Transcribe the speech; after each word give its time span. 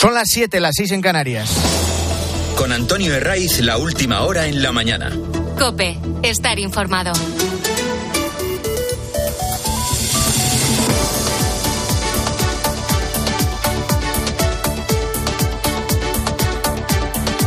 Son 0.00 0.14
las 0.14 0.30
7, 0.30 0.60
las 0.60 0.76
6 0.76 0.92
en 0.92 1.02
Canarias. 1.02 1.54
Con 2.56 2.72
Antonio 2.72 3.14
Herraiz, 3.14 3.60
la 3.60 3.76
última 3.76 4.22
hora 4.22 4.46
en 4.46 4.62
la 4.62 4.72
mañana. 4.72 5.12
Cope, 5.58 5.98
estar 6.22 6.58
informado. 6.58 7.12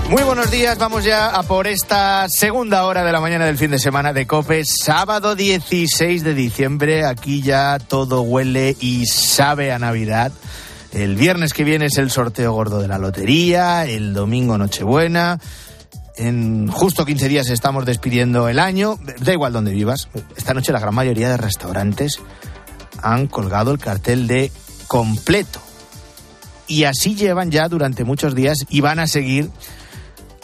Muy 0.09 0.21
buenos 0.21 0.51
días, 0.51 0.77
vamos 0.77 1.03
ya 1.03 1.29
a 1.29 1.41
por 1.41 1.65
esta 1.65 2.29
segunda 2.29 2.85
hora 2.85 3.03
de 3.03 3.11
la 3.11 3.19
mañana 3.19 3.47
del 3.47 3.57
fin 3.57 3.71
de 3.71 3.79
semana 3.79 4.13
de 4.13 4.27
COPE, 4.27 4.63
sábado 4.63 5.35
16 5.35 6.23
de 6.23 6.35
diciembre, 6.35 7.03
aquí 7.03 7.41
ya 7.41 7.79
todo 7.79 8.21
huele 8.21 8.77
y 8.79 9.07
sabe 9.07 9.71
a 9.71 9.79
Navidad. 9.79 10.31
El 10.93 11.15
viernes 11.15 11.53
que 11.53 11.63
viene 11.63 11.87
es 11.87 11.97
el 11.97 12.11
sorteo 12.11 12.53
gordo 12.53 12.79
de 12.79 12.87
la 12.87 12.99
lotería, 12.99 13.85
el 13.85 14.13
domingo 14.13 14.59
Nochebuena. 14.59 15.39
En 16.17 16.67
justo 16.67 17.03
15 17.03 17.27
días 17.27 17.49
estamos 17.49 17.87
despidiendo 17.87 18.47
el 18.47 18.59
año. 18.59 18.99
Da 19.19 19.33
igual 19.33 19.53
donde 19.53 19.71
vivas. 19.71 20.07
Esta 20.37 20.53
noche 20.53 20.71
la 20.71 20.79
gran 20.79 20.93
mayoría 20.93 21.29
de 21.29 21.37
restaurantes 21.37 22.19
han 23.01 23.25
colgado 23.25 23.71
el 23.71 23.79
cartel 23.79 24.27
de 24.27 24.51
completo. 24.87 25.59
Y 26.67 26.83
así 26.83 27.15
llevan 27.15 27.49
ya 27.49 27.67
durante 27.67 28.03
muchos 28.03 28.35
días 28.35 28.59
y 28.69 28.81
van 28.81 28.99
a 28.99 29.07
seguir 29.07 29.49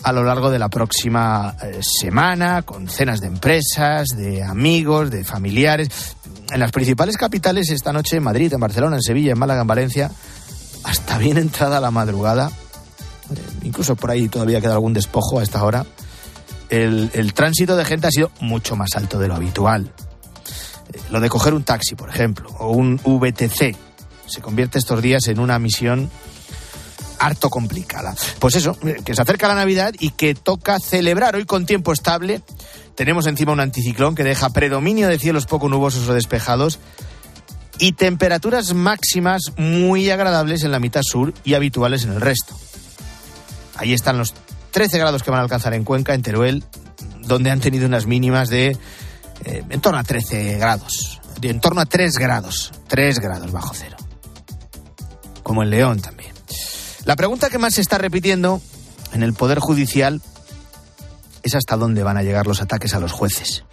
a 0.01 0.11
lo 0.11 0.23
largo 0.23 0.49
de 0.49 0.57
la 0.57 0.69
próxima 0.69 1.55
eh, 1.61 1.79
semana, 1.81 2.63
con 2.63 2.89
cenas 2.89 3.21
de 3.21 3.27
empresas, 3.27 4.07
de 4.17 4.41
amigos, 4.43 5.11
de 5.11 5.23
familiares. 5.23 6.15
En 6.51 6.59
las 6.59 6.71
principales 6.71 7.17
capitales 7.17 7.69
esta 7.69 7.93
noche, 7.93 8.17
en 8.17 8.23
Madrid, 8.23 8.51
en 8.51 8.59
Barcelona, 8.59 8.95
en 8.95 9.03
Sevilla, 9.03 9.33
en 9.33 9.39
Málaga, 9.39 9.61
en 9.61 9.67
Valencia, 9.67 10.11
hasta 10.83 11.17
bien 11.17 11.37
entrada 11.37 11.79
la 11.79 11.91
madrugada, 11.91 12.49
eh, 12.49 13.39
incluso 13.63 13.95
por 13.95 14.11
ahí 14.11 14.27
todavía 14.29 14.61
queda 14.61 14.73
algún 14.73 14.93
despojo 14.93 15.39
a 15.39 15.43
esta 15.43 15.63
hora, 15.63 15.85
el, 16.69 17.33
tránsito 17.33 17.75
de 17.75 17.85
gente 17.85 18.07
ha 18.07 18.11
sido 18.11 18.31
mucho 18.39 18.75
más 18.75 18.95
alto 18.95 19.17
de 19.19 19.27
lo 19.27 19.35
habitual. 19.35 19.91
Eh, 20.93 20.99
lo 21.09 21.19
de 21.19 21.29
coger 21.29 21.53
un 21.53 21.63
taxi, 21.63 21.95
por 21.95 22.09
ejemplo, 22.09 22.49
o 22.59 22.71
un 22.71 22.97
VTC, 22.97 23.75
se 24.27 24.41
convierte 24.41 24.77
estos 24.77 25.01
días 25.01 25.27
en 25.27 25.39
una 25.39 25.57
misión 25.57 26.09
harto 27.19 27.49
complicada. 27.49 28.15
Pues 28.39 28.55
eso, 28.55 28.77
eh, 28.83 29.01
que 29.03 29.13
se 29.13 29.21
acerca 29.21 29.47
la 29.47 29.55
Navidad 29.55 29.93
y 29.99 30.11
que 30.11 30.35
toca 30.35 30.79
celebrar 30.79 31.35
hoy 31.35 31.45
con 31.45 31.65
tiempo 31.65 31.91
estable. 31.91 32.41
Tenemos 32.95 33.27
encima 33.27 33.51
un 33.51 33.59
anticiclón 33.59 34.15
que 34.15 34.23
deja 34.23 34.49
predominio 34.49 35.07
de 35.07 35.19
cielos 35.19 35.45
poco 35.45 35.69
nubosos 35.69 36.07
o 36.07 36.13
despejados 36.13 36.79
y 37.79 37.93
temperaturas 37.93 38.73
máximas 38.73 39.53
muy 39.57 40.09
agradables 40.09 40.63
en 40.63 40.71
la 40.71 40.79
mitad 40.79 41.01
sur 41.03 41.33
y 41.43 41.53
habituales 41.53 42.03
en 42.03 42.11
el 42.11 42.21
resto. 42.21 42.55
Ahí 43.75 43.93
están 43.93 44.17
los 44.17 44.33
13 44.71 44.99
grados 44.99 45.23
que 45.23 45.31
van 45.31 45.39
a 45.39 45.43
alcanzar 45.43 45.73
en 45.73 45.85
Cuenca, 45.85 46.13
en 46.13 46.21
Teruel, 46.21 46.63
donde 47.21 47.49
han 47.49 47.61
tenido 47.61 47.87
unas 47.87 48.05
mínimas 48.05 48.49
de 48.49 48.77
eh, 49.45 49.63
en 49.69 49.81
torno 49.81 49.99
a 49.99 50.03
13 50.03 50.57
grados, 50.57 51.21
de 51.39 51.49
en 51.49 51.61
torno 51.61 51.81
a 51.81 51.85
3 51.85 52.17
grados, 52.17 52.71
3 52.87 53.19
grados 53.19 53.51
bajo 53.51 53.73
cero. 53.73 53.97
Como 55.41 55.63
en 55.63 55.69
León 55.69 56.01
también. 56.01 56.33
La 57.05 57.15
pregunta 57.15 57.49
que 57.49 57.57
más 57.57 57.75
se 57.75 57.81
está 57.81 57.97
repitiendo 57.97 58.61
en 59.13 59.23
el 59.23 59.33
Poder 59.33 59.59
Judicial 59.59 60.21
es 61.41 61.55
hasta 61.55 61.77
dónde 61.77 62.03
van 62.03 62.17
a 62.17 62.23
llegar 62.23 62.45
los 62.45 62.61
ataques 62.61 62.93
a 62.93 62.99
los 62.99 63.13
jueces. 63.13 63.63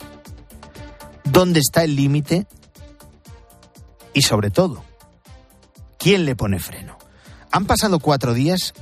¿Dónde 1.24 1.58
está 1.60 1.82
el 1.82 1.96
límite 1.96 2.46
y 4.16 4.22
sobre 4.22 4.50
todo, 4.50 4.82
¿quién 5.98 6.24
le 6.24 6.34
pone 6.34 6.58
freno? 6.58 6.96
Han 7.52 7.66
pasado 7.66 7.98
cuatro 7.98 8.32
días 8.32 8.72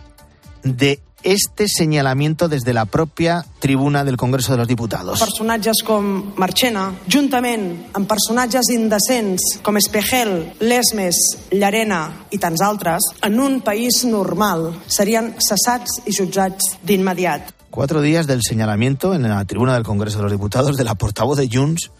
de 0.62 1.02
este 1.24 1.66
señalamiento 1.66 2.48
desde 2.48 2.72
la 2.72 2.84
propia 2.84 3.44
tribuna 3.58 4.04
del 4.04 4.16
Congreso 4.16 4.52
de 4.52 4.58
los 4.58 4.68
Diputados. 4.68 5.18
Personatges 5.18 5.82
com 5.82 6.34
Marchena, 6.38 6.84
juntament 7.10 7.64
amb 7.98 8.06
personatges 8.06 8.70
indecents 8.70 9.58
com 9.64 9.74
Espejel, 9.80 10.52
Lesmes, 10.60 11.18
Llarena 11.50 12.04
i 12.30 12.38
tants 12.38 12.62
altres, 12.62 13.08
en 13.26 13.40
un 13.40 13.58
país 13.66 14.04
normal 14.06 14.68
serien 14.86 15.32
cessats 15.42 15.98
i 16.06 16.14
jutjats 16.14 16.76
d'immediat. 16.84 17.50
Cuatro 17.74 18.02
días 18.02 18.28
del 18.28 18.44
señalamiento 18.46 19.14
en 19.14 19.26
la 19.28 19.44
tribuna 19.46 19.74
del 19.74 19.82
Congreso 19.82 20.18
de 20.18 20.24
los 20.24 20.32
Diputados 20.32 20.76
de 20.76 20.84
la 20.84 20.94
portavoz 20.94 21.38
de 21.38 21.48
Junts, 21.50 21.90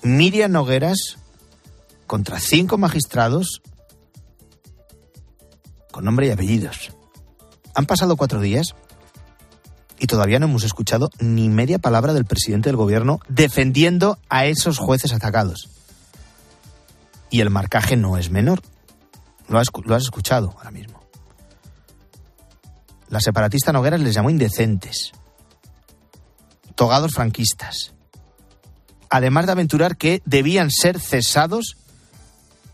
Miriam 0.00 0.52
Nogueras, 0.52 1.18
contra 2.06 2.38
cinco 2.38 2.78
magistrados 2.78 3.62
con 5.90 6.04
nombre 6.04 6.26
y 6.26 6.30
apellidos. 6.30 6.92
Han 7.74 7.86
pasado 7.86 8.16
cuatro 8.16 8.40
días 8.40 8.74
y 9.98 10.06
todavía 10.06 10.38
no 10.38 10.46
hemos 10.46 10.64
escuchado 10.64 11.08
ni 11.20 11.48
media 11.48 11.78
palabra 11.78 12.12
del 12.12 12.24
presidente 12.24 12.68
del 12.68 12.76
gobierno 12.76 13.20
defendiendo 13.28 14.18
a 14.28 14.46
esos 14.46 14.78
jueces 14.78 15.12
atacados. 15.12 15.70
Y 17.30 17.40
el 17.40 17.50
marcaje 17.50 17.96
no 17.96 18.16
es 18.16 18.30
menor. 18.30 18.60
Lo 19.48 19.58
has, 19.58 19.68
lo 19.84 19.94
has 19.94 20.02
escuchado 20.02 20.52
ahora 20.56 20.70
mismo. 20.70 21.00
La 23.08 23.20
separatista 23.20 23.72
Nogueras 23.72 24.00
les 24.00 24.14
llamó 24.14 24.30
indecentes, 24.30 25.12
togados 26.74 27.12
franquistas, 27.12 27.94
además 29.10 29.46
de 29.46 29.52
aventurar 29.52 29.96
que 29.96 30.22
debían 30.24 30.72
ser 30.72 30.98
cesados 30.98 31.76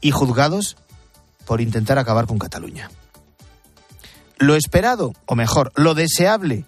y 0.01 0.11
juzgados 0.11 0.77
por 1.45 1.61
intentar 1.61 1.99
acabar 1.99 2.27
con 2.27 2.39
Cataluña. 2.39 2.91
Lo 4.39 4.55
esperado, 4.55 5.13
o 5.27 5.35
mejor, 5.35 5.73
lo 5.75 5.95
deseable, 5.95 6.65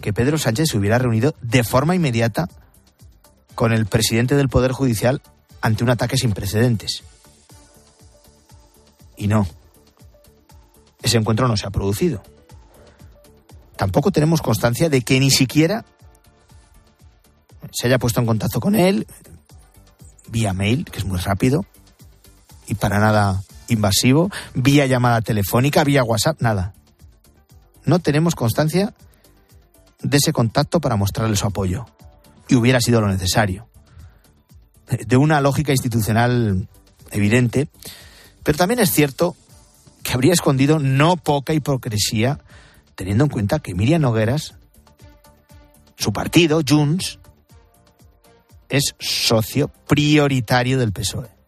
que 0.00 0.12
Pedro 0.12 0.38
Sánchez 0.38 0.70
se 0.70 0.78
hubiera 0.78 0.98
reunido 0.98 1.34
de 1.42 1.62
forma 1.62 1.94
inmediata 1.94 2.48
con 3.54 3.72
el 3.72 3.86
presidente 3.86 4.34
del 4.34 4.48
Poder 4.48 4.72
Judicial 4.72 5.20
ante 5.60 5.84
un 5.84 5.90
ataque 5.90 6.16
sin 6.16 6.32
precedentes. 6.32 7.02
Y 9.16 9.26
no, 9.26 9.46
ese 11.02 11.18
encuentro 11.18 11.46
no 11.46 11.56
se 11.56 11.66
ha 11.66 11.70
producido. 11.70 12.22
Tampoco 13.76 14.10
tenemos 14.10 14.42
constancia 14.42 14.88
de 14.88 15.02
que 15.02 15.20
ni 15.20 15.30
siquiera 15.30 15.84
se 17.70 17.86
haya 17.86 17.98
puesto 17.98 18.20
en 18.20 18.26
contacto 18.26 18.60
con 18.60 18.74
él 18.74 19.06
vía 20.28 20.52
mail, 20.52 20.84
que 20.84 20.98
es 20.98 21.04
muy 21.04 21.18
rápido, 21.18 21.64
y 22.70 22.74
para 22.74 23.00
nada 23.00 23.42
invasivo, 23.68 24.30
vía 24.54 24.86
llamada 24.86 25.20
telefónica, 25.22 25.82
vía 25.82 26.04
WhatsApp, 26.04 26.40
nada. 26.40 26.72
No 27.84 27.98
tenemos 27.98 28.36
constancia 28.36 28.94
de 30.00 30.16
ese 30.16 30.32
contacto 30.32 30.80
para 30.80 30.94
mostrarle 30.94 31.34
su 31.34 31.46
apoyo. 31.46 31.86
Y 32.48 32.54
hubiera 32.54 32.80
sido 32.80 33.00
lo 33.00 33.08
necesario. 33.08 33.68
De 34.88 35.16
una 35.16 35.40
lógica 35.40 35.72
institucional 35.72 36.68
evidente, 37.10 37.68
pero 38.44 38.56
también 38.56 38.78
es 38.78 38.92
cierto 38.92 39.34
que 40.04 40.12
habría 40.12 40.32
escondido 40.32 40.78
no 40.78 41.16
poca 41.16 41.52
hipocresía, 41.52 42.38
teniendo 42.94 43.24
en 43.24 43.30
cuenta 43.30 43.58
que 43.58 43.74
Miriam 43.74 44.02
Nogueras, 44.02 44.54
su 45.96 46.12
partido, 46.12 46.60
Junts, 46.66 47.18
es 48.68 48.94
socio 49.00 49.72
prioritario 49.88 50.78
del 50.78 50.92
PSOE. 50.92 51.39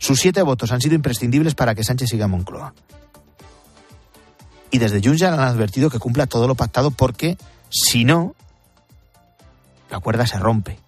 Sus 0.00 0.18
siete 0.18 0.40
votos 0.40 0.72
han 0.72 0.80
sido 0.80 0.94
imprescindibles 0.94 1.54
para 1.54 1.74
que 1.74 1.84
Sánchez 1.84 2.08
siga 2.08 2.26
Moncloa. 2.26 2.72
Y 4.70 4.78
desde 4.78 5.02
Junts 5.02 5.22
han 5.22 5.38
advertido 5.38 5.90
que 5.90 5.98
cumpla 5.98 6.26
todo 6.26 6.48
lo 6.48 6.54
pactado 6.54 6.90
porque, 6.90 7.36
si 7.68 8.04
no, 8.04 8.34
la 9.90 10.00
cuerda 10.00 10.26
se 10.26 10.38
rompe. 10.38 10.78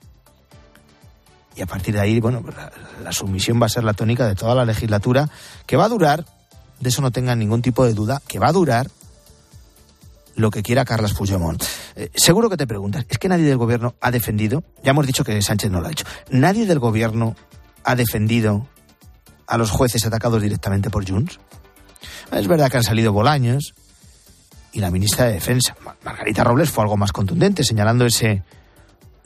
Y 1.54 1.60
a 1.60 1.66
partir 1.66 1.92
de 1.92 2.00
ahí, 2.00 2.20
bueno, 2.20 2.42
la, 2.56 2.72
la, 3.04 3.12
sumisión 3.12 3.60
va 3.60 3.66
a 3.66 3.68
ser 3.68 3.84
la 3.84 3.92
tónica 3.92 4.26
de 4.26 4.34
toda 4.34 4.54
la 4.54 4.64
legislatura, 4.64 5.28
que 5.66 5.76
va 5.76 5.84
a 5.84 5.90
durar, 5.90 6.24
de 6.80 6.88
eso 6.88 7.02
no 7.02 7.10
tengan 7.10 7.38
ningún 7.38 7.60
tipo 7.60 7.84
de 7.84 7.92
duda, 7.92 8.22
que 8.26 8.38
va 8.38 8.48
a 8.48 8.52
durar 8.52 8.88
lo 10.36 10.50
que 10.50 10.62
quiera 10.62 10.86
Carlos 10.86 11.12
Puigdemont. 11.12 11.62
Eh, 11.96 12.10
seguro 12.14 12.48
que 12.48 12.56
te 12.56 12.66
preguntas, 12.66 13.04
¿es 13.10 13.18
que 13.18 13.28
nadie 13.28 13.44
del 13.44 13.58
gobierno 13.58 13.94
ha 14.00 14.10
defendido? 14.10 14.64
Ya 14.82 14.92
hemos 14.92 15.06
dicho 15.06 15.22
que 15.22 15.42
Sánchez 15.42 15.70
no 15.70 15.82
lo 15.82 15.88
ha 15.88 15.92
hecho. 15.92 16.06
¿Nadie 16.30 16.64
del 16.64 16.78
gobierno 16.78 17.36
ha 17.84 17.94
defendido 17.94 18.66
a 19.52 19.58
los 19.58 19.70
jueces 19.70 20.06
atacados 20.06 20.40
directamente 20.40 20.88
por 20.88 21.06
Junts? 21.06 21.38
Es 22.32 22.48
verdad 22.48 22.70
que 22.70 22.78
han 22.78 22.82
salido 22.82 23.12
Bolaños 23.12 23.74
y 24.72 24.80
la 24.80 24.90
ministra 24.90 25.26
de 25.26 25.34
Defensa, 25.34 25.76
Margarita 26.02 26.42
Robles, 26.42 26.70
fue 26.70 26.84
algo 26.84 26.96
más 26.96 27.12
contundente, 27.12 27.62
señalando 27.62 28.06
ese 28.06 28.42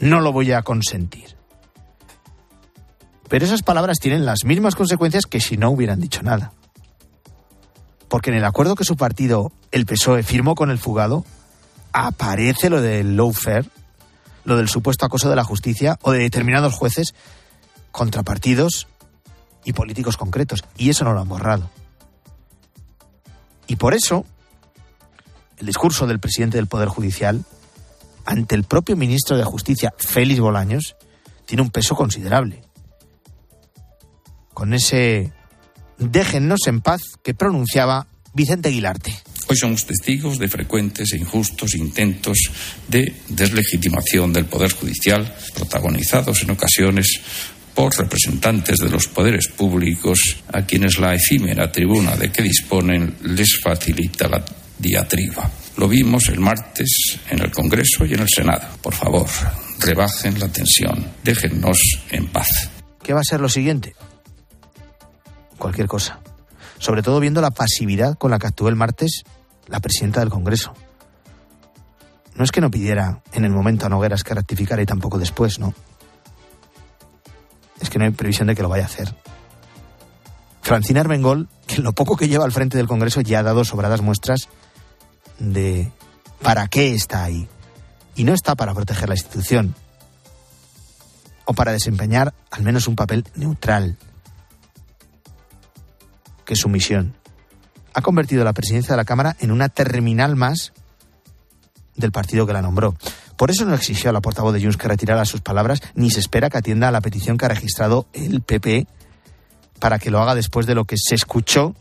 no 0.01 0.21
lo 0.21 0.33
voy 0.33 0.51
a 0.51 0.63
consentir. 0.63 1.37
Pero 3.29 3.45
esas 3.45 3.63
palabras 3.63 3.99
tienen 4.01 4.27
las 4.27 4.45
mismas 4.45 4.75
consecuencias 4.75 5.27
que 5.27 5.41
si 5.41 5.57
no 5.57 5.71
hubieran 5.71 6.01
dicho 6.01 6.25
nada. 6.25 6.53
Porque 8.09 8.31
en 8.31 8.37
el 8.37 8.45
acuerdo 8.45 8.75
que 8.75 8.85
su 8.85 8.97
partido, 8.97 9.53
el 9.71 9.87
PSOE, 9.87 10.25
firmó 10.25 10.57
con 10.57 10.73
el 10.73 10.79
fugado, 10.79 11.25
aparece 11.93 12.69
lo 12.69 12.83
del 12.83 13.17
lawfare, 13.17 13.71
lo 14.45 14.57
del 14.57 14.69
supuesto 14.69 15.07
acoso 15.07 15.31
de 15.31 15.37
la 15.37 15.45
justicia 15.45 16.01
o 16.03 16.11
de 16.11 16.19
determinados 16.19 16.75
jueces 16.75 17.15
contra 17.93 18.25
partidos 18.25 18.89
y 19.67 19.75
políticos 19.75 20.17
concretos. 20.17 20.65
Y 20.79 20.89
eso 20.89 21.05
no 21.05 21.13
lo 21.13 21.21
han 21.21 21.29
borrado. 21.29 21.69
Y 23.67 23.77
por 23.77 23.93
eso, 23.93 24.25
el 25.59 25.67
discurso 25.67 26.07
del 26.07 26.21
presidente 26.21 26.57
del 26.57 26.69
Poder 26.69 26.89
Judicial 26.89 27.45
ante 28.25 28.55
el 28.55 28.65
propio 28.65 28.97
ministro 28.97 29.37
de 29.37 29.45
Justicia, 29.45 29.93
Félix 29.99 30.41
Bolaños, 30.41 30.97
tiene 31.45 31.63
un 31.63 31.71
peso 31.71 31.95
considerable. 31.95 32.63
Con 34.55 34.73
ese 34.73 35.33
déjennos 35.99 36.61
en 36.67 36.81
paz 36.81 37.03
que 37.23 37.35
pronunciaba 37.35 38.07
Vicente 38.33 38.69
Aguilarte. 38.69 39.15
Hoy 39.49 39.57
somos 39.57 39.87
testigos 39.87 40.39
de 40.39 40.49
frecuentes 40.49 41.13
e 41.13 41.19
injustos 41.19 41.75
intentos 41.75 42.39
de 42.89 43.15
deslegitimación 43.29 44.33
del 44.33 44.47
Poder 44.47 44.73
Judicial, 44.73 45.35
protagonizados 45.55 46.43
en 46.43 46.51
ocasiones 46.51 47.21
por 47.77 47.95
representantes 47.95 48.79
de 48.79 48.89
los 48.89 49.07
poderes 49.07 49.49
públicos 49.49 50.39
a 50.51 50.63
quienes 50.63 50.99
la 50.99 51.15
efímera 51.15 51.71
tribuna 51.71 52.17
de 52.17 52.33
que 52.33 52.43
disponen 52.43 53.19
les 53.23 53.61
facilita 53.63 54.27
la 54.29 54.43
diatriba. 54.79 55.51
Lo 55.77 55.87
vimos 55.87 56.29
el 56.31 56.41
martes 56.41 56.89
en 57.29 57.43
el 57.43 57.51
Congreso 57.51 58.07
y 58.07 58.15
en 58.15 58.21
el 58.21 58.29
Senado. 58.35 58.67
Por 58.83 58.95
favor, 58.95 59.29
rebajen 59.79 60.41
la 60.41 60.49
tensión, 60.49 61.07
déjennos 61.23 61.79
en 62.11 62.27
paz. 62.29 62.49
¿Qué 63.03 63.13
va 63.13 63.21
a 63.21 63.25
ser 63.25 63.41
lo 63.41 63.51
siguiente? 63.51 63.95
Cualquier 65.59 65.87
cosa. 65.87 66.21
Sobre 66.79 67.03
todo 67.03 67.21
viendo 67.21 67.43
la 67.43 67.51
pasividad 67.51 68.17
con 68.17 68.31
la 68.31 68.39
que 68.39 68.47
actuó 68.47 68.71
el 68.71 68.77
martes 68.77 69.23
la 69.67 69.81
presidenta 69.81 70.21
del 70.21 70.31
Congreso. 70.31 70.73
No 72.37 72.45
es 72.45 72.53
que 72.53 72.63
no 72.63 72.71
pidiera 72.71 73.21
en 73.33 73.45
el 73.45 73.51
momento 73.51 73.85
a 73.85 73.91
Nogueras 73.91 74.25
que 74.25 74.35
rectificara 74.35 74.81
y 74.81 74.87
tampoco 74.87 75.19
después, 75.19 75.59
no. 75.59 75.75
Es 77.81 77.91
que 77.91 77.99
no 77.99 78.05
hay 78.05 78.11
previsión 78.11 78.49
de 78.49 78.55
que 78.55 78.63
lo 78.63 78.69
vaya 78.69 78.85
a 78.85 78.87
hacer. 78.87 79.15
Francina 80.63 81.01
Armengol, 81.01 81.49
que 81.67 81.81
lo 81.81 81.93
poco 81.93 82.17
que 82.17 82.29
lleva 82.29 82.45
al 82.45 82.53
frente 82.53 82.77
del 82.77 82.89
Congreso 82.89 83.21
ya 83.21 83.41
ha 83.41 83.43
dado 83.43 83.65
sobradas 83.65 84.01
muestras 84.01 84.49
de 85.39 85.93
para 86.43 86.67
qué 86.69 86.93
está 86.95 87.25
ahí. 87.25 87.49
Y 88.15 88.25
no 88.25 88.33
está 88.33 88.55
para 88.55 88.75
proteger 88.75 89.09
la 89.09 89.15
institución 89.15 89.75
o 91.45 91.55
para 91.55 91.73
desempeñar 91.73 92.35
al 92.51 92.63
menos 92.63 92.89
un 92.89 92.97
papel 92.97 93.25
neutral, 93.37 93.97
que 96.45 96.55
es 96.55 96.61
su 96.61 96.69
misión 96.69 97.15
ha 97.97 98.03
convertido 98.03 98.45
la 98.45 98.53
presidencia 98.53 98.93
de 98.93 98.99
la 98.99 99.07
Cámara 99.07 99.37
en 99.41 99.51
una 99.51 99.71
terminal 99.71 100.37
más 100.37 100.75
del 101.95 102.13
partido 102.13 102.47
que 102.47 102.53
la 102.53 102.61
nombró. 102.61 102.95
Por 103.37 103.51
eso 103.51 103.65
no 103.65 103.75
exigió 103.75 104.11
a 104.11 104.13
la 104.13 104.21
portavoz 104.21 104.55
de 104.55 104.61
Junts 104.61 104.77
que 104.77 104.89
retirara 104.89 105.25
sus 105.25 105.41
palabras, 105.41 105.81
ni 105.95 106.11
se 106.11 106.21
espera 106.21 106.51
que 106.51 106.59
atienda 106.59 106.89
a 106.89 106.93
la 106.93 107.01
petición 107.01 107.37
que 107.37 107.45
ha 107.45 107.51
registrado 107.51 108.07
el 108.13 108.41
PP 108.41 108.87
para 109.79 109.99
que 109.99 110.11
lo 110.11 110.21
haga 110.21 110.35
después 110.35 110.67
de 110.67 110.75
lo 110.75 110.85
que 110.85 110.97
se 110.97 111.15
escuchó 111.15 111.75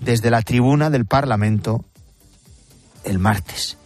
desde 0.00 0.30
la 0.30 0.42
tribuna 0.42 0.90
del 0.90 1.06
Parlamento 1.06 1.84
el 3.04 3.18
martes. 3.18 3.78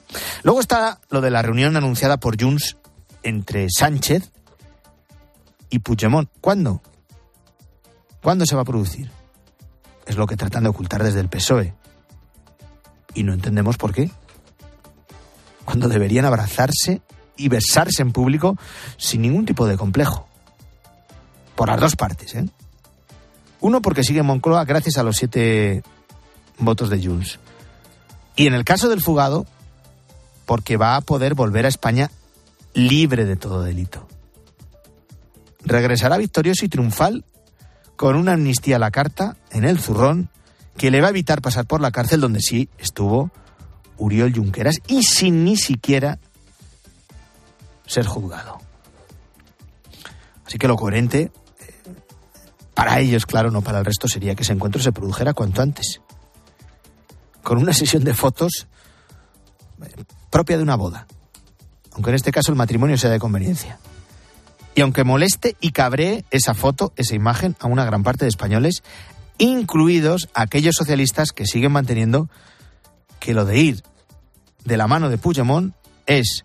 Luego 0.42 0.60
está 0.60 1.00
lo 1.10 1.20
de 1.20 1.30
la 1.30 1.42
reunión 1.42 1.76
anunciada 1.76 2.18
por 2.18 2.40
Junts 2.40 2.76
entre 3.22 3.68
Sánchez 3.70 4.30
y 5.68 5.80
Puigdemont. 5.80 6.28
¿Cuándo? 6.40 6.82
¿Cuándo 8.22 8.44
se 8.46 8.56
va 8.56 8.62
a 8.62 8.64
producir? 8.64 9.10
Es 10.06 10.16
lo 10.16 10.26
que 10.26 10.36
tratan 10.36 10.64
de 10.64 10.70
ocultar 10.70 11.02
desde 11.02 11.20
el 11.20 11.28
PSOE. 11.28 11.74
Y 13.14 13.22
no 13.22 13.32
entendemos 13.32 13.76
por 13.76 13.92
qué. 13.92 14.10
Cuando 15.70 15.86
deberían 15.86 16.24
abrazarse 16.24 17.00
y 17.36 17.48
besarse 17.48 18.02
en 18.02 18.10
público 18.10 18.58
sin 18.96 19.22
ningún 19.22 19.46
tipo 19.46 19.68
de 19.68 19.76
complejo. 19.76 20.26
Por 21.54 21.68
las 21.68 21.80
dos 21.80 21.94
partes, 21.94 22.34
¿eh? 22.34 22.48
Uno 23.60 23.80
porque 23.80 24.02
sigue 24.02 24.24
Moncloa 24.24 24.64
gracias 24.64 24.98
a 24.98 25.04
los 25.04 25.16
siete 25.16 25.84
votos 26.58 26.90
de 26.90 27.00
Jules. 27.00 27.38
Y 28.34 28.48
en 28.48 28.54
el 28.54 28.64
caso 28.64 28.88
del 28.88 29.00
fugado, 29.00 29.46
porque 30.44 30.76
va 30.76 30.96
a 30.96 31.02
poder 31.02 31.34
volver 31.34 31.66
a 31.66 31.68
España 31.68 32.10
libre 32.74 33.24
de 33.24 33.36
todo 33.36 33.62
delito. 33.62 34.08
Regresará 35.62 36.16
victorioso 36.16 36.64
y 36.64 36.68
triunfal 36.68 37.24
con 37.94 38.16
una 38.16 38.32
amnistía 38.32 38.74
a 38.74 38.80
la 38.80 38.90
carta 38.90 39.36
en 39.52 39.62
el 39.62 39.78
zurrón 39.78 40.30
que 40.76 40.90
le 40.90 41.00
va 41.00 41.06
a 41.06 41.10
evitar 41.10 41.40
pasar 41.40 41.64
por 41.64 41.80
la 41.80 41.92
cárcel 41.92 42.20
donde 42.20 42.40
sí 42.40 42.68
estuvo 42.76 43.30
Uriol 44.00 44.34
Junqueras 44.34 44.78
y 44.88 45.04
sin 45.04 45.44
ni 45.44 45.56
siquiera 45.56 46.18
ser 47.86 48.06
juzgado. 48.06 48.58
Así 50.46 50.58
que 50.58 50.66
lo 50.66 50.76
coherente, 50.76 51.30
eh, 51.60 51.74
para 52.74 52.98
ellos, 52.98 53.26
claro, 53.26 53.50
no 53.50 53.62
para 53.62 53.78
el 53.78 53.84
resto, 53.84 54.08
sería 54.08 54.34
que 54.34 54.42
ese 54.42 54.52
encuentro 54.52 54.82
se 54.82 54.90
produjera 54.90 55.34
cuanto 55.34 55.62
antes. 55.62 56.00
Con 57.42 57.58
una 57.58 57.72
sesión 57.72 58.02
de 58.02 58.14
fotos 58.14 58.66
eh, 59.82 60.04
propia 60.30 60.56
de 60.56 60.62
una 60.62 60.76
boda. 60.76 61.06
Aunque 61.92 62.10
en 62.10 62.16
este 62.16 62.32
caso 62.32 62.50
el 62.50 62.58
matrimonio 62.58 62.96
sea 62.96 63.10
de 63.10 63.18
conveniencia. 63.18 63.78
Y 64.74 64.80
aunque 64.80 65.04
moleste 65.04 65.56
y 65.60 65.72
cabree 65.72 66.24
esa 66.30 66.54
foto, 66.54 66.92
esa 66.96 67.14
imagen 67.14 67.56
a 67.60 67.66
una 67.66 67.84
gran 67.84 68.02
parte 68.02 68.24
de 68.24 68.30
españoles, 68.30 68.82
incluidos 69.38 70.28
aquellos 70.34 70.76
socialistas 70.76 71.32
que 71.32 71.46
siguen 71.46 71.72
manteniendo 71.72 72.28
que 73.18 73.34
lo 73.34 73.44
de 73.44 73.58
ir 73.58 73.82
de 74.64 74.76
la 74.76 74.86
mano 74.86 75.08
de 75.08 75.18
Puigdemont 75.18 75.74
es 76.06 76.44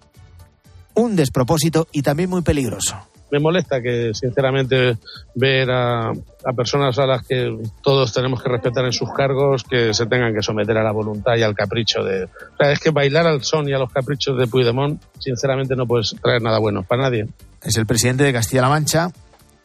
un 0.93 1.15
despropósito 1.15 1.87
y 1.91 2.01
también 2.01 2.29
muy 2.29 2.41
peligroso. 2.41 2.95
Me 3.31 3.39
molesta 3.39 3.81
que, 3.81 4.13
sinceramente, 4.13 4.97
ver 5.33 5.69
a, 5.71 6.13
personas 6.55 6.97
a 6.99 7.07
las 7.07 7.25
que 7.25 7.57
todos 7.81 8.13
tenemos 8.13 8.41
que 8.41 8.49
respetar 8.49 8.85
en 8.85 8.93
sus 8.93 9.11
cargos, 9.11 9.63
que 9.63 9.93
se 9.93 10.05
tengan 10.05 10.33
que 10.33 10.41
someter 10.41 10.77
a 10.77 10.83
la 10.83 10.91
voluntad 10.91 11.35
y 11.35 11.41
al 11.41 11.55
capricho 11.55 12.03
de... 12.03 12.25
O 12.25 12.57
sea, 12.57 12.71
es 12.71 12.79
que 12.79 12.91
bailar 12.91 13.25
al 13.25 13.43
son 13.43 13.67
y 13.67 13.73
a 13.73 13.79
los 13.79 13.91
caprichos 13.91 14.37
de 14.37 14.47
Puigdemont, 14.47 15.01
sinceramente, 15.19 15.75
no 15.75 15.85
puede 15.85 16.03
traer 16.21 16.41
nada 16.41 16.59
bueno 16.59 16.83
para 16.83 17.03
nadie 17.03 17.27
es 17.65 17.77
el 17.77 17.85
presidente 17.85 18.23
de 18.23 18.31
Castilla-La 18.31 18.69
Mancha, 18.69 19.11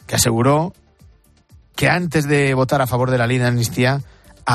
que 0.06 0.16
aseguró 0.16 0.72
que 1.76 1.88
antes 1.88 2.26
de 2.26 2.54
votar 2.54 2.80
a 2.80 2.86
favor 2.86 3.10
de 3.10 3.18
la 3.18 3.26
ley 3.26 3.38
de 3.38 3.46
amnistía 3.46 4.00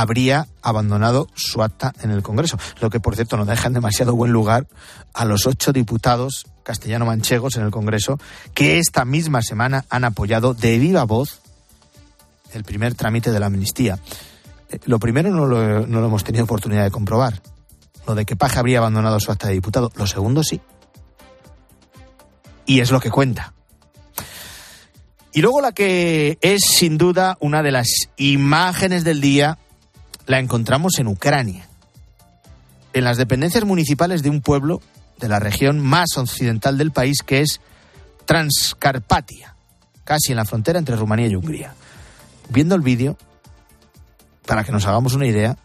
habría 0.01 0.47
abandonado 0.61 1.27
su 1.35 1.63
acta 1.63 1.93
en 2.01 2.11
el 2.11 2.21
Congreso, 2.21 2.57
lo 2.81 2.89
que 2.89 2.99
por 2.99 3.15
cierto 3.15 3.37
no 3.37 3.45
deja 3.45 3.67
en 3.67 3.73
demasiado 3.73 4.15
buen 4.15 4.31
lugar 4.31 4.67
a 5.13 5.25
los 5.25 5.47
ocho 5.47 5.71
diputados 5.71 6.45
castellano-manchegos 6.63 7.55
en 7.55 7.63
el 7.63 7.71
Congreso 7.71 8.19
que 8.53 8.79
esta 8.79 9.05
misma 9.05 9.41
semana 9.41 9.85
han 9.89 10.03
apoyado 10.03 10.53
de 10.53 10.77
viva 10.79 11.03
voz 11.05 11.39
el 12.53 12.63
primer 12.63 12.95
trámite 12.95 13.31
de 13.31 13.39
la 13.39 13.45
amnistía. 13.45 13.99
Eh, 14.69 14.79
lo 14.85 14.99
primero 14.99 15.29
no 15.29 15.45
lo, 15.45 15.87
no 15.87 16.01
lo 16.01 16.07
hemos 16.07 16.23
tenido 16.23 16.43
oportunidad 16.43 16.83
de 16.83 16.91
comprobar, 16.91 17.41
lo 18.07 18.15
de 18.15 18.25
que 18.25 18.35
Paje 18.35 18.59
habría 18.59 18.79
abandonado 18.79 19.19
su 19.19 19.31
acta 19.31 19.47
de 19.47 19.53
diputado. 19.53 19.91
Lo 19.95 20.07
segundo 20.07 20.43
sí 20.43 20.61
y 22.65 22.79
es 22.81 22.91
lo 22.91 22.99
que 22.99 23.11
cuenta. 23.11 23.53
Y 25.31 25.41
luego 25.41 25.61
la 25.61 25.73
que 25.73 26.37
es 26.41 26.61
sin 26.77 26.97
duda 26.97 27.37
una 27.39 27.61
de 27.61 27.71
las 27.71 27.87
imágenes 28.17 29.03
del 29.03 29.21
día 29.21 29.57
la 30.25 30.39
encontramos 30.39 30.99
en 30.99 31.07
Ucrania, 31.07 31.67
en 32.93 33.03
las 33.03 33.17
dependencias 33.17 33.65
municipales 33.65 34.23
de 34.23 34.29
un 34.29 34.41
pueblo 34.41 34.81
de 35.19 35.29
la 35.29 35.39
región 35.39 35.79
más 35.79 36.17
occidental 36.17 36.77
del 36.77 36.91
país 36.91 37.21
que 37.25 37.41
es 37.41 37.61
Transcarpatia, 38.25 39.55
casi 40.03 40.31
en 40.31 40.37
la 40.37 40.45
frontera 40.45 40.79
entre 40.79 40.95
Rumanía 40.95 41.27
y 41.27 41.35
Hungría. 41.35 41.73
Viendo 42.49 42.75
el 42.75 42.81
vídeo, 42.81 43.17
para 44.45 44.63
que 44.63 44.71
nos 44.71 44.85
hagamos 44.87 45.13
una 45.13 45.27
idea, 45.27 45.57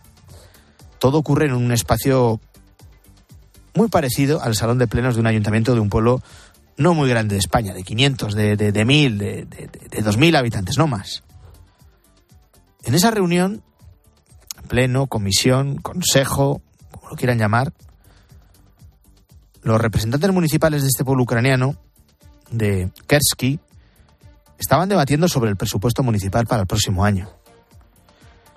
todo 0.99 1.19
ocurre 1.19 1.47
en 1.47 1.55
un 1.55 1.73
espacio 1.73 2.41
muy 3.75 3.89
parecido 3.89 4.43
al 4.43 4.57
salón 4.57 4.79
de 4.79 4.89
plenos 4.89 5.15
de 5.15 5.21
un 5.21 5.27
ayuntamiento 5.27 5.75
de 5.75 5.81
un 5.81 5.89
pueblo 5.89 6.23
no 6.77 6.95
muy 6.95 7.09
grande 7.09 7.35
de 7.35 7.39
España, 7.39 7.75
de 7.75 7.83
500, 7.83 8.35
de, 8.35 8.57
de, 8.57 8.73
de 8.73 8.85
1000, 8.85 9.19
de, 9.19 9.45
de, 9.45 9.71
de 9.91 10.03
2000 10.03 10.37
habitantes, 10.37 10.79
no 10.79 10.87
más. 10.87 11.23
En 12.83 12.95
esa 12.95 13.11
reunión, 13.11 13.63
pleno, 14.71 15.09
comisión, 15.09 15.77
consejo, 15.77 16.63
como 16.91 17.11
lo 17.11 17.17
quieran 17.17 17.39
llamar, 17.39 17.73
los 19.63 19.81
representantes 19.81 20.33
municipales 20.33 20.83
de 20.83 20.89
este 20.89 21.05
pueblo 21.05 21.25
ucraniano, 21.25 21.75
de 22.51 22.91
Kersky, 23.07 23.61
estaban 24.59 24.89
debatiendo 24.89 25.29
sobre 25.29 25.51
el 25.51 25.57
presupuesto 25.57 26.03
municipal 26.03 26.47
para 26.47 26.63
el 26.63 26.67
próximo 26.67 27.05
año. 27.05 27.29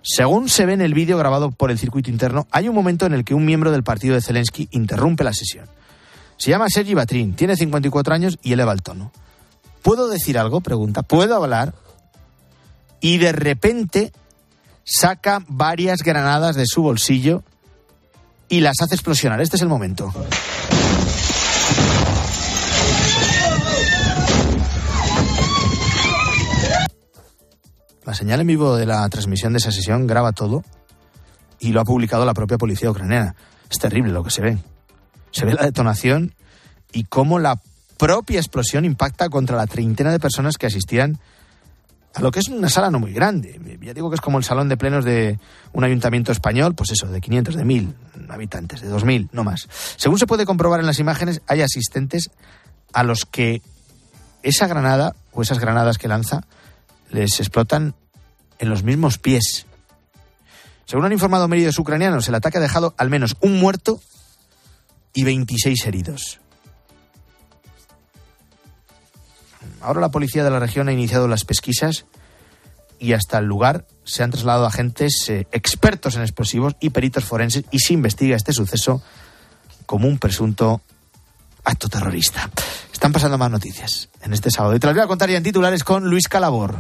Según 0.03 0.50
se 0.50 0.65
ve 0.65 0.74
en 0.74 0.82
el 0.82 0.93
vídeo 0.93 1.17
grabado 1.17 1.51
por 1.51 1.72
el 1.72 1.79
circuito 1.79 2.10
interno, 2.10 2.48
hay 2.51 2.70
un 2.70 2.75
momento 2.75 3.05
en 3.05 3.13
el 3.13 3.25
que 3.25 3.34
un 3.34 3.46
miembro 3.46 3.72
del 3.72 3.84
partido 3.84 4.15
de 4.15 4.22
Zelensky 4.22 4.70
interrumpe 4.72 5.24
la 5.24 5.34
sesión 5.34 5.67
se 6.43 6.50
llama 6.50 6.67
Sergi 6.70 6.93
Batrin, 6.93 7.36
tiene 7.36 7.55
54 7.55 8.13
años 8.13 8.38
y 8.41 8.53
eleva 8.53 8.74
el 8.74 8.82
tono. 8.82 9.12
¿Puedo 9.82 10.10
decir 10.10 10.38
algo? 10.38 10.60
Pregunta. 10.62 11.01
¿Puedo 11.01 11.36
hablar? 11.36 11.74
Y 13.00 13.17
de 13.17 13.32
repente 13.32 14.12
saca 14.83 15.43
varias 15.47 16.03
granadas 16.03 16.55
de 16.55 16.65
su 16.65 16.81
bolsillo 16.81 17.43
y 18.49 18.59
las 18.59 18.81
hace 18.81 18.95
explosionar. 18.95 19.41
Este 19.41 19.55
es 19.55 19.61
el 19.61 19.69
momento. 19.69 20.13
La 28.05 28.13
señal 28.13 28.41
en 28.41 28.47
vivo 28.47 28.75
de 28.75 28.85
la 28.85 29.07
transmisión 29.09 29.53
de 29.53 29.57
esa 29.57 29.71
sesión 29.71 30.07
graba 30.07 30.33
todo 30.33 30.63
y 31.59 31.71
lo 31.71 31.79
ha 31.79 31.85
publicado 31.85 32.25
la 32.25 32.33
propia 32.33 32.57
policía 32.57 32.91
ucraniana. 32.91 33.35
Es 33.71 33.79
terrible 33.79 34.11
lo 34.11 34.23
que 34.23 34.29
se 34.29 34.41
ve. 34.41 34.57
Se 35.31 35.45
ve 35.45 35.53
la 35.53 35.63
detonación 35.63 36.35
y 36.91 37.05
cómo 37.05 37.39
la 37.39 37.59
propia 37.97 38.39
explosión 38.39 38.83
impacta 38.83 39.29
contra 39.29 39.55
la 39.55 39.65
treintena 39.65 40.11
de 40.11 40.19
personas 40.19 40.57
que 40.57 40.67
asistían 40.67 41.17
a 42.13 42.22
lo 42.22 42.32
que 42.32 42.39
es 42.39 42.48
una 42.48 42.70
sala 42.70 42.91
no 42.91 43.00
muy 43.00 43.12
grande. 43.12 43.60
Ya 43.82 43.93
digo 43.93 44.10
que 44.10 44.15
es 44.15 44.22
como 44.22 44.38
el 44.38 44.43
salón 44.43 44.70
de 44.70 44.77
plenos 44.77 45.03
de 45.03 45.39
un 45.72 45.84
ayuntamiento 45.84 46.32
español, 46.32 46.75
pues 46.75 46.91
eso, 46.91 47.08
de 47.08 47.20
500, 47.20 47.55
de 47.55 47.65
1000 47.65 47.96
habitantes, 48.29 48.82
de 48.82 48.88
2000, 48.88 49.29
no 49.32 49.43
más. 49.43 49.67
Según 49.98 50.20
se 50.20 50.27
puede 50.27 50.46
comprobar 50.46 50.79
en 50.79 50.86
las 50.86 51.00
imágenes, 51.00 51.41
hay 51.48 51.62
asistentes 51.62 52.29
a 52.93 53.03
los 53.03 53.25
que 53.25 53.62
esa 54.43 54.67
granada 54.67 55.15
o 55.32 55.41
esas 55.41 55.60
granadas 55.60 55.98
que 55.98 56.08
lanza 56.08 56.41
les 57.10 57.39
explotan 57.39 57.96
en 58.60 58.70
los 58.70 58.84
mismos 58.84 59.17
pies. 59.17 59.65
Según 60.86 61.05
han 61.05 61.13
informado 61.13 61.48
medios 61.48 61.79
ucranianos, 61.79 62.27
el 62.27 62.36
ataque 62.36 62.60
ha 62.60 62.62
dejado 62.62 62.93
al 62.98 63.10
menos 63.10 63.36
un 63.39 63.60
muerto 63.60 64.00
y 65.13 65.24
26 65.24 65.86
heridos. 65.88 66.39
Ahora 69.83 69.99
la 69.99 70.11
policía 70.11 70.43
de 70.43 70.49
la 70.49 70.59
región 70.59 70.87
ha 70.87 70.93
iniciado 70.93 71.27
las 71.27 71.43
pesquisas 71.43 72.05
y 72.99 73.11
hasta 73.11 73.37
el 73.37 73.45
lugar 73.45 73.85
se 74.05 74.23
han 74.23 74.31
trasladado 74.31 74.65
agentes 74.65 75.13
eh, 75.27 75.45
expertos 75.51 76.15
en 76.15 76.21
explosivos 76.21 76.75
y 76.79 76.91
peritos 76.91 77.25
forenses 77.25 77.65
y 77.69 77.79
se 77.79 77.93
investiga 77.93 78.37
este 78.37 78.53
suceso 78.53 79.03
como 79.85 80.07
un 80.07 80.17
presunto 80.19 80.81
acto 81.65 81.89
terrorista. 81.89 82.49
Están 82.93 83.11
pasando 83.11 83.37
más 83.37 83.51
noticias 83.51 84.09
en 84.21 84.31
este 84.31 84.51
sábado 84.51 84.73
y 84.73 84.79
te 84.79 84.87
las 84.87 84.95
voy 84.95 85.03
a 85.03 85.07
contar 85.07 85.29
ya 85.29 85.37
en 85.37 85.43
titulares 85.43 85.83
con 85.83 86.09
Luis 86.09 86.29
Calabor 86.29 86.77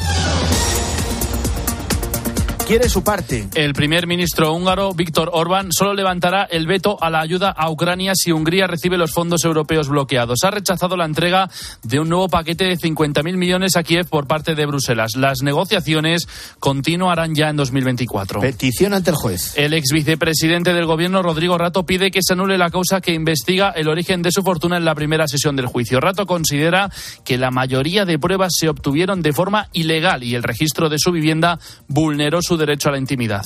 quiere 2.65 2.87
su 2.87 3.03
parte. 3.03 3.47
El 3.55 3.73
primer 3.73 4.07
ministro 4.07 4.53
húngaro, 4.53 4.93
Víctor 4.93 5.29
Orbán, 5.33 5.71
solo 5.71 5.93
levantará 5.93 6.43
el 6.43 6.65
veto 6.65 6.97
a 7.01 7.09
la 7.09 7.19
ayuda 7.19 7.49
a 7.49 7.69
Ucrania 7.69 8.13
si 8.15 8.31
Hungría 8.31 8.67
recibe 8.67 8.97
los 8.97 9.11
fondos 9.11 9.43
europeos 9.43 9.89
bloqueados. 9.89 10.39
Ha 10.43 10.51
rechazado 10.51 10.95
la 10.95 11.05
entrega 11.05 11.49
de 11.83 11.99
un 11.99 12.09
nuevo 12.09 12.29
paquete 12.29 12.65
de 12.65 12.77
50.000 12.77 13.35
millones 13.35 13.75
a 13.75 13.83
Kiev 13.83 14.07
por 14.07 14.27
parte 14.27 14.55
de 14.55 14.65
Bruselas. 14.65 15.11
Las 15.17 15.41
negociaciones 15.41 16.27
continuarán 16.59 17.35
ya 17.35 17.49
en 17.49 17.57
2024. 17.57 18.39
Petición 18.39 18.93
ante 18.93 19.09
el 19.09 19.17
juez. 19.17 19.57
El 19.57 19.73
ex 19.73 19.89
vicepresidente 19.91 20.73
del 20.73 20.85
gobierno, 20.85 21.21
Rodrigo 21.21 21.57
Rato, 21.57 21.85
pide 21.85 22.11
que 22.11 22.21
se 22.21 22.33
anule 22.33 22.57
la 22.57 22.69
causa 22.69 23.01
que 23.01 23.13
investiga 23.13 23.71
el 23.71 23.89
origen 23.89 24.21
de 24.21 24.31
su 24.31 24.41
fortuna 24.41 24.77
en 24.77 24.85
la 24.85 24.95
primera 24.95 25.27
sesión 25.27 25.55
del 25.55 25.67
juicio. 25.67 25.99
Rato 25.99 26.25
considera 26.25 26.89
que 27.25 27.37
la 27.37 27.51
mayoría 27.51 28.05
de 28.05 28.19
pruebas 28.19 28.53
se 28.57 28.69
obtuvieron 28.69 29.21
de 29.21 29.33
forma 29.33 29.67
ilegal 29.73 30.23
y 30.23 30.35
el 30.35 30.43
registro 30.43 30.87
de 30.89 30.97
su 30.97 31.11
vivienda 31.11 31.59
vulneró 31.87 32.41
su 32.41 32.52
derecho 32.57 32.89
a 32.89 32.93
la 32.93 32.97
intimidad. 32.97 33.43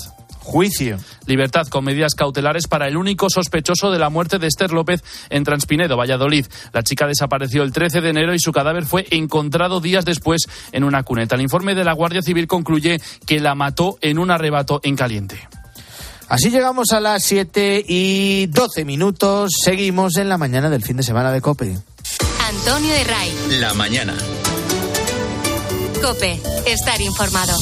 Juicio. 0.48 0.98
Libertad 1.26 1.68
con 1.68 1.84
medidas 1.84 2.16
cautelares 2.16 2.68
para 2.68 2.88
el 2.88 2.96
único 2.96 3.30
sospechoso 3.30 3.92
de 3.92 4.00
la 4.00 4.10
muerte 4.10 4.40
de 4.40 4.48
Esther 4.48 4.72
López 4.72 5.04
en 5.30 5.44
Transpinedo, 5.44 5.98
Valladolid. 5.98 6.46
La 6.72 6.84
chica 6.84 7.06
desapareció 7.06 7.64
el 7.64 7.74
13 7.74 8.00
de 8.00 8.10
enero 8.10 8.34
y 8.34 8.40
su 8.40 8.54
cadáver 8.54 8.86
fue 8.86 9.06
encontrado 9.12 9.82
días 9.82 10.06
después 10.06 10.48
en 10.72 10.86
una 10.86 11.04
cuneta. 11.04 11.36
El 11.36 11.42
informe 11.42 11.76
de 11.76 11.84
la 11.84 11.92
Guardia 11.92 12.22
Civil 12.22 12.48
concluye 12.48 13.02
que 13.26 13.42
la 13.42 13.56
mató 13.56 13.98
en 14.02 14.20
un 14.20 14.32
arrebato 14.32 14.80
en 14.84 14.96
caliente. 14.96 15.38
Así 16.30 16.50
llegamos 16.50 16.92
a 16.92 17.02
las 17.02 17.24
7 17.24 17.84
y 17.88 18.48
12 18.48 18.86
minutos. 18.86 19.52
Seguimos 19.64 20.18
en 20.18 20.30
la 20.30 20.38
mañana 20.38 20.70
del 20.70 20.84
fin 20.84 20.98
de 20.98 21.04
semana 21.04 21.32
de 21.32 21.42
COPE. 21.42 21.78
Antonio 22.48 22.94
de 22.94 23.04
Ray. 23.04 23.34
La 23.60 23.74
mañana. 23.74 24.16
COPE. 26.02 26.42
Estar 26.66 27.02
informado. 27.02 27.54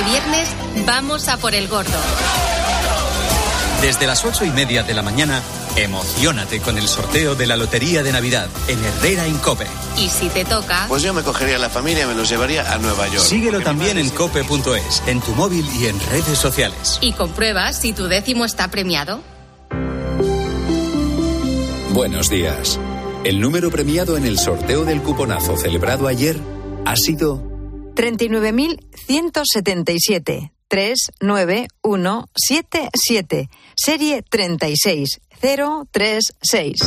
Este 0.00 0.12
viernes 0.12 0.48
vamos 0.86 1.28
a 1.28 1.36
por 1.36 1.54
el 1.54 1.68
gordo. 1.68 1.98
Desde 3.82 4.06
las 4.06 4.24
ocho 4.24 4.46
y 4.46 4.50
media 4.50 4.82
de 4.82 4.94
la 4.94 5.02
mañana, 5.02 5.42
emocionate 5.76 6.60
con 6.60 6.78
el 6.78 6.88
sorteo 6.88 7.34
de 7.34 7.46
la 7.46 7.56
Lotería 7.56 8.02
de 8.02 8.10
Navidad 8.10 8.48
en 8.68 8.82
Herrera 8.82 9.28
Incope. 9.28 9.66
Y 9.98 10.08
si 10.08 10.30
te 10.30 10.46
toca, 10.46 10.86
Pues 10.88 11.02
yo 11.02 11.12
me 11.12 11.22
cogería 11.22 11.56
a 11.56 11.58
la 11.58 11.68
familia 11.68 12.04
y 12.04 12.06
me 12.06 12.14
los 12.14 12.30
llevaría 12.30 12.72
a 12.72 12.78
Nueva 12.78 13.08
York. 13.08 13.20
Síguelo 13.20 13.60
también 13.60 13.98
en 13.98 14.08
cope.es, 14.08 15.02
en 15.06 15.20
tu 15.20 15.32
móvil 15.32 15.66
y 15.78 15.86
en 15.88 16.00
redes 16.08 16.38
sociales. 16.38 16.98
y 17.02 17.12
comprueba 17.12 17.70
si 17.74 17.92
tu 17.92 18.06
décimo 18.06 18.46
está 18.46 18.68
premiado. 18.68 19.20
Buenos 21.90 22.30
días. 22.30 22.80
El 23.24 23.38
número 23.40 23.70
premiado 23.70 24.16
en 24.16 24.24
el 24.24 24.38
sorteo 24.38 24.86
del 24.86 25.02
cuponazo 25.02 25.58
celebrado 25.58 26.06
ayer 26.08 26.40
ha 26.86 26.96
sido 26.96 27.49
39.177. 28.00 30.52
39177. 30.68 33.50
Serie 33.76 34.22
36036. 34.22 36.80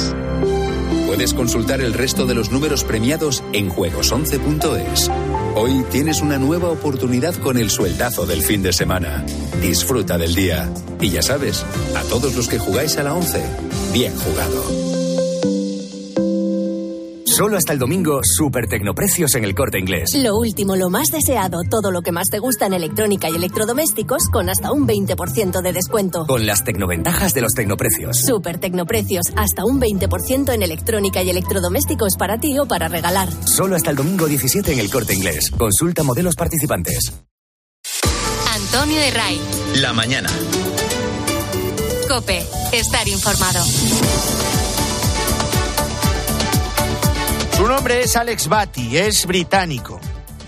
Puedes 1.06 1.36
consultar 1.36 1.82
el 1.82 1.94
resto 1.94 2.26
de 2.26 2.34
los 2.34 2.50
números 2.50 2.84
premiados 2.84 3.44
en 3.54 3.70
juegos11.es. 3.70 5.12
Hoy 5.56 5.86
tienes 5.92 6.22
una 6.22 6.40
nueva 6.40 6.70
oportunidad 6.70 7.36
con 7.36 7.58
el 7.58 7.70
sueldazo 7.70 8.26
del 8.26 8.42
fin 8.42 8.64
de 8.64 8.74
semana. 8.74 9.24
Disfruta 9.62 10.18
del 10.18 10.34
día. 10.34 10.74
Y 11.00 11.12
ya 11.12 11.22
sabes, 11.22 11.64
a 11.96 12.02
todos 12.10 12.34
los 12.34 12.48
que 12.48 12.58
jugáis 12.58 12.98
a 12.98 13.04
la 13.04 13.14
11, 13.14 13.40
bien 13.94 14.18
jugado. 14.18 15.03
Solo 17.36 17.58
hasta 17.58 17.74
el 17.74 17.80
domingo, 17.80 18.22
super 18.24 18.68
tecnoprecios 18.68 19.34
en 19.34 19.44
el 19.44 19.56
corte 19.56 19.80
inglés. 19.80 20.12
Lo 20.16 20.38
último, 20.38 20.76
lo 20.76 20.92
más 20.92 21.08
deseado, 21.08 21.62
todo 21.68 21.90
lo 21.90 22.04
que 22.04 22.12
más 22.12 22.30
te 22.30 22.38
gusta 22.38 22.68
en 22.68 22.74
electrónica 22.74 23.28
y 23.28 23.36
electrodomésticos 23.36 24.30
con 24.32 24.50
hasta 24.50 24.72
un 24.72 24.88
20% 24.88 25.64
de 25.64 25.74
descuento. 25.74 26.28
Con 26.28 26.46
las 26.46 26.64
tecnoventajas 26.64 27.34
de 27.34 27.42
los 27.42 27.54
tecnoprecios. 27.54 28.18
Super 28.20 28.60
Tecnoprecios, 28.60 29.26
hasta 29.36 29.66
un 29.66 29.82
20% 29.82 30.54
en 30.54 30.62
electrónica 30.62 31.24
y 31.24 31.32
electrodomésticos 31.32 32.18
para 32.20 32.38
ti 32.38 32.56
o 32.60 32.68
para 32.68 32.88
regalar. 32.88 33.30
Solo 33.46 33.76
hasta 33.76 33.90
el 33.90 33.96
domingo 33.96 34.28
17 34.28 34.72
en 34.72 34.78
el 34.78 34.92
corte 34.92 35.16
inglés. 35.16 35.50
Consulta 35.58 36.04
modelos 36.04 36.36
participantes. 36.36 37.14
Antonio 38.54 39.00
de 39.00 39.10
Ray. 39.10 39.42
La 39.78 39.92
mañana. 39.92 40.30
COPE. 42.08 42.46
Estar 42.74 43.08
informado. 43.08 43.64
Su 47.64 47.70
nombre 47.70 48.02
es 48.02 48.18
Alex 48.18 48.50
Batty, 48.50 48.98
es 48.98 49.26
británico. 49.26 49.98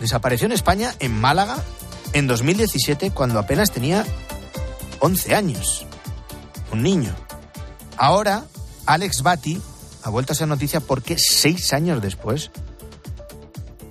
Desapareció 0.02 0.48
en 0.48 0.52
España, 0.52 0.94
en 1.00 1.18
Málaga, 1.18 1.64
en 2.12 2.28
2017, 2.28 3.12
cuando 3.12 3.40
apenas 3.40 3.72
tenía 3.72 4.06
11 5.00 5.34
años. 5.34 5.86
Un 6.74 6.84
niño. 6.84 7.16
Ahora, 7.96 8.44
Alex 8.86 9.22
Batty 9.22 9.62
ha 10.04 10.10
vuelto 10.10 10.34
a 10.34 10.36
ser 10.36 10.50
noticia 10.50 10.82
porque 10.82 11.16
seis 11.18 11.72
años 11.72 12.02
después 12.02 12.52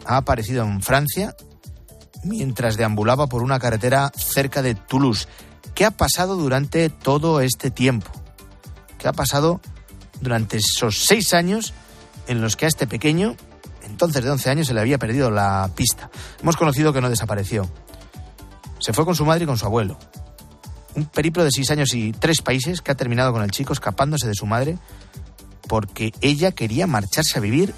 ha 0.04 0.18
aparecido 0.18 0.62
en 0.62 0.82
Francia 0.82 1.34
mientras 2.24 2.76
deambulaba 2.76 3.26
por 3.26 3.42
una 3.42 3.58
carretera 3.58 4.12
cerca 4.14 4.60
de 4.60 4.74
Toulouse. 4.74 5.28
¿Qué 5.74 5.86
ha 5.86 5.92
pasado 5.92 6.36
durante 6.36 6.90
todo 6.90 7.40
este 7.40 7.70
tiempo? 7.70 8.10
¿Qué 8.98 9.08
ha 9.08 9.14
pasado 9.14 9.62
durante 10.20 10.58
esos 10.58 11.06
seis 11.06 11.32
años 11.32 11.72
en 12.26 12.40
los 12.40 12.56
que 12.56 12.64
a 12.64 12.68
este 12.68 12.86
pequeño, 12.86 13.36
entonces 13.84 14.24
de 14.24 14.30
11 14.30 14.50
años, 14.50 14.66
se 14.66 14.74
le 14.74 14.80
había 14.80 14.98
perdido 14.98 15.30
la 15.30 15.70
pista? 15.74 16.10
Hemos 16.40 16.56
conocido 16.56 16.92
que 16.92 17.00
no 17.00 17.10
desapareció. 17.10 17.68
Se 18.78 18.92
fue 18.92 19.04
con 19.04 19.14
su 19.14 19.24
madre 19.24 19.44
y 19.44 19.46
con 19.46 19.58
su 19.58 19.66
abuelo. 19.66 19.98
Un 20.94 21.06
periplo 21.06 21.42
de 21.42 21.50
seis 21.50 21.70
años 21.70 21.92
y 21.94 22.12
tres 22.12 22.40
países 22.42 22.80
que 22.80 22.92
ha 22.92 22.94
terminado 22.94 23.32
con 23.32 23.42
el 23.42 23.50
chico 23.50 23.72
escapándose 23.72 24.28
de 24.28 24.34
su 24.34 24.46
madre 24.46 24.78
porque 25.66 26.12
ella 26.20 26.52
quería 26.52 26.86
marcharse 26.86 27.38
a 27.38 27.40
vivir 27.40 27.74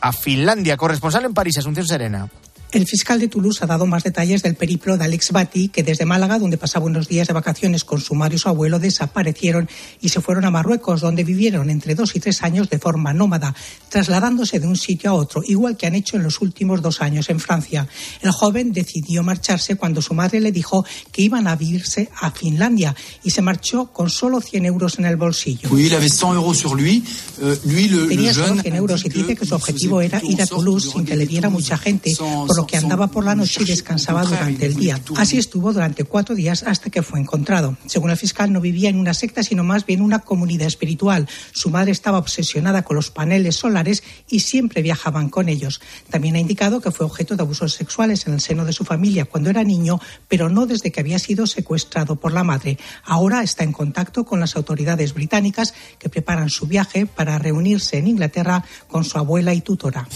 a 0.00 0.12
Finlandia. 0.12 0.76
Corresponsal 0.76 1.24
en 1.24 1.34
París, 1.34 1.58
Asunción 1.58 1.86
Serena. 1.86 2.28
El 2.76 2.86
fiscal 2.86 3.18
de 3.18 3.28
Toulouse 3.28 3.64
ha 3.64 3.66
dado 3.66 3.86
más 3.86 4.04
detalles 4.04 4.42
del 4.42 4.54
periplo 4.54 4.98
de 4.98 5.04
Alex 5.04 5.32
Batty, 5.32 5.68
que 5.68 5.82
desde 5.82 6.04
Málaga, 6.04 6.38
donde 6.38 6.58
pasaba 6.58 6.84
unos 6.84 7.08
días 7.08 7.26
de 7.26 7.32
vacaciones 7.32 7.84
con 7.84 8.02
su 8.02 8.14
madre 8.14 8.36
y 8.36 8.38
su 8.38 8.50
abuelo, 8.50 8.78
desaparecieron 8.78 9.66
y 10.02 10.10
se 10.10 10.20
fueron 10.20 10.44
a 10.44 10.50
Marruecos, 10.50 11.00
donde 11.00 11.24
vivieron 11.24 11.70
entre 11.70 11.94
dos 11.94 12.14
y 12.16 12.20
tres 12.20 12.42
años 12.42 12.68
de 12.68 12.78
forma 12.78 13.14
nómada, 13.14 13.54
trasladándose 13.88 14.60
de 14.60 14.66
un 14.66 14.76
sitio 14.76 15.08
a 15.08 15.14
otro, 15.14 15.42
igual 15.46 15.78
que 15.78 15.86
han 15.86 15.94
hecho 15.94 16.16
en 16.16 16.22
los 16.22 16.42
últimos 16.42 16.82
dos 16.82 17.00
años 17.00 17.30
en 17.30 17.40
Francia. 17.40 17.88
El 18.20 18.30
joven 18.30 18.74
decidió 18.74 19.22
marcharse 19.22 19.76
cuando 19.76 20.02
su 20.02 20.12
madre 20.12 20.42
le 20.42 20.52
dijo 20.52 20.84
que 21.12 21.22
iban 21.22 21.46
a 21.46 21.56
vivirse 21.56 22.10
a 22.20 22.30
Finlandia 22.30 22.94
y 23.24 23.30
se 23.30 23.40
marchó 23.40 23.86
con 23.86 24.10
solo 24.10 24.42
100 24.42 24.66
euros 24.66 24.98
en 24.98 25.06
el 25.06 25.16
bolsillo. 25.16 25.70
Oui, 25.72 25.86
il 25.86 25.94
avait 25.94 26.12
100 26.12 26.34
euros 26.34 26.52
sur 26.52 26.74
lui. 26.74 27.02
Euh, 27.40 27.56
lui, 27.64 27.88
le, 27.88 28.06
Tenía 28.06 28.28
le 28.28 28.34
solo 28.34 28.46
jeune, 28.48 28.62
100 28.62 28.76
euros 28.76 29.02
y 29.06 29.08
dice 29.08 29.34
que 29.34 29.46
su 29.46 29.54
objetivo 29.54 30.02
era 30.02 30.20
ir 30.22 30.42
a 30.42 30.46
Toulouse 30.46 30.90
sin 30.92 31.06
que 31.06 31.16
le 31.16 31.24
viera 31.24 31.48
mucha 31.48 31.78
gente, 31.78 32.14
por 32.18 32.54
lo 32.54 32.65
lo 32.65 32.65
que 32.66 32.76
andaba 32.76 33.06
por 33.06 33.24
la 33.24 33.34
noche 33.34 33.62
y 33.62 33.66
descansaba 33.66 34.24
durante 34.24 34.66
el 34.66 34.74
día. 34.74 35.00
Así 35.16 35.38
estuvo 35.38 35.72
durante 35.72 36.04
cuatro 36.04 36.34
días 36.34 36.62
hasta 36.62 36.90
que 36.90 37.02
fue 37.02 37.20
encontrado. 37.20 37.76
Según 37.86 38.10
el 38.10 38.16
fiscal, 38.16 38.52
no 38.52 38.60
vivía 38.60 38.90
en 38.90 38.98
una 38.98 39.14
secta, 39.14 39.42
sino 39.42 39.64
más 39.64 39.86
bien 39.86 40.00
una 40.00 40.20
comunidad 40.20 40.66
espiritual. 40.66 41.28
Su 41.52 41.70
madre 41.70 41.92
estaba 41.92 42.18
obsesionada 42.18 42.82
con 42.82 42.96
los 42.96 43.10
paneles 43.10 43.56
solares 43.56 44.02
y 44.28 44.40
siempre 44.40 44.82
viajaban 44.82 45.28
con 45.28 45.48
ellos. 45.48 45.80
También 46.10 46.36
ha 46.36 46.40
indicado 46.40 46.80
que 46.80 46.90
fue 46.90 47.06
objeto 47.06 47.36
de 47.36 47.42
abusos 47.42 47.74
sexuales 47.74 48.26
en 48.26 48.34
el 48.34 48.40
seno 48.40 48.64
de 48.64 48.72
su 48.72 48.84
familia 48.84 49.24
cuando 49.24 49.50
era 49.50 49.64
niño, 49.64 50.00
pero 50.28 50.48
no 50.48 50.66
desde 50.66 50.90
que 50.92 51.00
había 51.00 51.18
sido 51.18 51.46
secuestrado 51.46 52.16
por 52.16 52.32
la 52.32 52.44
madre. 52.44 52.78
Ahora 53.04 53.42
está 53.42 53.64
en 53.64 53.72
contacto 53.72 54.24
con 54.24 54.40
las 54.40 54.56
autoridades 54.56 55.14
británicas 55.14 55.74
que 55.98 56.08
preparan 56.08 56.50
su 56.50 56.66
viaje 56.66 57.06
para 57.06 57.38
reunirse 57.38 57.98
en 57.98 58.08
Inglaterra 58.08 58.64
con 58.88 59.04
su 59.04 59.18
abuela 59.18 59.54
y 59.54 59.60
tutora. 59.60 60.08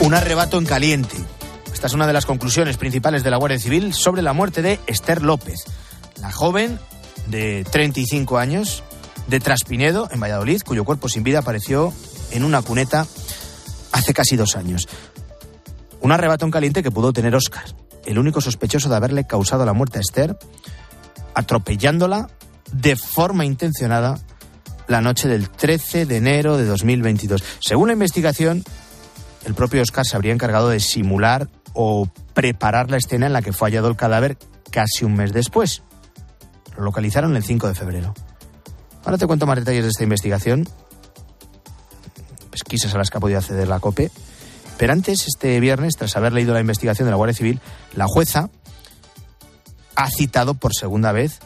Un 0.00 0.14
arrebato 0.14 0.58
en 0.58 0.66
caliente. 0.66 1.16
Esta 1.72 1.86
es 1.86 1.92
una 1.92 2.06
de 2.06 2.12
las 2.12 2.26
conclusiones 2.26 2.76
principales 2.76 3.24
de 3.24 3.30
la 3.30 3.38
Guardia 3.38 3.58
Civil 3.58 3.92
sobre 3.94 4.22
la 4.22 4.32
muerte 4.32 4.62
de 4.62 4.78
Esther 4.86 5.22
López, 5.22 5.64
la 6.20 6.30
joven 6.30 6.78
de 7.28 7.64
35 7.70 8.38
años 8.38 8.84
de 9.26 9.40
Traspinedo, 9.40 10.08
en 10.12 10.20
Valladolid, 10.20 10.62
cuyo 10.64 10.84
cuerpo 10.84 11.08
sin 11.08 11.24
vida 11.24 11.40
apareció 11.40 11.92
en 12.30 12.44
una 12.44 12.62
cuneta 12.62 13.06
hace 13.92 14.14
casi 14.14 14.36
dos 14.36 14.54
años. 14.54 14.86
Un 16.00 16.12
arrebato 16.12 16.44
en 16.44 16.50
caliente 16.50 16.82
que 16.82 16.90
pudo 16.90 17.12
tener 17.12 17.34
Oscar, 17.34 17.64
el 18.04 18.18
único 18.18 18.40
sospechoso 18.40 18.88
de 18.88 18.96
haberle 18.96 19.26
causado 19.26 19.64
la 19.64 19.72
muerte 19.72 19.98
a 19.98 20.02
Esther, 20.02 20.38
atropellándola 21.34 22.28
de 22.72 22.96
forma 22.96 23.44
intencionada 23.44 24.20
la 24.86 25.00
noche 25.00 25.26
del 25.28 25.50
13 25.50 26.06
de 26.06 26.16
enero 26.16 26.56
de 26.56 26.64
2022. 26.64 27.42
Según 27.60 27.88
la 27.88 27.94
investigación, 27.94 28.62
el 29.46 29.54
propio 29.54 29.80
Oscar 29.80 30.04
se 30.04 30.16
habría 30.16 30.32
encargado 30.32 30.68
de 30.68 30.80
simular 30.80 31.48
o 31.72 32.08
preparar 32.34 32.90
la 32.90 32.96
escena 32.96 33.26
en 33.26 33.32
la 33.32 33.42
que 33.42 33.52
fue 33.52 33.68
hallado 33.68 33.88
el 33.88 33.96
cadáver 33.96 34.36
casi 34.72 35.04
un 35.04 35.14
mes 35.14 35.32
después. 35.32 35.84
Lo 36.76 36.82
localizaron 36.82 37.36
el 37.36 37.44
5 37.44 37.68
de 37.68 37.74
febrero. 37.74 38.12
Ahora 39.04 39.18
te 39.18 39.26
cuento 39.26 39.46
más 39.46 39.56
detalles 39.56 39.84
de 39.84 39.90
esta 39.90 40.02
investigación, 40.02 40.68
pesquisas 42.50 42.92
a 42.92 42.98
las 42.98 43.08
que 43.08 43.18
ha 43.18 43.20
podido 43.20 43.38
acceder 43.38 43.68
la 43.68 43.78
COPE. 43.78 44.10
Pero 44.78 44.92
antes, 44.92 45.28
este 45.28 45.60
viernes, 45.60 45.94
tras 45.96 46.16
haber 46.16 46.32
leído 46.32 46.52
la 46.52 46.60
investigación 46.60 47.06
de 47.06 47.10
la 47.12 47.16
Guardia 47.16 47.36
Civil, 47.36 47.60
la 47.94 48.06
jueza 48.08 48.50
ha 49.94 50.10
citado 50.10 50.54
por 50.54 50.74
segunda 50.74 51.12
vez 51.12 51.38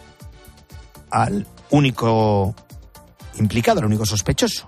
al 1.10 1.46
único 1.68 2.54
implicado, 3.38 3.80
al 3.80 3.86
único 3.86 4.06
sospechoso, 4.06 4.66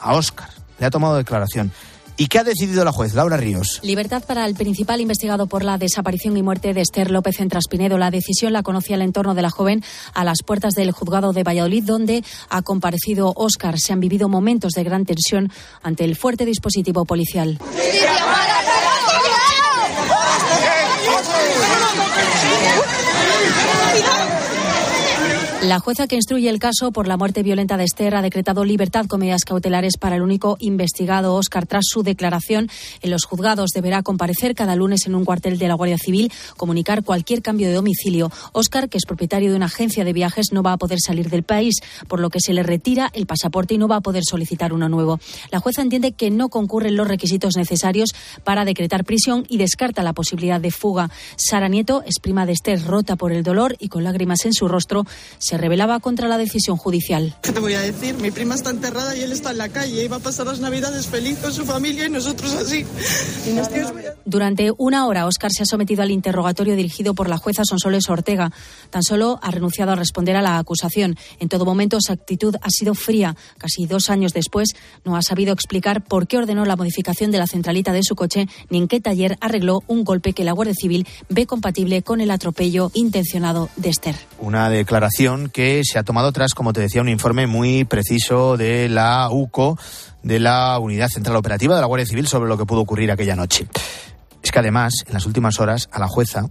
a 0.00 0.12
Oscar. 0.12 0.50
Le 0.78 0.84
ha 0.84 0.90
tomado 0.90 1.16
declaración. 1.16 1.72
¿Y 2.18 2.28
qué 2.28 2.38
ha 2.38 2.44
decidido 2.44 2.82
la 2.82 2.92
juez, 2.92 3.12
Laura 3.12 3.36
Ríos? 3.36 3.80
Libertad 3.82 4.24
para 4.24 4.46
el 4.46 4.54
principal 4.54 5.02
investigado 5.02 5.46
por 5.46 5.62
la 5.62 5.76
desaparición 5.76 6.36
y 6.36 6.42
muerte 6.42 6.72
de 6.72 6.80
Esther 6.80 7.10
López 7.10 7.40
en 7.40 7.50
Traspinedo. 7.50 7.98
La 7.98 8.10
decisión 8.10 8.54
la 8.54 8.62
conocía 8.62 8.96
el 8.96 9.02
entorno 9.02 9.34
de 9.34 9.42
la 9.42 9.50
joven 9.50 9.84
a 10.14 10.24
las 10.24 10.38
puertas 10.42 10.72
del 10.72 10.92
juzgado 10.92 11.34
de 11.34 11.42
Valladolid, 11.42 11.84
donde 11.84 12.24
ha 12.48 12.62
comparecido 12.62 13.34
Óscar. 13.36 13.78
Se 13.78 13.92
han 13.92 14.00
vivido 14.00 14.30
momentos 14.30 14.72
de 14.72 14.84
gran 14.84 15.04
tensión 15.04 15.52
ante 15.82 16.04
el 16.04 16.16
fuerte 16.16 16.46
dispositivo 16.46 17.04
policial. 17.04 17.58
La 25.66 25.80
jueza 25.80 26.06
que 26.06 26.14
instruye 26.14 26.48
el 26.48 26.60
caso 26.60 26.92
por 26.92 27.08
la 27.08 27.16
muerte 27.16 27.42
violenta 27.42 27.76
de 27.76 27.82
Esther 27.82 28.14
ha 28.14 28.22
decretado 28.22 28.64
libertad 28.64 29.06
con 29.06 29.18
medidas 29.18 29.42
cautelares 29.44 29.96
para 29.98 30.14
el 30.14 30.22
único 30.22 30.56
investigado, 30.60 31.34
Oscar. 31.34 31.66
Tras 31.66 31.86
su 31.88 32.04
declaración 32.04 32.70
en 33.02 33.10
los 33.10 33.24
juzgados, 33.24 33.70
deberá 33.70 34.04
comparecer 34.04 34.54
cada 34.54 34.76
lunes 34.76 35.08
en 35.08 35.16
un 35.16 35.24
cuartel 35.24 35.58
de 35.58 35.66
la 35.66 35.74
Guardia 35.74 35.98
Civil, 35.98 36.30
comunicar 36.56 37.02
cualquier 37.02 37.42
cambio 37.42 37.66
de 37.66 37.74
domicilio. 37.74 38.30
Oscar, 38.52 38.88
que 38.88 38.96
es 38.96 39.06
propietario 39.06 39.50
de 39.50 39.56
una 39.56 39.66
agencia 39.66 40.04
de 40.04 40.12
viajes, 40.12 40.52
no 40.52 40.62
va 40.62 40.70
a 40.70 40.76
poder 40.76 41.00
salir 41.04 41.30
del 41.30 41.42
país, 41.42 41.74
por 42.06 42.20
lo 42.20 42.30
que 42.30 42.38
se 42.38 42.52
le 42.52 42.62
retira 42.62 43.10
el 43.12 43.26
pasaporte 43.26 43.74
y 43.74 43.78
no 43.78 43.88
va 43.88 43.96
a 43.96 44.02
poder 44.02 44.22
solicitar 44.24 44.72
uno 44.72 44.88
nuevo. 44.88 45.18
La 45.50 45.58
jueza 45.58 45.82
entiende 45.82 46.12
que 46.12 46.30
no 46.30 46.48
concurren 46.48 46.94
los 46.94 47.08
requisitos 47.08 47.56
necesarios 47.56 48.10
para 48.44 48.64
decretar 48.64 49.04
prisión 49.04 49.44
y 49.48 49.56
descarta 49.56 50.04
la 50.04 50.12
posibilidad 50.12 50.60
de 50.60 50.70
fuga. 50.70 51.10
Sara 51.34 51.66
Nieto 51.66 52.04
es 52.06 52.20
prima 52.22 52.46
de 52.46 52.52
Esther, 52.52 52.84
rota 52.84 53.16
por 53.16 53.32
el 53.32 53.42
dolor 53.42 53.74
y 53.80 53.88
con 53.88 54.04
lágrimas 54.04 54.44
en 54.44 54.52
su 54.52 54.68
rostro, 54.68 55.04
se 55.38 55.55
revelaba 55.56 56.00
contra 56.00 56.28
la 56.28 56.38
decisión 56.38 56.76
judicial. 56.76 57.36
¿Qué 57.42 57.52
te 57.52 57.60
voy 57.60 57.74
a 57.74 57.80
decir? 57.80 58.16
Mi 58.16 58.30
prima 58.30 58.54
está 58.54 58.70
enterrada 58.70 59.16
y 59.16 59.20
él 59.20 59.32
está 59.32 59.50
en 59.50 59.58
la 59.58 59.68
calle 59.68 60.06
va 60.08 60.16
a 60.16 60.20
pasar 60.20 60.46
las 60.46 60.60
navidades 60.60 61.06
feliz 61.06 61.38
con 61.38 61.52
su 61.52 61.64
familia 61.64 62.06
y 62.06 62.10
nosotros 62.10 62.54
así. 62.54 62.84
Durante 64.24 64.72
una 64.76 65.06
hora, 65.06 65.26
Oscar 65.26 65.50
se 65.52 65.62
ha 65.62 65.66
sometido 65.66 66.02
al 66.02 66.10
interrogatorio 66.10 66.76
dirigido 66.76 67.14
por 67.14 67.28
la 67.28 67.38
jueza 67.38 67.64
Sonsoles 67.64 68.08
Ortega. 68.08 68.50
Tan 68.90 69.02
solo 69.02 69.38
ha 69.42 69.50
renunciado 69.50 69.92
a 69.92 69.96
responder 69.96 70.36
a 70.36 70.42
la 70.42 70.58
acusación. 70.58 71.16
En 71.40 71.48
todo 71.48 71.64
momento, 71.64 71.98
su 72.00 72.12
actitud 72.12 72.56
ha 72.60 72.70
sido 72.70 72.94
fría. 72.94 73.36
Casi 73.58 73.86
dos 73.86 74.10
años 74.10 74.32
después, 74.32 74.70
no 75.04 75.16
ha 75.16 75.22
sabido 75.22 75.52
explicar 75.52 76.04
por 76.04 76.26
qué 76.26 76.38
ordenó 76.38 76.64
la 76.64 76.76
modificación 76.76 77.30
de 77.30 77.38
la 77.38 77.46
centralita 77.46 77.92
de 77.92 78.02
su 78.02 78.14
coche 78.14 78.48
ni 78.70 78.78
en 78.78 78.88
qué 78.88 79.00
taller 79.00 79.36
arregló 79.40 79.82
un 79.86 80.04
golpe 80.04 80.32
que 80.32 80.44
la 80.44 80.52
Guardia 80.52 80.74
Civil 80.74 81.06
ve 81.28 81.46
compatible 81.46 82.02
con 82.02 82.20
el 82.20 82.30
atropello 82.30 82.90
intencionado 82.94 83.68
de 83.76 83.90
Esther. 83.90 84.16
Una 84.38 84.68
declaración 84.70 85.45
que 85.50 85.82
se 85.84 85.98
ha 85.98 86.02
tomado 86.02 86.32
tras, 86.32 86.54
como 86.54 86.72
te 86.72 86.80
decía, 86.80 87.00
un 87.00 87.08
informe 87.08 87.46
muy 87.46 87.84
preciso 87.84 88.56
de 88.56 88.88
la 88.88 89.28
UCO, 89.30 89.78
de 90.22 90.40
la 90.40 90.78
Unidad 90.78 91.08
Central 91.08 91.36
Operativa 91.36 91.74
de 91.74 91.80
la 91.80 91.86
Guardia 91.86 92.06
Civil, 92.06 92.26
sobre 92.26 92.48
lo 92.48 92.58
que 92.58 92.66
pudo 92.66 92.80
ocurrir 92.80 93.10
aquella 93.10 93.36
noche. 93.36 93.66
Es 94.42 94.50
que 94.50 94.58
además, 94.58 95.04
en 95.06 95.14
las 95.14 95.26
últimas 95.26 95.58
horas, 95.60 95.88
a 95.92 95.98
la 95.98 96.08
jueza 96.08 96.50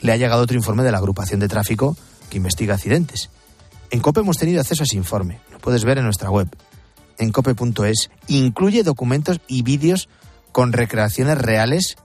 le 0.00 0.12
ha 0.12 0.16
llegado 0.16 0.42
otro 0.42 0.56
informe 0.56 0.82
de 0.82 0.92
la 0.92 0.98
agrupación 0.98 1.40
de 1.40 1.48
tráfico 1.48 1.96
que 2.30 2.36
investiga 2.36 2.74
accidentes. 2.74 3.30
En 3.90 4.00
COPE 4.00 4.20
hemos 4.20 4.38
tenido 4.38 4.60
acceso 4.60 4.82
a 4.82 4.86
ese 4.86 4.96
informe. 4.96 5.40
Lo 5.50 5.58
puedes 5.58 5.84
ver 5.84 5.98
en 5.98 6.04
nuestra 6.04 6.30
web, 6.30 6.48
en 7.18 7.30
cope.es. 7.30 8.10
Incluye 8.26 8.82
documentos 8.82 9.40
y 9.46 9.62
vídeos 9.62 10.08
con 10.50 10.72
recreaciones 10.72 11.38
reales 11.38 11.96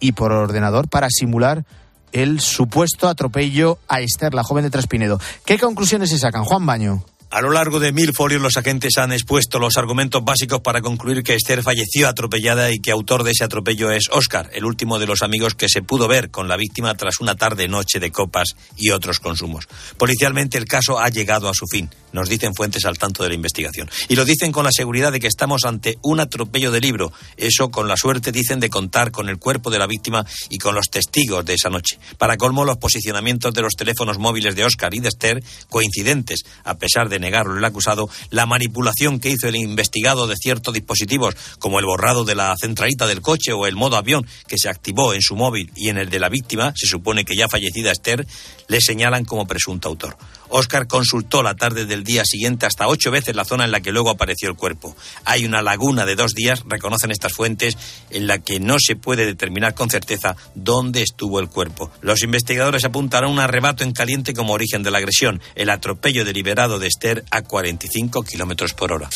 y 0.00 0.12
por 0.12 0.32
ordenador 0.32 0.88
para 0.88 1.08
simular 1.10 1.64
el 2.12 2.40
supuesto 2.40 3.08
atropello 3.08 3.78
a 3.88 4.00
Esther, 4.00 4.34
la 4.34 4.44
joven 4.44 4.64
de 4.64 4.70
Traspinedo. 4.70 5.20
¿Qué 5.44 5.58
conclusiones 5.58 6.10
se 6.10 6.18
sacan, 6.18 6.44
Juan 6.44 6.66
Baño? 6.66 7.04
A 7.32 7.40
lo 7.42 7.50
largo 7.50 7.78
de 7.78 7.92
mil 7.92 8.12
folios 8.12 8.42
los 8.42 8.56
agentes 8.56 8.98
han 8.98 9.12
expuesto 9.12 9.60
los 9.60 9.76
argumentos 9.76 10.24
básicos 10.24 10.62
para 10.62 10.80
concluir 10.80 11.22
que 11.22 11.36
Esther 11.36 11.62
falleció 11.62 12.08
atropellada 12.08 12.72
y 12.72 12.80
que 12.80 12.90
autor 12.90 13.22
de 13.22 13.30
ese 13.30 13.44
atropello 13.44 13.92
es 13.92 14.08
Oscar, 14.10 14.50
el 14.52 14.64
último 14.64 14.98
de 14.98 15.06
los 15.06 15.22
amigos 15.22 15.54
que 15.54 15.68
se 15.68 15.80
pudo 15.80 16.08
ver 16.08 16.32
con 16.32 16.48
la 16.48 16.56
víctima 16.56 16.92
tras 16.96 17.20
una 17.20 17.36
tarde-noche 17.36 18.00
de 18.00 18.10
copas 18.10 18.56
y 18.76 18.90
otros 18.90 19.20
consumos. 19.20 19.68
Policialmente 19.96 20.58
el 20.58 20.64
caso 20.64 20.98
ha 20.98 21.08
llegado 21.08 21.48
a 21.48 21.54
su 21.54 21.66
fin, 21.68 21.88
nos 22.12 22.28
dicen 22.28 22.52
fuentes 22.52 22.84
al 22.84 22.98
tanto 22.98 23.22
de 23.22 23.28
la 23.28 23.36
investigación. 23.36 23.88
Y 24.08 24.16
lo 24.16 24.24
dicen 24.24 24.50
con 24.50 24.64
la 24.64 24.72
seguridad 24.72 25.12
de 25.12 25.20
que 25.20 25.28
estamos 25.28 25.64
ante 25.64 25.98
un 26.02 26.18
atropello 26.18 26.72
de 26.72 26.80
libro. 26.80 27.12
Eso 27.36 27.70
con 27.70 27.86
la 27.86 27.96
suerte, 27.96 28.32
dicen, 28.32 28.58
de 28.58 28.70
contar 28.70 29.12
con 29.12 29.28
el 29.28 29.38
cuerpo 29.38 29.70
de 29.70 29.78
la 29.78 29.86
víctima 29.86 30.26
y 30.48 30.58
con 30.58 30.74
los 30.74 30.90
testigos 30.90 31.44
de 31.44 31.54
esa 31.54 31.70
noche. 31.70 32.00
Para 32.18 32.36
colmo, 32.36 32.64
los 32.64 32.78
posicionamientos 32.78 33.54
de 33.54 33.62
los 33.62 33.74
teléfonos 33.74 34.18
móviles 34.18 34.56
de 34.56 34.64
Oscar 34.64 34.92
y 34.94 34.98
de 34.98 35.08
Esther 35.08 35.44
coincidentes, 35.68 36.42
a 36.64 36.76
pesar 36.76 37.08
de 37.08 37.19
negarlo 37.20 37.56
el 37.56 37.64
acusado, 37.64 38.08
la 38.30 38.46
manipulación 38.46 39.20
que 39.20 39.30
hizo 39.30 39.48
el 39.48 39.56
investigado 39.56 40.26
de 40.26 40.36
ciertos 40.36 40.74
dispositivos, 40.74 41.36
como 41.58 41.78
el 41.78 41.86
borrado 41.86 42.24
de 42.24 42.34
la 42.34 42.54
centralita 42.56 43.06
del 43.06 43.20
coche 43.20 43.52
o 43.52 43.66
el 43.66 43.76
modo 43.76 43.96
avión 43.96 44.26
que 44.46 44.58
se 44.58 44.68
activó 44.68 45.14
en 45.14 45.22
su 45.22 45.36
móvil 45.36 45.70
y 45.76 45.88
en 45.88 45.98
el 45.98 46.10
de 46.10 46.18
la 46.18 46.28
víctima, 46.28 46.72
se 46.74 46.86
supone 46.86 47.24
que 47.24 47.36
ya 47.36 47.48
fallecida 47.48 47.92
Esther, 47.92 48.26
le 48.68 48.80
señalan 48.80 49.24
como 49.24 49.46
presunto 49.46 49.88
autor. 49.88 50.16
Oscar 50.50 50.86
consultó 50.86 51.42
la 51.42 51.54
tarde 51.54 51.86
del 51.86 52.04
día 52.04 52.24
siguiente 52.24 52.66
hasta 52.66 52.88
ocho 52.88 53.10
veces 53.10 53.34
la 53.34 53.44
zona 53.44 53.64
en 53.64 53.70
la 53.70 53.80
que 53.80 53.92
luego 53.92 54.10
apareció 54.10 54.48
el 54.48 54.56
cuerpo. 54.56 54.96
Hay 55.24 55.46
una 55.46 55.62
laguna 55.62 56.04
de 56.04 56.16
dos 56.16 56.34
días, 56.34 56.62
reconocen 56.66 57.10
estas 57.10 57.32
fuentes, 57.32 57.78
en 58.10 58.26
la 58.26 58.38
que 58.38 58.60
no 58.60 58.76
se 58.78 58.96
puede 58.96 59.24
determinar 59.24 59.74
con 59.74 59.90
certeza 59.90 60.36
dónde 60.54 61.02
estuvo 61.02 61.40
el 61.40 61.48
cuerpo. 61.48 61.90
Los 62.00 62.22
investigadores 62.22 62.84
apuntan 62.84 63.24
a 63.24 63.28
un 63.28 63.38
arrebato 63.38 63.84
en 63.84 63.92
caliente 63.92 64.34
como 64.34 64.52
origen 64.52 64.82
de 64.82 64.90
la 64.90 64.98
agresión, 64.98 65.40
el 65.54 65.70
atropello 65.70 66.24
deliberado 66.24 66.78
de 66.78 66.88
Esther 66.88 67.24
a 67.30 67.42
45 67.42 68.22
kilómetros 68.22 68.74
por 68.74 68.92
hora. 68.92 69.08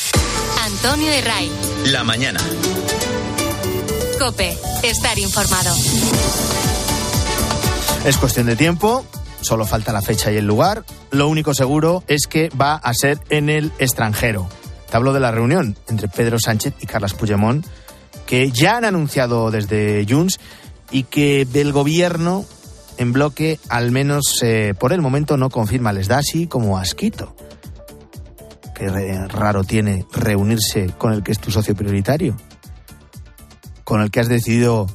Antonio 0.62 1.10
de 1.10 1.20
Ray. 1.20 1.50
La 1.86 2.04
mañana. 2.04 2.40
Cope, 4.18 4.56
estar 4.82 5.18
informado. 5.18 5.74
Es 8.04 8.16
cuestión 8.16 8.46
de 8.46 8.56
tiempo 8.56 9.04
solo 9.44 9.66
falta 9.66 9.92
la 9.92 10.02
fecha 10.02 10.32
y 10.32 10.36
el 10.36 10.46
lugar. 10.46 10.84
Lo 11.10 11.28
único 11.28 11.54
seguro 11.54 12.02
es 12.08 12.26
que 12.26 12.48
va 12.60 12.74
a 12.74 12.94
ser 12.94 13.18
en 13.28 13.48
el 13.48 13.72
extranjero. 13.78 14.48
Te 14.90 14.96
hablo 14.96 15.12
de 15.12 15.20
la 15.20 15.30
reunión 15.30 15.76
entre 15.88 16.08
Pedro 16.08 16.38
Sánchez 16.38 16.74
y 16.80 16.86
Carles 16.86 17.14
Puigdemont, 17.14 17.64
que 18.26 18.50
ya 18.50 18.76
han 18.78 18.84
anunciado 18.84 19.50
desde 19.50 20.06
Junts 20.08 20.40
y 20.90 21.04
que 21.04 21.44
del 21.44 21.72
gobierno 21.72 22.44
en 22.96 23.12
bloque, 23.12 23.58
al 23.68 23.90
menos 23.90 24.40
eh, 24.42 24.74
por 24.78 24.92
el 24.92 25.00
momento, 25.00 25.36
no 25.36 25.50
confirma. 25.50 25.92
Les 25.92 26.08
da 26.08 26.18
así 26.18 26.46
como 26.46 26.78
asquito. 26.78 27.34
Qué 28.74 28.88
raro 29.28 29.64
tiene 29.64 30.06
reunirse 30.12 30.92
con 30.98 31.12
el 31.12 31.22
que 31.22 31.32
es 31.32 31.38
tu 31.38 31.50
socio 31.50 31.74
prioritario. 31.74 32.36
con 33.84 34.00
el 34.00 34.10
que 34.10 34.20
has 34.20 34.28
decidido 34.28 34.86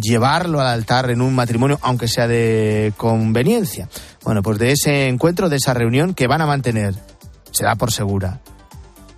llevarlo 0.00 0.60
al 0.60 0.66
altar 0.66 1.10
en 1.10 1.20
un 1.20 1.34
matrimonio, 1.34 1.78
aunque 1.82 2.08
sea 2.08 2.26
de 2.26 2.92
conveniencia. 2.96 3.88
Bueno, 4.24 4.42
pues 4.42 4.58
de 4.58 4.72
ese 4.72 5.08
encuentro, 5.08 5.48
de 5.48 5.56
esa 5.56 5.74
reunión 5.74 6.14
que 6.14 6.26
van 6.26 6.40
a 6.40 6.46
mantener, 6.46 6.94
se 7.50 7.64
da 7.64 7.74
por 7.74 7.92
segura. 7.92 8.40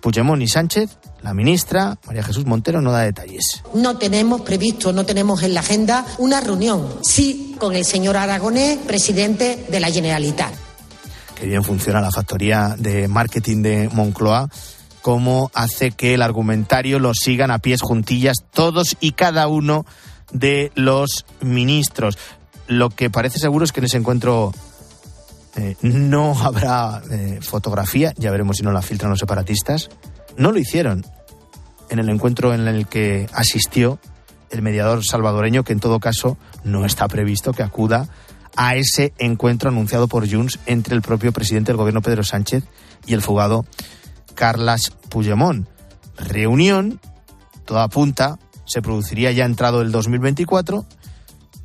Puigdemont 0.01 0.43
y 0.43 0.49
Sánchez, 0.49 0.99
la 1.23 1.33
ministra 1.33 1.97
María 2.07 2.23
Jesús 2.23 2.45
Montero 2.45 2.83
no 2.83 2.93
da 2.93 3.01
detalles. 3.01 3.63
No 3.73 3.97
tenemos 3.97 4.43
previsto, 4.43 4.93
no 4.93 5.07
tenemos 5.07 5.43
en 5.43 5.55
la 5.55 5.61
agenda 5.61 6.05
una 6.19 6.41
reunión, 6.43 6.87
sí 7.03 7.57
con 7.59 7.75
el 7.75 7.87
señor 7.87 8.19
Aragonés, 8.19 8.79
presidente 8.79 9.65
de 9.71 9.81
la 9.81 9.91
Generalitat. 9.91 10.53
Qué 11.35 11.47
bien 11.47 11.65
funciona 11.65 12.03
la 12.03 12.11
factoría 12.11 12.77
de 12.79 13.09
marketing 13.09 13.63
de 13.63 13.89
Moncloa, 13.93 14.51
cómo 15.01 15.51
hace 15.55 15.91
que 15.91 16.15
el 16.15 16.23
argumentario 16.23 16.99
lo 16.99 17.13
sigan 17.15 17.51
a 17.51 17.59
pies 17.59 17.81
juntillas 17.81 18.37
todos 18.53 18.97
y 19.01 19.13
cada 19.13 19.49
uno 19.49 19.87
de 20.35 20.71
los 20.75 21.25
ministros. 21.41 22.19
Lo 22.67 22.91
que 22.91 23.09
parece 23.09 23.39
seguro 23.39 23.65
es 23.65 23.73
que 23.73 23.81
en 23.81 23.87
ese 23.87 23.97
encuentro 23.97 24.53
eh, 25.57 25.77
no 25.81 26.39
habrá 26.45 27.03
eh, 27.11 27.39
fotografía, 27.41 28.13
ya 28.19 28.31
veremos 28.31 28.59
si 28.59 28.63
no 28.63 28.73
la 28.73 28.83
filtran 28.83 29.11
los 29.11 29.21
separatistas. 29.21 29.89
No 30.37 30.53
lo 30.53 30.59
hicieron 30.59 31.07
en 31.89 31.99
el 31.99 32.11
encuentro 32.11 32.53
en 32.53 32.69
el 32.69 32.87
que 32.87 33.27
asistió 33.33 33.99
el 34.51 34.63
mediador 34.63 35.05
salvadoreño, 35.05 35.65
que 35.65 35.73
en 35.73 35.81
todo 35.81 36.01
caso 36.01 36.37
no 36.65 36.85
está 36.85 37.09
previsto 37.09 37.53
que 37.53 37.63
acuda 37.63 38.09
a 38.57 38.77
ese 38.77 39.13
encuentro 39.19 39.69
anunciado 39.69 40.07
por 40.07 40.31
Junts 40.31 40.59
entre 40.67 40.95
el 40.95 41.03
propio 41.03 41.33
presidente 41.33 41.73
del 41.73 41.77
gobierno 41.77 42.03
Pedro 42.03 42.23
Sánchez 42.23 42.65
y 43.07 43.15
el 43.15 43.23
fugado 43.23 43.65
Carlas 44.35 44.93
Puigdemont. 45.09 45.67
Reunión, 46.17 47.01
toda 47.65 47.85
apunta, 47.85 48.39
se 48.67 48.83
produciría 48.83 49.33
ya 49.33 49.45
entrado 49.45 49.83
el 49.83 49.93
2024 49.93 50.85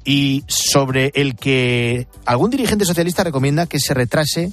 y 0.06 0.44
sobre 0.48 1.12
el 1.16 1.36
que 1.36 2.08
algún 2.26 2.50
dirigente 2.50 2.86
socialista 2.86 3.24
recomienda 3.24 3.66
que 3.68 3.80
se 3.80 3.94
retrase 3.94 4.52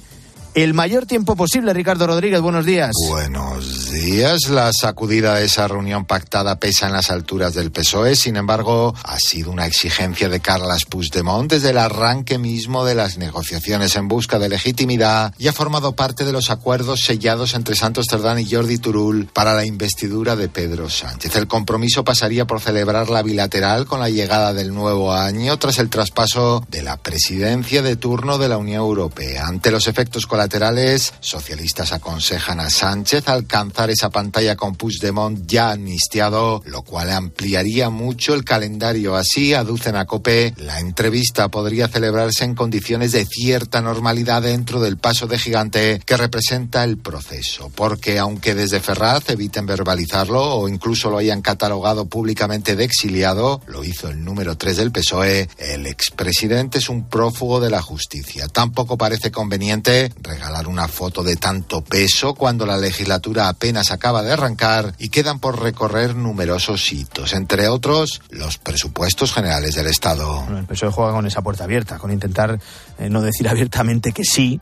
el 0.53 0.73
mayor 0.73 1.05
tiempo 1.05 1.35
posible. 1.35 1.73
Ricardo 1.73 2.07
Rodríguez, 2.07 2.41
buenos 2.41 2.65
días. 2.65 2.91
Buenos 3.09 3.91
días. 3.91 4.49
La 4.49 4.71
sacudida 4.73 5.35
de 5.35 5.45
esa 5.45 5.67
reunión 5.67 6.05
pactada 6.05 6.59
pesa 6.59 6.87
en 6.87 6.93
las 6.93 7.11
alturas 7.11 7.53
del 7.53 7.71
PSOE. 7.71 8.15
Sin 8.15 8.35
embargo, 8.35 8.93
ha 9.03 9.17
sido 9.19 9.51
una 9.51 9.65
exigencia 9.65 10.29
de 10.29 10.39
Carles 10.39 10.85
Puigdemont 10.85 11.51
desde 11.51 11.69
el 11.71 11.77
arranque 11.77 12.37
mismo 12.37 12.85
de 12.85 12.95
las 12.95 13.17
negociaciones 13.17 13.95
en 13.95 14.07
busca 14.07 14.39
de 14.39 14.49
legitimidad 14.49 15.33
y 15.37 15.47
ha 15.47 15.53
formado 15.53 15.93
parte 15.93 16.25
de 16.25 16.31
los 16.31 16.49
acuerdos 16.49 17.01
sellados 17.01 17.53
entre 17.53 17.75
Santos 17.75 18.07
Terdán 18.07 18.39
y 18.39 18.49
Jordi 18.49 18.77
Turul 18.77 19.27
para 19.33 19.53
la 19.53 19.65
investidura 19.65 20.35
de 20.35 20.49
Pedro 20.49 20.89
Sánchez. 20.89 21.35
El 21.35 21.47
compromiso 21.47 22.03
pasaría 22.03 22.45
por 22.45 22.61
celebrar 22.61 23.09
la 23.09 23.21
bilateral 23.21 23.85
con 23.85 23.99
la 23.99 24.09
llegada 24.09 24.53
del 24.53 24.73
nuevo 24.73 25.13
año 25.13 25.57
tras 25.57 25.79
el 25.79 25.89
traspaso 25.89 26.65
de 26.69 26.81
la 26.81 26.97
presidencia 26.97 27.81
de 27.81 27.95
turno 27.95 28.37
de 28.37 28.49
la 28.49 28.57
Unión 28.57 28.81
Europea. 28.81 29.47
Ante 29.47 29.71
los 29.71 29.87
efectos 29.87 30.25
colaterales 30.37 30.67
laterales, 30.67 31.13
socialistas 31.19 31.93
aconsejan 31.93 32.59
a 32.59 32.69
Sánchez 32.69 33.27
alcanzar 33.27 33.89
esa 33.89 34.11
pantalla 34.11 34.55
con 34.55 34.75
Puigdemont 34.75 35.47
ya 35.47 35.71
amnistiado, 35.71 36.61
lo 36.65 36.83
cual 36.83 37.09
ampliaría 37.09 37.89
mucho 37.89 38.35
el 38.35 38.43
calendario. 38.43 39.15
Así, 39.15 39.55
aducen 39.55 39.95
a 39.95 40.05
COPE, 40.05 40.53
la 40.57 40.79
entrevista 40.79 41.49
podría 41.49 41.87
celebrarse 41.87 42.43
en 42.43 42.53
condiciones 42.53 43.13
de 43.13 43.25
cierta 43.25 43.81
normalidad 43.81 44.43
dentro 44.43 44.79
del 44.79 44.97
paso 44.97 45.25
de 45.25 45.39
gigante 45.39 46.01
que 46.05 46.17
representa 46.17 46.83
el 46.83 46.97
proceso, 46.97 47.71
porque 47.73 48.19
aunque 48.19 48.53
desde 48.53 48.79
Ferraz 48.79 49.29
eviten 49.29 49.65
verbalizarlo 49.65 50.55
o 50.55 50.69
incluso 50.69 51.09
lo 51.09 51.17
hayan 51.17 51.41
catalogado 51.41 52.05
públicamente 52.05 52.75
de 52.75 52.83
exiliado, 52.83 53.59
lo 53.65 53.83
hizo 53.83 54.09
el 54.09 54.23
número 54.23 54.55
3 54.55 54.77
del 54.77 54.91
PSOE, 54.91 55.49
el 55.57 55.87
expresidente 55.87 56.77
es 56.77 56.89
un 56.89 57.09
prófugo 57.09 57.59
de 57.59 57.71
la 57.71 57.81
justicia. 57.81 58.47
Tampoco 58.47 58.97
parece 58.97 59.31
conveniente 59.31 60.11
regalar 60.27 60.67
una 60.67 60.87
foto 60.87 61.23
de 61.23 61.37
tanto 61.37 61.81
peso 61.81 62.35
cuando 62.35 62.65
la 62.65 62.77
legislatura 62.77 63.47
apenas 63.49 63.91
acaba 63.91 64.21
de 64.21 64.33
arrancar 64.33 64.93
y 64.99 65.09
quedan 65.09 65.39
por 65.39 65.61
recorrer 65.61 66.15
numerosos 66.15 66.91
hitos, 66.91 67.33
entre 67.33 67.67
otros 67.67 68.21
los 68.29 68.57
presupuestos 68.57 69.33
generales 69.33 69.75
del 69.75 69.87
Estado. 69.87 70.41
Bueno, 70.43 70.59
el 70.59 70.65
PSOE 70.65 70.91
juega 70.91 71.13
con 71.13 71.25
esa 71.25 71.41
puerta 71.41 71.63
abierta, 71.63 71.97
con 71.97 72.11
intentar 72.11 72.59
eh, 72.99 73.09
no 73.09 73.21
decir 73.21 73.47
abiertamente 73.49 74.11
que 74.11 74.23
sí, 74.23 74.59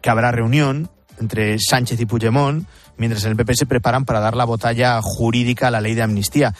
que 0.00 0.10
habrá 0.10 0.30
reunión 0.30 0.90
entre 1.18 1.58
Sánchez 1.58 2.00
y 2.00 2.06
Puigdemont, 2.06 2.66
mientras 2.96 3.24
en 3.24 3.30
el 3.30 3.36
PP 3.36 3.54
se 3.54 3.66
preparan 3.66 4.04
para 4.04 4.20
dar 4.20 4.36
la 4.36 4.44
batalla 4.44 5.00
jurídica 5.02 5.68
a 5.68 5.70
la 5.70 5.80
ley 5.80 5.94
de 5.94 6.02
amnistía. 6.02 6.54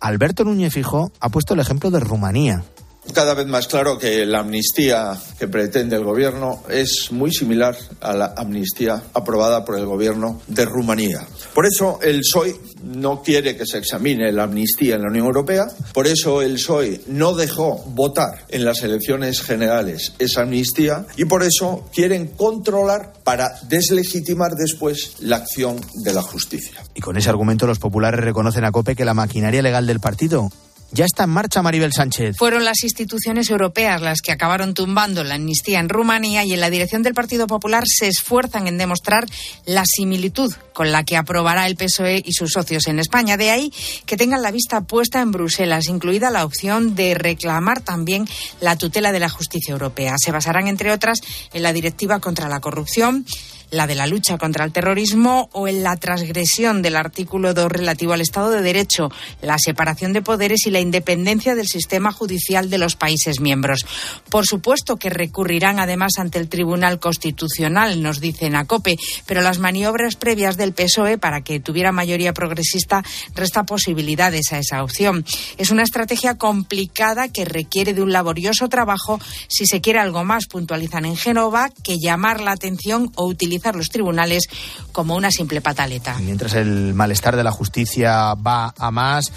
Alberto 0.00 0.44
Núñez 0.44 0.72
Fijo 0.72 1.12
ha 1.20 1.28
puesto 1.28 1.54
el 1.54 1.60
ejemplo 1.60 1.90
de 1.90 2.00
Rumanía 2.00 2.64
cada 3.12 3.34
vez 3.34 3.46
más 3.46 3.66
claro 3.66 3.98
que 3.98 4.26
la 4.26 4.40
amnistía 4.40 5.16
que 5.38 5.48
pretende 5.48 5.96
el 5.96 6.04
gobierno 6.04 6.62
es 6.68 7.10
muy 7.10 7.32
similar 7.32 7.76
a 8.00 8.12
la 8.14 8.34
amnistía 8.36 9.02
aprobada 9.14 9.64
por 9.64 9.78
el 9.78 9.86
gobierno 9.86 10.40
de 10.46 10.64
Rumanía. 10.64 11.26
Por 11.54 11.66
eso 11.66 11.98
el 12.02 12.20
PSOE 12.20 12.56
no 12.82 13.22
quiere 13.22 13.56
que 13.56 13.66
se 13.66 13.78
examine 13.78 14.32
la 14.32 14.44
amnistía 14.44 14.96
en 14.96 15.02
la 15.02 15.08
Unión 15.08 15.26
Europea, 15.26 15.66
por 15.92 16.06
eso 16.06 16.42
el 16.42 16.54
PSOE 16.54 17.00
no 17.08 17.34
dejó 17.34 17.76
votar 17.88 18.44
en 18.48 18.64
las 18.64 18.82
elecciones 18.82 19.42
generales 19.42 20.14
esa 20.18 20.42
amnistía 20.42 21.06
y 21.16 21.24
por 21.24 21.42
eso 21.42 21.88
quieren 21.92 22.28
controlar 22.28 23.12
para 23.24 23.52
deslegitimar 23.68 24.52
después 24.54 25.16
la 25.20 25.36
acción 25.36 25.80
de 26.04 26.12
la 26.12 26.22
justicia. 26.22 26.82
Y 26.94 27.00
con 27.00 27.16
ese 27.16 27.30
argumento 27.30 27.66
los 27.66 27.78
populares 27.78 28.20
reconocen 28.20 28.64
a 28.64 28.72
COPE 28.72 28.96
que 28.96 29.04
la 29.04 29.14
maquinaria 29.14 29.62
legal 29.62 29.86
del 29.86 30.00
partido 30.00 30.50
ya 30.90 31.04
está 31.04 31.24
en 31.24 31.30
marcha 31.30 31.62
Maribel 31.62 31.92
Sánchez. 31.92 32.36
Fueron 32.36 32.64
las 32.64 32.82
instituciones 32.82 33.50
europeas 33.50 34.00
las 34.00 34.20
que 34.20 34.32
acabaron 34.32 34.74
tumbando 34.74 35.22
la 35.24 35.34
amnistía 35.34 35.80
en 35.80 35.88
Rumanía 35.88 36.44
y 36.44 36.54
en 36.54 36.60
la 36.60 36.70
dirección 36.70 37.02
del 37.02 37.14
Partido 37.14 37.46
Popular 37.46 37.84
se 37.86 38.08
esfuerzan 38.08 38.66
en 38.66 38.78
demostrar 38.78 39.26
la 39.66 39.84
similitud 39.84 40.52
con 40.72 40.90
la 40.92 41.04
que 41.04 41.16
aprobará 41.16 41.66
el 41.66 41.76
PSOE 41.76 42.22
y 42.24 42.32
sus 42.32 42.52
socios 42.52 42.86
en 42.86 42.98
España. 42.98 43.36
De 43.36 43.50
ahí 43.50 43.72
que 44.06 44.16
tengan 44.16 44.42
la 44.42 44.50
vista 44.50 44.80
puesta 44.82 45.20
en 45.20 45.30
Bruselas, 45.30 45.88
incluida 45.88 46.30
la 46.30 46.44
opción 46.44 46.94
de 46.94 47.14
reclamar 47.14 47.80
también 47.80 48.26
la 48.60 48.76
tutela 48.76 49.12
de 49.12 49.20
la 49.20 49.28
justicia 49.28 49.72
europea. 49.72 50.14
Se 50.18 50.32
basarán, 50.32 50.68
entre 50.68 50.90
otras, 50.92 51.20
en 51.52 51.62
la 51.62 51.72
directiva 51.72 52.20
contra 52.20 52.48
la 52.48 52.60
corrupción 52.60 53.26
la 53.70 53.86
de 53.86 53.94
la 53.94 54.06
lucha 54.06 54.38
contra 54.38 54.64
el 54.64 54.72
terrorismo 54.72 55.50
o 55.52 55.68
en 55.68 55.82
la 55.82 55.96
transgresión 55.96 56.82
del 56.82 56.96
artículo 56.96 57.54
2 57.54 57.70
relativo 57.70 58.12
al 58.12 58.20
Estado 58.20 58.50
de 58.50 58.62
Derecho, 58.62 59.10
la 59.42 59.58
separación 59.58 60.12
de 60.12 60.22
poderes 60.22 60.66
y 60.66 60.70
la 60.70 60.80
independencia 60.80 61.54
del 61.54 61.68
sistema 61.68 62.12
judicial 62.12 62.70
de 62.70 62.78
los 62.78 62.96
países 62.96 63.40
miembros. 63.40 63.84
Por 64.30 64.46
supuesto 64.46 64.96
que 64.96 65.10
recurrirán 65.10 65.78
además 65.78 66.12
ante 66.18 66.38
el 66.38 66.48
Tribunal 66.48 66.98
Constitucional, 66.98 68.02
nos 68.02 68.20
dicen 68.20 68.56
a 68.56 68.64
COPE, 68.64 68.96
pero 69.26 69.42
las 69.42 69.58
maniobras 69.58 70.16
previas 70.16 70.56
del 70.56 70.72
PSOE 70.72 71.18
para 71.18 71.42
que 71.42 71.60
tuviera 71.60 71.92
mayoría 71.92 72.32
progresista 72.32 73.02
resta 73.34 73.64
posibilidades 73.64 74.52
a 74.52 74.58
esa 74.58 74.82
opción. 74.82 75.24
Es 75.58 75.70
una 75.70 75.82
estrategia 75.82 76.36
complicada 76.36 77.28
que 77.28 77.44
requiere 77.44 77.92
de 77.92 78.02
un 78.02 78.12
laborioso 78.12 78.68
trabajo 78.68 79.20
si 79.48 79.66
se 79.66 79.80
quiere 79.80 79.98
algo 79.98 80.24
más, 80.24 80.46
puntualizan 80.46 81.04
en 81.04 81.16
Génova, 81.16 81.70
que 81.82 81.98
llamar 81.98 82.40
la 82.40 82.52
atención 82.52 83.10
o 83.14 83.26
utilizar 83.26 83.57
los 83.76 83.90
tribunales 83.90 84.44
como 84.92 85.16
una 85.16 85.30
simple 85.30 85.60
pataleta. 85.60 86.16
Mientras 86.20 86.54
el 86.54 86.94
malestar 86.94 87.36
de 87.36 87.44
la 87.44 87.50
justicia 87.50 88.34
va 88.34 88.74
a 88.76 88.90
más, 88.90 89.32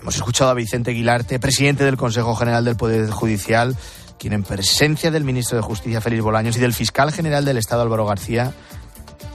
hemos 0.00 0.16
escuchado 0.16 0.50
a 0.50 0.54
Vicente 0.54 0.90
Aguilarte, 0.90 1.38
presidente 1.38 1.84
del 1.84 1.96
Consejo 1.96 2.34
General 2.34 2.64
del 2.64 2.76
Poder 2.76 3.10
Judicial, 3.10 3.76
quien 4.18 4.32
en 4.34 4.42
presencia 4.42 5.10
del 5.10 5.24
ministro 5.24 5.56
de 5.56 5.62
Justicia 5.62 6.00
Félix 6.00 6.22
Bolaños 6.22 6.56
y 6.56 6.60
del 6.60 6.72
fiscal 6.72 7.12
general 7.12 7.44
del 7.44 7.58
Estado 7.58 7.82
Álvaro 7.82 8.06
García 8.06 8.52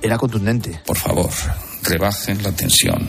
era 0.02 0.18
contundente. 0.18 0.82
Por 0.86 0.98
favor, 0.98 1.30
rebajen 1.84 2.44
la 2.44 2.52
tensión. 2.52 3.08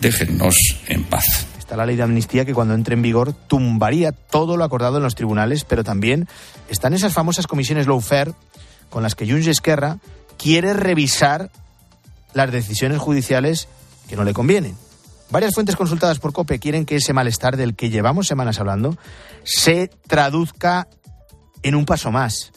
Déjennos 0.00 0.56
en 0.88 1.04
paz. 1.04 1.46
Está 1.58 1.76
la 1.76 1.86
ley 1.86 1.96
de 1.96 2.02
amnistía 2.02 2.44
que 2.44 2.54
cuando 2.54 2.74
entre 2.74 2.94
en 2.94 3.02
vigor 3.02 3.32
tumbaría 3.32 4.12
todo 4.12 4.56
lo 4.56 4.64
acordado 4.64 4.98
en 4.98 5.02
los 5.02 5.14
tribunales, 5.14 5.64
pero 5.64 5.82
también 5.84 6.28
están 6.68 6.94
esas 6.94 7.12
famosas 7.12 7.46
comisiones 7.46 7.86
lawfare 7.86 8.34
con 8.88 9.02
las 9.02 9.14
que 9.14 9.28
Junts 9.28 9.48
Esquerra 9.48 9.98
quiere 10.38 10.72
revisar 10.72 11.50
las 12.34 12.52
decisiones 12.52 12.98
judiciales 12.98 13.68
que 14.08 14.16
no 14.16 14.24
le 14.24 14.34
convienen. 14.34 14.76
Varias 15.30 15.54
fuentes 15.54 15.74
consultadas 15.74 16.18
por 16.18 16.32
COPE 16.32 16.60
quieren 16.60 16.86
que 16.86 16.96
ese 16.96 17.12
malestar 17.12 17.56
del 17.56 17.74
que 17.74 17.90
llevamos 17.90 18.28
semanas 18.28 18.60
hablando 18.60 18.96
se 19.42 19.88
traduzca 20.06 20.88
en 21.62 21.74
un 21.74 21.84
paso 21.84 22.12
más. 22.12 22.52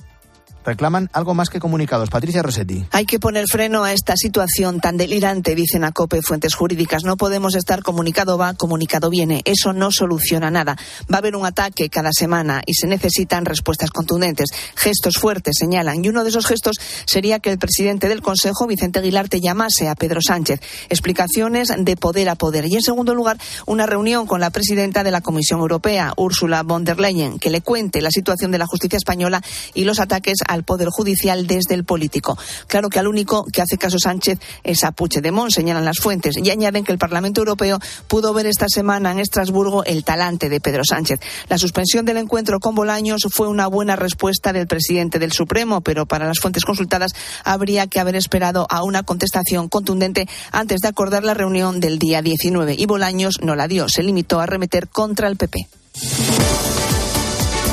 Reclaman 0.70 1.10
algo 1.14 1.34
más 1.34 1.50
que 1.50 1.60
comunicados. 1.60 2.10
Patricia 2.10 2.44
Rossetti. 2.44 2.86
Hay 2.92 3.06
que 3.06 3.20
poner 3.20 3.46
freno 3.48 3.84
a 3.84 3.94
esta 3.94 4.16
situación 4.16 4.80
tan 4.80 4.98
delirante, 4.98 5.56
dicen 5.56 5.84
a 5.84 5.92
COPE 5.92 6.22
fuentes 6.22 6.54
jurídicas. 6.54 7.04
No 7.04 7.18
podemos 7.18 7.56
estar 7.56 7.82
comunicado 7.82 8.38
va, 8.38 8.54
comunicado 8.54 9.10
viene. 9.10 9.42
Eso 9.46 9.74
no 9.74 9.92
soluciona 9.92 10.52
nada. 10.52 10.78
Va 11.12 11.16
a 11.16 11.18
haber 11.18 11.36
un 11.36 11.46
ataque 11.46 11.90
cada 11.90 12.12
semana 12.14 12.62
y 12.66 12.76
se 12.76 12.88
necesitan 12.88 13.46
respuestas 13.46 13.90
contundentes. 13.90 14.50
Gestos 14.76 15.18
fuertes 15.18 15.56
señalan. 15.60 16.06
Y 16.06 16.10
uno 16.10 16.24
de 16.24 16.30
esos 16.30 16.46
gestos 16.46 16.78
sería 17.06 17.40
que 17.40 17.52
el 17.52 17.58
presidente 17.58 18.08
del 18.08 18.22
Consejo, 18.22 18.68
Vicente 18.68 19.00
Aguilar, 19.00 19.28
te 19.28 19.42
llamase 19.42 19.90
a 19.90 19.96
Pedro 19.96 20.22
Sánchez. 20.22 20.62
Explicaciones 20.90 21.74
de 21.78 21.98
poder 21.98 22.30
a 22.30 22.36
poder. 22.36 22.66
Y 22.68 22.76
en 22.76 22.84
segundo 22.84 23.16
lugar, 23.16 23.38
una 23.66 23.88
reunión 23.88 24.28
con 24.28 24.40
la 24.40 24.52
presidenta 24.52 25.04
de 25.04 25.12
la 25.12 25.22
Comisión 25.22 25.60
Europea, 25.62 26.14
Ursula 26.16 26.62
von 26.62 26.84
der 26.84 27.00
Leyen, 27.00 27.40
que 27.40 27.50
le 27.50 27.62
cuente 27.62 28.02
la 28.02 28.12
situación 28.12 28.52
de 28.52 28.60
la 28.60 28.68
justicia 28.68 28.98
española 28.98 29.42
y 29.74 29.86
los 29.86 30.00
ataques 30.00 30.38
al 30.60 30.64
Poder 30.64 30.90
Judicial 30.90 31.48
desde 31.48 31.74
el 31.74 31.86
político. 31.86 32.38
Claro 32.68 32.90
que 32.90 33.00
al 33.00 33.08
único 33.08 33.46
que 33.46 33.62
hace 33.62 33.78
caso 33.78 33.98
Sánchez 33.98 34.40
es 34.64 34.84
a 34.84 34.92
Puigdemont, 34.92 35.52
señalan 35.52 35.86
las 35.86 36.00
fuentes, 36.00 36.36
y 36.38 36.50
añaden 36.50 36.84
que 36.84 36.92
el 36.92 36.98
Parlamento 36.98 37.42
Europeo 37.42 37.80
pudo 38.08 38.34
ver 38.34 38.46
esta 38.46 38.68
semana 38.68 39.12
en 39.12 39.20
Estrasburgo 39.20 39.84
el 39.86 40.04
talante 40.04 40.50
de 40.50 40.60
Pedro 40.60 40.84
Sánchez. 40.84 41.20
La 41.48 41.58
suspensión 41.58 42.06
del 42.06 42.18
encuentro 42.18 42.60
con 42.60 42.76
Bolaños 42.76 43.22
fue 43.32 43.48
una 43.48 43.68
buena 43.68 43.96
respuesta 43.96 44.52
del 44.54 44.68
presidente 44.68 45.20
del 45.20 45.32
Supremo, 45.32 45.82
pero 45.82 46.06
para 46.06 46.28
las 46.28 46.40
fuentes 46.40 46.66
consultadas 46.66 47.14
habría 47.44 47.88
que 47.88 48.00
haber 48.00 48.16
esperado 48.16 48.68
a 48.70 48.84
una 48.84 49.04
contestación 49.04 49.70
contundente 49.70 50.28
antes 50.52 50.82
de 50.82 50.90
acordar 50.90 51.24
la 51.24 51.34
reunión 51.34 51.80
del 51.80 52.00
día 52.00 52.22
19. 52.22 52.76
Y 52.78 52.86
Bolaños 52.86 53.36
no 53.42 53.56
la 53.56 53.68
dio, 53.68 53.88
se 53.88 54.04
limitó 54.04 54.42
a 54.42 54.46
remeter 54.46 54.90
contra 54.90 55.28
el 55.28 55.38
PP. 55.38 55.68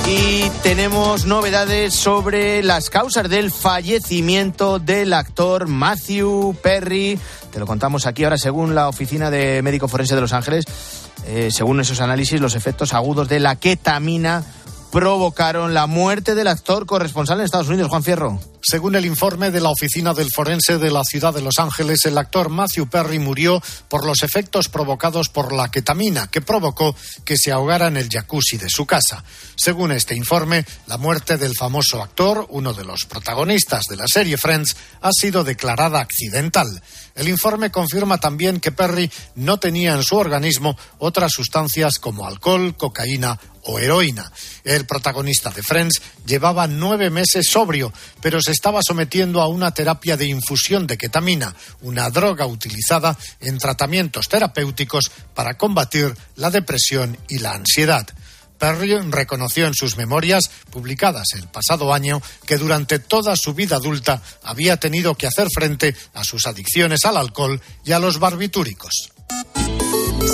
Y 0.08 0.48
tenemos 0.62 1.26
novedades 1.26 1.92
sobre 1.92 2.62
las 2.62 2.90
causas 2.90 3.28
del 3.28 3.50
fallecimiento 3.50 4.78
del 4.78 5.12
actor 5.12 5.66
Matthew 5.66 6.54
Perry. 6.62 7.18
Te 7.50 7.58
lo 7.58 7.66
contamos 7.66 8.06
aquí 8.06 8.22
ahora 8.22 8.38
según 8.38 8.76
la 8.76 8.88
Oficina 8.88 9.32
de 9.32 9.62
Médico 9.62 9.88
Forense 9.88 10.14
de 10.14 10.20
Los 10.20 10.32
Ángeles. 10.32 10.64
Eh, 11.26 11.48
según 11.50 11.80
esos 11.80 12.00
análisis, 12.00 12.40
los 12.40 12.54
efectos 12.54 12.94
agudos 12.94 13.28
de 13.28 13.40
la 13.40 13.56
ketamina 13.56 14.44
provocaron 14.92 15.74
la 15.74 15.88
muerte 15.88 16.36
del 16.36 16.46
actor 16.46 16.86
corresponsal 16.86 17.40
en 17.40 17.44
Estados 17.44 17.68
Unidos, 17.68 17.88
Juan 17.88 18.04
Fierro. 18.04 18.38
Según 18.68 18.96
el 18.96 19.06
informe 19.06 19.52
de 19.52 19.60
la 19.60 19.70
Oficina 19.70 20.12
del 20.12 20.32
Forense 20.34 20.78
de 20.78 20.90
la 20.90 21.04
ciudad 21.04 21.32
de 21.32 21.40
Los 21.40 21.60
Ángeles, 21.60 22.04
el 22.04 22.18
actor 22.18 22.48
Matthew 22.48 22.88
Perry 22.88 23.20
murió 23.20 23.62
por 23.86 24.04
los 24.04 24.24
efectos 24.24 24.68
provocados 24.68 25.28
por 25.28 25.52
la 25.52 25.70
ketamina, 25.70 26.26
que 26.26 26.40
provocó 26.40 26.96
que 27.24 27.36
se 27.36 27.52
ahogara 27.52 27.86
en 27.86 27.96
el 27.96 28.08
jacuzzi 28.08 28.56
de 28.56 28.68
su 28.68 28.84
casa. 28.84 29.22
Según 29.54 29.92
este 29.92 30.16
informe, 30.16 30.66
la 30.88 30.96
muerte 30.96 31.36
del 31.36 31.54
famoso 31.54 32.02
actor, 32.02 32.44
uno 32.50 32.74
de 32.74 32.84
los 32.84 33.04
protagonistas 33.04 33.84
de 33.88 33.98
la 33.98 34.08
serie 34.08 34.36
Friends, 34.36 34.76
ha 35.00 35.10
sido 35.12 35.44
declarada 35.44 36.00
accidental. 36.00 36.66
El 37.14 37.28
informe 37.28 37.70
confirma 37.70 38.18
también 38.18 38.58
que 38.58 38.72
Perry 38.72 39.08
no 39.36 39.60
tenía 39.60 39.94
en 39.94 40.02
su 40.02 40.16
organismo 40.16 40.76
otras 40.98 41.30
sustancias 41.30 42.00
como 42.00 42.26
alcohol, 42.26 42.76
cocaína 42.76 43.38
o 43.66 43.78
heroína. 43.78 44.30
El 44.64 44.86
protagonista 44.86 45.50
de 45.50 45.62
Friends 45.62 46.00
llevaba 46.24 46.66
nueve 46.66 47.10
meses 47.10 47.48
sobrio, 47.48 47.92
pero 48.20 48.40
se 48.40 48.52
estaba 48.56 48.80
sometiendo 48.82 49.42
a 49.42 49.48
una 49.48 49.74
terapia 49.74 50.16
de 50.16 50.24
infusión 50.24 50.86
de 50.86 50.96
ketamina, 50.96 51.54
una 51.82 52.08
droga 52.08 52.46
utilizada 52.46 53.16
en 53.40 53.58
tratamientos 53.58 54.28
terapéuticos 54.28 55.10
para 55.34 55.58
combatir 55.58 56.16
la 56.36 56.50
depresión 56.50 57.18
y 57.28 57.38
la 57.38 57.52
ansiedad. 57.52 58.06
Perry 58.58 58.96
reconoció 59.10 59.66
en 59.66 59.74
sus 59.74 59.98
memorias, 59.98 60.50
publicadas 60.70 61.26
el 61.34 61.46
pasado 61.48 61.92
año, 61.92 62.22
que 62.46 62.56
durante 62.56 62.98
toda 62.98 63.36
su 63.36 63.52
vida 63.52 63.76
adulta 63.76 64.22
había 64.42 64.78
tenido 64.78 65.14
que 65.14 65.26
hacer 65.26 65.48
frente 65.54 65.94
a 66.14 66.24
sus 66.24 66.46
adicciones 66.46 67.04
al 67.04 67.18
alcohol 67.18 67.60
y 67.84 67.92
a 67.92 67.98
los 67.98 68.18
barbitúricos. 68.18 69.12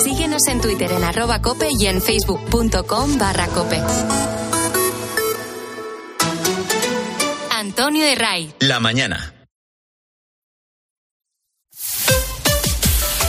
Síguenos 0.01 0.47
en 0.47 0.61
Twitter 0.61 0.91
en 0.93 1.41
cope 1.41 1.67
y 1.77 1.87
en 1.87 2.01
facebook.com 2.01 3.17
barra. 3.17 3.49
Antonio 7.83 8.05
de 8.05 8.15
Ray. 8.15 8.53
La 8.61 8.79
mañana. 8.79 9.45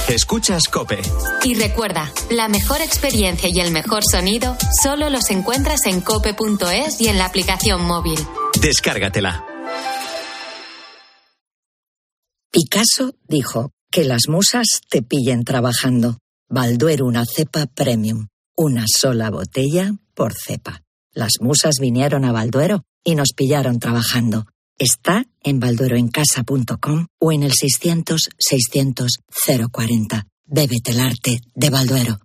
Escuchas 0.09 0.69
Cope. 0.69 1.03
Y 1.43 1.57
recuerda, 1.57 2.13
la 2.31 2.47
mejor 2.47 2.81
experiencia 2.81 3.49
y 3.53 3.59
el 3.59 3.73
mejor 3.73 4.05
sonido 4.09 4.57
solo 4.81 5.11
los 5.11 5.31
encuentras 5.31 5.87
en 5.87 6.01
cope.es 6.01 7.01
y 7.01 7.09
en 7.09 7.19
la 7.19 7.25
aplicación 7.25 7.85
móvil. 7.85 8.17
Descárgatela. 8.61 9.45
Picasso 12.53 13.17
dijo 13.27 13.73
que 13.91 14.05
las 14.05 14.29
musas 14.29 14.69
te 14.89 15.03
pillen 15.03 15.43
trabajando. 15.43 16.19
Balduero 16.49 17.07
una 17.07 17.25
cepa 17.27 17.67
premium. 17.67 18.29
Una 18.57 18.85
sola 18.87 19.31
botella 19.31 19.91
por 20.15 20.33
cepa. 20.33 20.83
Las 21.13 21.41
musas 21.41 21.75
vinieron 21.81 22.25
a 22.25 22.31
Balduero 22.31 22.85
y 23.05 23.15
nos 23.15 23.35
pillaron 23.35 23.79
trabajando. 23.79 24.47
Está 24.79 25.27
en 25.43 25.61
baldueroencasa.com 25.61 27.07
o 27.21 27.33
en 27.33 27.45
el 27.45 27.53
600-600-040. 27.53 30.27
Bébete 30.47 30.91
el 30.91 31.01
arte 31.01 31.41
de 31.55 31.71
Balduero. 31.71 32.19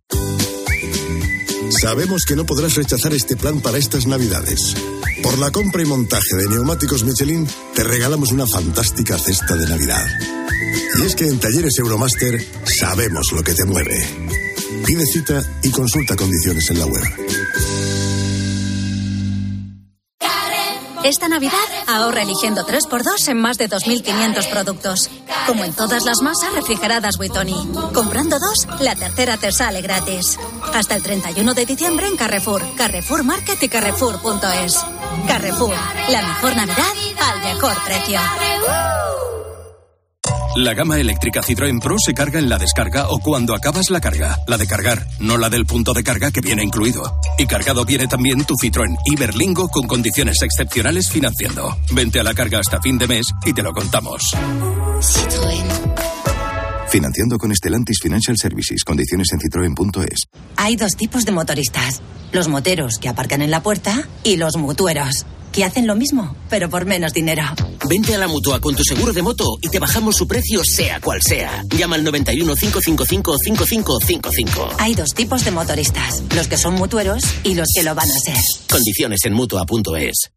Sabemos 1.82 2.26
que 2.26 2.36
no 2.36 2.46
podrás 2.46 2.76
rechazar 2.76 3.14
este 3.14 3.38
plan 3.38 3.62
para 3.62 3.78
estas 3.78 4.06
Navidades. 4.08 4.76
Por 5.22 5.38
la 5.38 5.52
compra 5.52 5.84
y 5.84 5.86
montaje 5.86 6.36
de 6.36 6.50
neumáticos 6.50 7.04
Michelin, 7.04 7.48
te 7.76 7.84
regalamos 7.84 8.32
una 8.32 8.48
fantástica 8.48 9.16
cesta 9.18 9.56
de 9.56 9.68
Navidad. 9.68 10.08
Y 11.00 11.06
es 11.06 11.16
que 11.16 11.28
en 11.28 11.40
Talleres 11.40 11.78
Euromaster 11.78 12.44
sabemos 12.66 13.32
lo 13.34 13.44
que 13.44 13.54
te 13.54 13.66
mueve. 13.66 14.04
Pide 14.86 15.06
cita 15.06 15.44
y 15.62 15.70
consulta 15.70 16.16
condiciones 16.16 16.72
en 16.72 16.80
la 16.80 16.88
web. 16.88 17.04
Esta 21.04 21.30
Navidad 21.30 21.58
ahorra 21.88 22.24
eligiendo 22.24 22.66
3x2 22.66 23.30
en 23.30 23.38
más 23.40 23.58
de 23.58 23.70
2.500 23.70 24.50
productos. 24.50 25.10
Como 25.48 25.64
en 25.64 25.74
todas 25.74 26.04
las 26.04 26.22
masas 26.22 26.54
refrigeradas 26.54 27.18
Buitoni. 27.18 27.56
Comprando 27.94 28.38
dos, 28.38 28.68
la 28.82 28.96
tercera 28.96 29.38
te 29.38 29.52
sale 29.52 29.82
gratis. 29.82 30.38
Hasta 30.74 30.96
el 30.96 31.04
31 31.04 31.54
de 31.54 31.66
diciembre 31.66 32.08
en 32.08 32.18
Carrefour, 32.18 32.64
Carrefour 32.76 33.24
Market 33.24 33.64
y 33.64 33.70
Carrefour.es. 33.70 34.86
Carrefour, 35.28 35.74
la 36.10 36.22
mejor 36.22 36.56
Navidad 36.56 36.94
al 37.18 37.40
mejor 37.42 37.76
precio. 37.86 38.20
La 40.56 40.74
gama 40.74 41.00
eléctrica 41.00 41.42
Citroën 41.42 41.80
Pro 41.80 41.96
se 42.04 42.14
carga 42.14 42.40
en 42.40 42.50
la 42.50 42.58
descarga 42.58 43.10
o 43.10 43.20
cuando 43.20 43.54
acabas 43.54 43.92
la 43.92 44.02
carga. 44.02 44.40
La 44.48 44.58
de 44.58 44.66
cargar, 44.66 45.06
no 45.20 45.38
la 45.38 45.50
del 45.50 45.66
punto 45.66 45.94
de 45.94 46.04
carga 46.04 46.32
que 46.32 46.42
viene 46.42 46.64
incluido. 46.64 47.20
Y 47.38 47.46
cargado 47.46 47.86
viene 47.86 48.08
también 48.08 48.44
tu 48.46 48.56
Citroën 48.56 48.98
Iberlingo 49.06 49.70
con 49.70 49.88
condiciones 49.88 50.42
excepcionales 50.42 51.10
financiando. 51.10 51.78
Vente 51.92 52.20
a 52.20 52.24
la 52.24 52.34
carga 52.34 52.60
hasta 52.60 52.82
fin 52.82 52.98
de 52.98 53.08
mes 53.08 53.28
y 53.46 53.54
te 53.54 53.62
lo 53.62 53.74
contamos. 53.74 54.36
Financiando 56.90 57.38
con 57.38 57.52
Estelantis 57.52 58.00
Financial 58.02 58.36
Services. 58.36 58.84
Condiciones 58.84 59.32
en 59.32 59.40
citroen.es. 59.40 60.28
Hay 60.56 60.76
dos 60.76 60.96
tipos 60.96 61.26
de 61.26 61.32
motoristas. 61.32 62.02
Los 62.32 62.48
moteros 62.48 62.98
que 62.98 63.08
aparcan 63.08 63.44
en 63.44 63.52
la 63.52 63.62
puerta 63.62 64.08
y 64.24 64.38
los 64.38 64.58
mutueros 64.58 65.28
que 65.52 65.64
hacen 65.64 65.88
lo 65.88 65.96
mismo, 65.96 66.36
pero 66.50 66.70
por 66.70 66.86
menos 66.86 67.14
dinero. 67.14 67.44
Vente 67.90 68.14
a 68.14 68.20
la 68.20 68.28
mutua 68.28 68.62
con 68.62 68.76
tu 68.76 68.84
seguro 68.84 69.14
de 69.14 69.24
moto 69.24 69.58
y 69.64 69.68
te 69.68 69.80
bajamos 69.80 70.16
su 70.16 70.28
precio, 70.28 70.62
sea 70.64 71.02
cual 71.02 71.22
sea. 71.28 71.64
Llama 71.76 71.96
al 71.96 72.04
91 72.04 72.54
555 72.56 73.36
5555. 73.44 74.70
Hay 74.78 74.94
dos 74.94 75.10
tipos 75.16 75.44
de 75.44 75.50
motoristas: 75.50 76.22
los 76.36 76.48
que 76.48 76.58
son 76.58 76.76
mutueros 76.76 77.24
y 77.44 77.56
los 77.56 77.68
que 77.74 77.82
lo 77.82 77.96
van 77.96 78.08
a 78.08 78.20
ser. 78.20 78.38
Condiciones 78.70 79.22
en 79.26 79.34
mutua.es. 79.34 80.30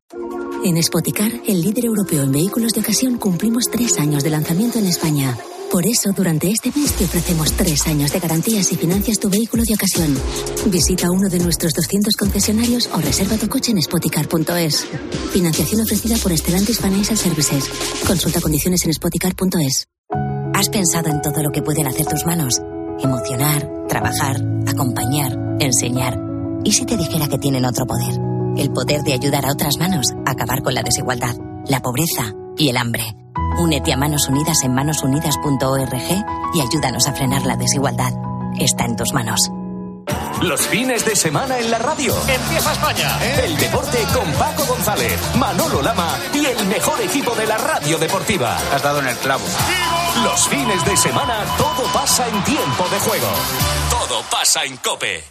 En 0.64 0.82
Spoticar, 0.82 1.30
el 1.46 1.60
líder 1.60 1.84
europeo 1.84 2.22
en 2.22 2.32
vehículos 2.32 2.72
de 2.72 2.80
ocasión, 2.80 3.18
cumplimos 3.18 3.64
tres 3.70 3.98
años 3.98 4.22
de 4.22 4.30
lanzamiento 4.30 4.78
en 4.78 4.86
España. 4.86 5.36
Por 5.72 5.86
eso, 5.86 6.12
durante 6.14 6.50
este 6.50 6.70
mes 6.70 6.92
te 6.92 7.04
ofrecemos 7.04 7.50
tres 7.54 7.86
años 7.86 8.12
de 8.12 8.20
garantías 8.20 8.70
y 8.72 8.76
financias 8.76 9.18
tu 9.18 9.30
vehículo 9.30 9.62
de 9.62 9.72
ocasión. 9.72 10.14
Visita 10.66 11.10
uno 11.10 11.30
de 11.30 11.38
nuestros 11.38 11.72
200 11.72 12.14
concesionarios 12.14 12.90
o 12.92 13.00
reserva 13.00 13.38
tu 13.38 13.48
coche 13.48 13.72
en 13.72 13.80
spoticar.es. 13.80 14.86
Financiación 15.32 15.80
ofrecida 15.80 16.16
por 16.22 16.36
Stellantis 16.36 16.78
Financial 16.78 17.16
Services. 17.16 17.70
Consulta 18.06 18.42
condiciones 18.42 18.84
en 18.84 18.92
spoticar.es. 18.92 19.86
¿Has 20.52 20.68
pensado 20.68 21.08
en 21.08 21.22
todo 21.22 21.42
lo 21.42 21.50
que 21.50 21.62
pueden 21.62 21.86
hacer 21.86 22.04
tus 22.04 22.26
manos? 22.26 22.60
Emocionar, 23.00 23.66
trabajar, 23.88 24.44
acompañar, 24.66 25.56
enseñar. 25.58 26.20
¿Y 26.64 26.72
si 26.72 26.84
te 26.84 26.98
dijera 26.98 27.28
que 27.28 27.38
tienen 27.38 27.64
otro 27.64 27.86
poder? 27.86 28.20
El 28.58 28.70
poder 28.74 29.00
de 29.04 29.14
ayudar 29.14 29.46
a 29.46 29.52
otras 29.52 29.78
manos 29.78 30.08
a 30.26 30.32
acabar 30.32 30.62
con 30.62 30.74
la 30.74 30.82
desigualdad, 30.82 31.34
la 31.66 31.80
pobreza 31.80 32.34
y 32.56 32.68
el 32.68 32.76
hambre. 32.76 33.16
Únete 33.58 33.92
a 33.92 33.96
Manos 33.96 34.28
Unidas 34.28 34.62
en 34.64 34.74
manosunidas.org 34.74 35.92
y 36.54 36.60
ayúdanos 36.60 37.06
a 37.06 37.12
frenar 37.12 37.44
la 37.46 37.56
desigualdad. 37.56 38.12
Está 38.58 38.84
en 38.84 38.96
tus 38.96 39.12
manos. 39.12 39.50
Los 40.42 40.66
fines 40.66 41.04
de 41.04 41.14
semana 41.14 41.58
en 41.58 41.70
la 41.70 41.78
radio. 41.78 42.14
Empieza 42.28 42.72
España. 42.72 43.16
El 43.44 43.56
deporte 43.56 43.98
con 44.12 44.28
Paco 44.32 44.64
González, 44.64 45.20
Manolo 45.38 45.82
Lama 45.82 46.18
y 46.34 46.44
el 46.44 46.66
mejor 46.66 47.00
equipo 47.00 47.34
de 47.36 47.46
la 47.46 47.58
radio 47.58 47.98
deportiva. 47.98 48.56
Has 48.74 48.82
dado 48.82 49.00
en 49.00 49.06
el 49.06 49.16
clavo. 49.18 49.44
Los 50.24 50.48
fines 50.48 50.84
de 50.84 50.96
semana 50.96 51.44
todo 51.56 51.84
pasa 51.92 52.26
en 52.26 52.42
tiempo 52.44 52.88
de 52.90 52.98
juego. 52.98 53.28
Todo 53.90 54.22
pasa 54.30 54.64
en 54.64 54.76
Cope. 54.78 55.22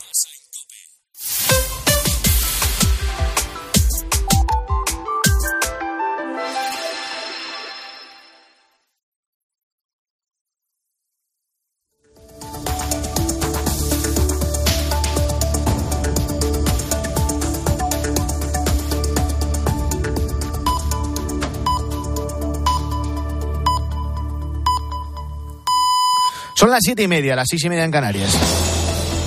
Son 26.62 26.70
las 26.70 26.82
siete 26.84 27.02
y 27.02 27.08
media, 27.08 27.36
las 27.36 27.48
seis 27.50 27.66
y 27.66 27.70
media 27.70 27.84
en 27.86 27.90
Canarias. 27.90 28.38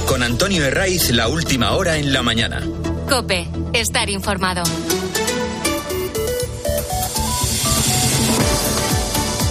Con 0.07 0.23
Antonio 0.23 0.65
Herraiz, 0.65 1.11
la 1.11 1.27
última 1.27 1.73
hora 1.73 1.97
en 1.97 2.13
la 2.13 2.23
mañana. 2.23 2.63
Cope, 3.09 3.49
estar 3.73 4.09
informado. 4.09 4.63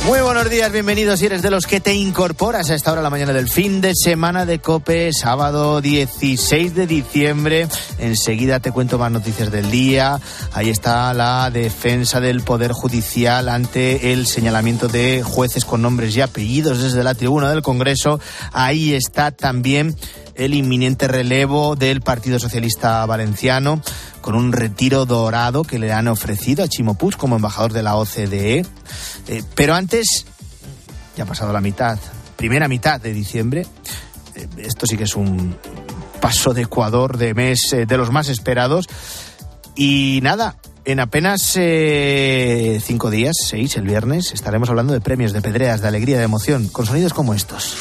Muy 0.06 0.20
buenos 0.20 0.50
días, 0.50 0.70
bienvenidos 0.70 1.20
si 1.20 1.28
eres 1.28 1.42
de 1.42 1.50
los 1.50 1.66
que 1.66 1.80
te 1.80 1.94
incorporas 1.94 2.70
a 2.70 2.76
esta 2.76 2.92
hora 2.92 3.02
la 3.02 3.10
mañana 3.10 3.32
del 3.32 3.48
fin 3.48 3.80
de 3.80 3.94
semana 3.96 4.46
de 4.46 4.60
Cope, 4.60 5.13
sábado 5.13 5.80
16 5.80 6.76
de 6.76 6.88
diciembre. 6.88 7.70
Enseguida 8.00 8.60
te 8.60 8.74
cuento 8.74 9.00
más 9.00 9.13
noticias 9.13 9.50
del 9.50 9.72
día. 9.72 10.20
Ahí 10.52 10.70
está 10.70 11.13
la 11.13 11.50
defensa 11.52 12.20
del 12.20 12.42
Poder 12.42 12.74
Judicial 12.74 13.48
ante 13.48 14.12
el 14.12 14.28
señalamiento 14.28 14.89
de 14.89 15.24
jueces 15.24 15.63
con 15.63 15.82
nombres 15.82 16.13
y 16.18 16.22
apellidos 16.22 16.82
desde 16.82 17.02
la 17.02 17.16
tribuna 17.16 17.50
del 17.50 17.62
Congreso. 17.62 18.20
Ahí 18.52 18.94
está 18.94 19.32
también 19.32 19.96
el 20.36 20.54
inminente 20.54 21.08
relevo 21.08 21.78
del 21.78 22.02
Partido 22.02 22.39
Socialista 22.39 23.06
Valenciano 23.06 23.82
con 24.24 24.36
un 24.36 24.54
retiro 24.54 25.06
dorado 25.06 25.64
que 25.64 25.78
le 25.78 25.92
han 25.92 26.08
ofrecido 26.08 26.64
a 26.64 26.70
Chimo 26.70 26.96
Puig 26.96 27.18
como 27.18 27.36
embajador 27.36 27.74
de 27.74 27.84
la 27.84 27.98
OCDE. 27.98 28.66
Eh, 29.28 29.44
pero 29.54 29.76
antes, 29.76 30.26
ya 31.18 31.26
ha 31.26 31.28
pasado 31.28 31.52
la 31.52 31.60
mitad, 31.60 32.00
primera 32.38 32.70
mitad 32.70 33.02
de 33.02 33.12
diciembre, 33.12 33.68
eh, 34.36 34.48
esto 34.60 34.88
sí 34.88 34.96
que 34.96 35.04
es 35.04 35.18
un 35.18 35.58
paso 36.22 36.54
de 36.54 36.62
Ecuador 36.62 37.18
de 37.18 37.34
mes 37.34 37.74
eh, 37.74 37.86
de 37.86 37.98
los 37.98 38.12
más 38.12 38.30
esperados. 38.30 38.88
Y 39.76 40.22
nada, 40.24 40.56
en 40.86 41.02
apenas 41.02 41.42
cinco 42.82 43.10
días, 43.10 43.36
seis, 43.46 43.76
el 43.76 43.84
viernes, 43.84 44.32
estaremos 44.32 44.70
hablando 44.70 44.94
de 44.94 45.02
premios, 45.02 45.34
de 45.34 45.42
pedreas, 45.42 45.82
de 45.82 45.90
alegría, 45.90 46.18
de 46.18 46.24
emoción, 46.24 46.70
con 46.70 46.86
sonidos 46.86 47.14
como 47.14 47.34
estos. 47.34 47.76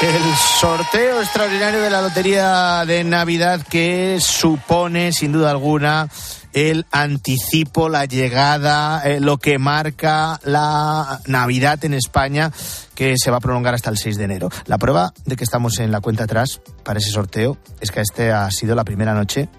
El 0.00 0.34
sorteo 0.34 1.20
extraordinario 1.20 1.82
de 1.82 1.90
la 1.90 2.00
Lotería 2.00 2.86
de 2.86 3.04
Navidad 3.04 3.60
que 3.68 4.16
supone, 4.18 5.12
sin 5.12 5.30
duda 5.30 5.50
alguna, 5.50 6.08
el 6.54 6.86
anticipo, 6.90 7.90
la 7.90 8.06
llegada, 8.06 9.02
eh, 9.04 9.20
lo 9.20 9.36
que 9.36 9.58
marca 9.58 10.40
la 10.42 11.20
Navidad 11.26 11.84
en 11.84 11.92
España, 11.92 12.50
que 12.94 13.16
se 13.18 13.30
va 13.30 13.36
a 13.36 13.40
prolongar 13.40 13.74
hasta 13.74 13.90
el 13.90 13.98
6 13.98 14.16
de 14.16 14.24
enero. 14.24 14.48
La 14.64 14.78
prueba 14.78 15.12
de 15.26 15.36
que 15.36 15.44
estamos 15.44 15.78
en 15.80 15.92
la 15.92 16.00
cuenta 16.00 16.24
atrás 16.24 16.62
para 16.82 16.98
ese 16.98 17.10
sorteo 17.10 17.58
es 17.82 17.90
que 17.90 18.00
este 18.00 18.32
ha 18.32 18.50
sido 18.50 18.74
la 18.74 18.84
primera 18.84 19.12
noche 19.12 19.50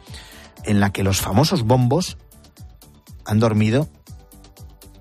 en 0.64 0.80
la 0.80 0.90
que 0.90 1.04
los 1.04 1.22
famosos 1.22 1.62
bombos 1.62 2.18
han 3.26 3.40
dormido 3.40 3.90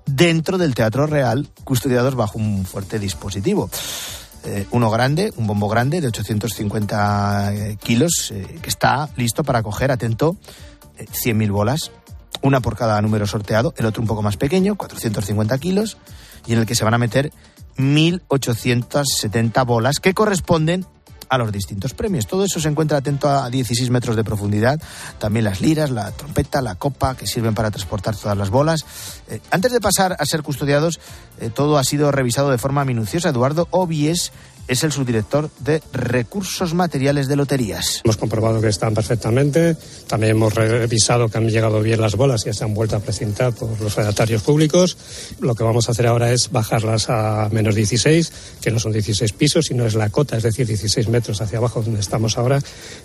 dentro 0.05 0.59
del 0.59 0.75
Teatro 0.75 1.07
Real, 1.07 1.49
custodiados 1.63 2.13
bajo 2.13 2.37
un 2.37 2.63
fuerte 2.63 2.99
dispositivo. 2.99 3.71
Eh, 4.43 4.65
uno 4.71 4.89
grande, 4.89 5.31
un 5.37 5.45
bombo 5.45 5.69
grande 5.69 6.01
de 6.01 6.07
850 6.07 7.53
eh, 7.53 7.77
kilos, 7.77 8.31
eh, 8.31 8.59
que 8.61 8.69
está 8.69 9.09
listo 9.15 9.43
para 9.43 9.61
coger, 9.61 9.91
atento, 9.91 10.35
100.000 10.97 11.51
bolas, 11.51 11.91
una 12.41 12.59
por 12.59 12.75
cada 12.75 12.99
número 13.01 13.27
sorteado, 13.27 13.73
el 13.77 13.85
otro 13.85 14.01
un 14.01 14.07
poco 14.07 14.23
más 14.23 14.37
pequeño, 14.37 14.75
450 14.75 15.57
kilos, 15.59 15.97
y 16.47 16.53
en 16.53 16.59
el 16.59 16.65
que 16.65 16.75
se 16.75 16.83
van 16.83 16.95
a 16.95 16.97
meter 16.97 17.31
1.870 17.77 19.65
bolas 19.65 19.99
que 19.99 20.13
corresponden 20.13 20.85
a 21.31 21.37
los 21.37 21.51
distintos 21.51 21.93
premios. 21.93 22.27
Todo 22.27 22.43
eso 22.43 22.59
se 22.59 22.67
encuentra 22.67 22.97
atento 22.97 23.29
a 23.29 23.49
16 23.49 23.89
metros 23.89 24.17
de 24.17 24.23
profundidad. 24.23 24.81
También 25.17 25.45
las 25.45 25.61
liras, 25.61 25.89
la 25.89 26.11
trompeta, 26.11 26.61
la 26.61 26.75
copa, 26.75 27.15
que 27.15 27.25
sirven 27.25 27.55
para 27.55 27.71
transportar 27.71 28.17
todas 28.17 28.37
las 28.37 28.49
bolas. 28.49 28.85
Eh, 29.29 29.39
antes 29.49 29.71
de 29.71 29.79
pasar 29.79 30.17
a 30.19 30.25
ser 30.25 30.43
custodiados, 30.43 30.99
eh, 31.39 31.49
todo 31.49 31.77
ha 31.77 31.85
sido 31.85 32.11
revisado 32.11 32.51
de 32.51 32.57
forma 32.57 32.83
minuciosa. 32.83 33.29
Eduardo 33.29 33.69
Obies 33.71 34.33
es 34.67 34.83
el 34.83 34.91
subdirector 34.91 35.49
de 35.59 35.81
Recursos 35.93 36.73
Materiales 36.73 37.27
de 37.27 37.35
Loterías. 37.35 38.01
Hemos 38.03 38.17
comprobado 38.17 38.61
que 38.61 38.67
están 38.67 38.93
perfectamente. 38.93 39.75
También 40.07 40.31
hemos 40.31 40.53
revisado 40.53 41.29
que 41.29 41.37
han 41.37 41.49
llegado 41.49 41.81
bien 41.81 42.01
las 42.01 42.15
bolas 42.15 42.45
y 42.45 42.53
se 42.53 42.63
han 42.63 42.73
vuelto 42.73 42.95
a 42.95 42.99
presentar 42.99 43.53
por 43.53 43.79
los 43.81 43.95
redatarios 43.95 44.43
públicos. 44.43 44.97
Lo 45.39 45.55
que 45.55 45.63
vamos 45.63 45.87
a 45.87 45.91
hacer 45.91 46.07
ahora 46.07 46.31
es 46.31 46.51
bajarlas 46.51 47.09
a 47.09 47.49
menos 47.51 47.75
16, 47.75 48.31
que 48.61 48.71
no 48.71 48.79
son 48.79 48.91
16 48.91 49.33
pisos, 49.33 49.65
sino 49.65 49.85
es 49.85 49.95
la 49.95 50.09
cota, 50.09 50.37
es 50.37 50.43
decir, 50.43 50.67
16 50.67 51.07
metros 51.09 51.41
hacia 51.41 51.57
abajo 51.57 51.81
donde 51.81 51.99
estamos 51.99 52.37
ahora. 52.37 52.59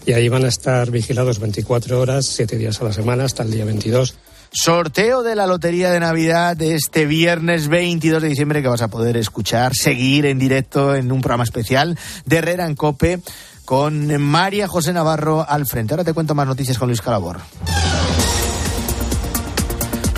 Y 0.05 0.13
ahí 0.13 0.29
van 0.29 0.45
a 0.45 0.49
estar 0.49 0.91
vigilados 0.91 1.39
24 1.39 2.01
horas, 2.01 2.27
7 2.27 2.57
días 2.57 2.81
a 2.81 2.85
la 2.85 2.93
semana, 2.93 3.25
hasta 3.25 3.43
el 3.43 3.51
día 3.51 3.65
22. 3.65 4.15
Sorteo 4.59 5.23
de 5.23 5.37
la 5.37 5.47
Lotería 5.47 5.91
de 5.91 6.01
Navidad 6.01 6.57
de 6.57 6.75
este 6.75 7.05
viernes 7.05 7.69
22 7.69 8.23
de 8.23 8.31
diciembre 8.31 8.63
que 8.63 8.69
vas 8.69 8.81
a 8.81 8.89
poder 8.89 9.19
escuchar, 9.19 9.75
seguir 9.75 10.25
en 10.25 10.39
directo 10.39 10.95
en 10.95 11.13
un 11.13 11.21
programa 11.21 11.45
especial 11.45 11.99
de 12.25 12.37
Herrera 12.39 12.65
en 12.65 12.75
Cope 12.75 13.21
con 13.67 14.19
María 14.23 14.67
José 14.67 14.95
Navarro 14.95 15.45
al 15.47 15.67
frente. 15.67 15.93
Ahora 15.93 16.05
te 16.05 16.15
cuento 16.15 16.35
más 16.35 16.47
noticias 16.47 16.79
con 16.79 16.89
Luis 16.89 17.03
Calabor. 17.03 17.39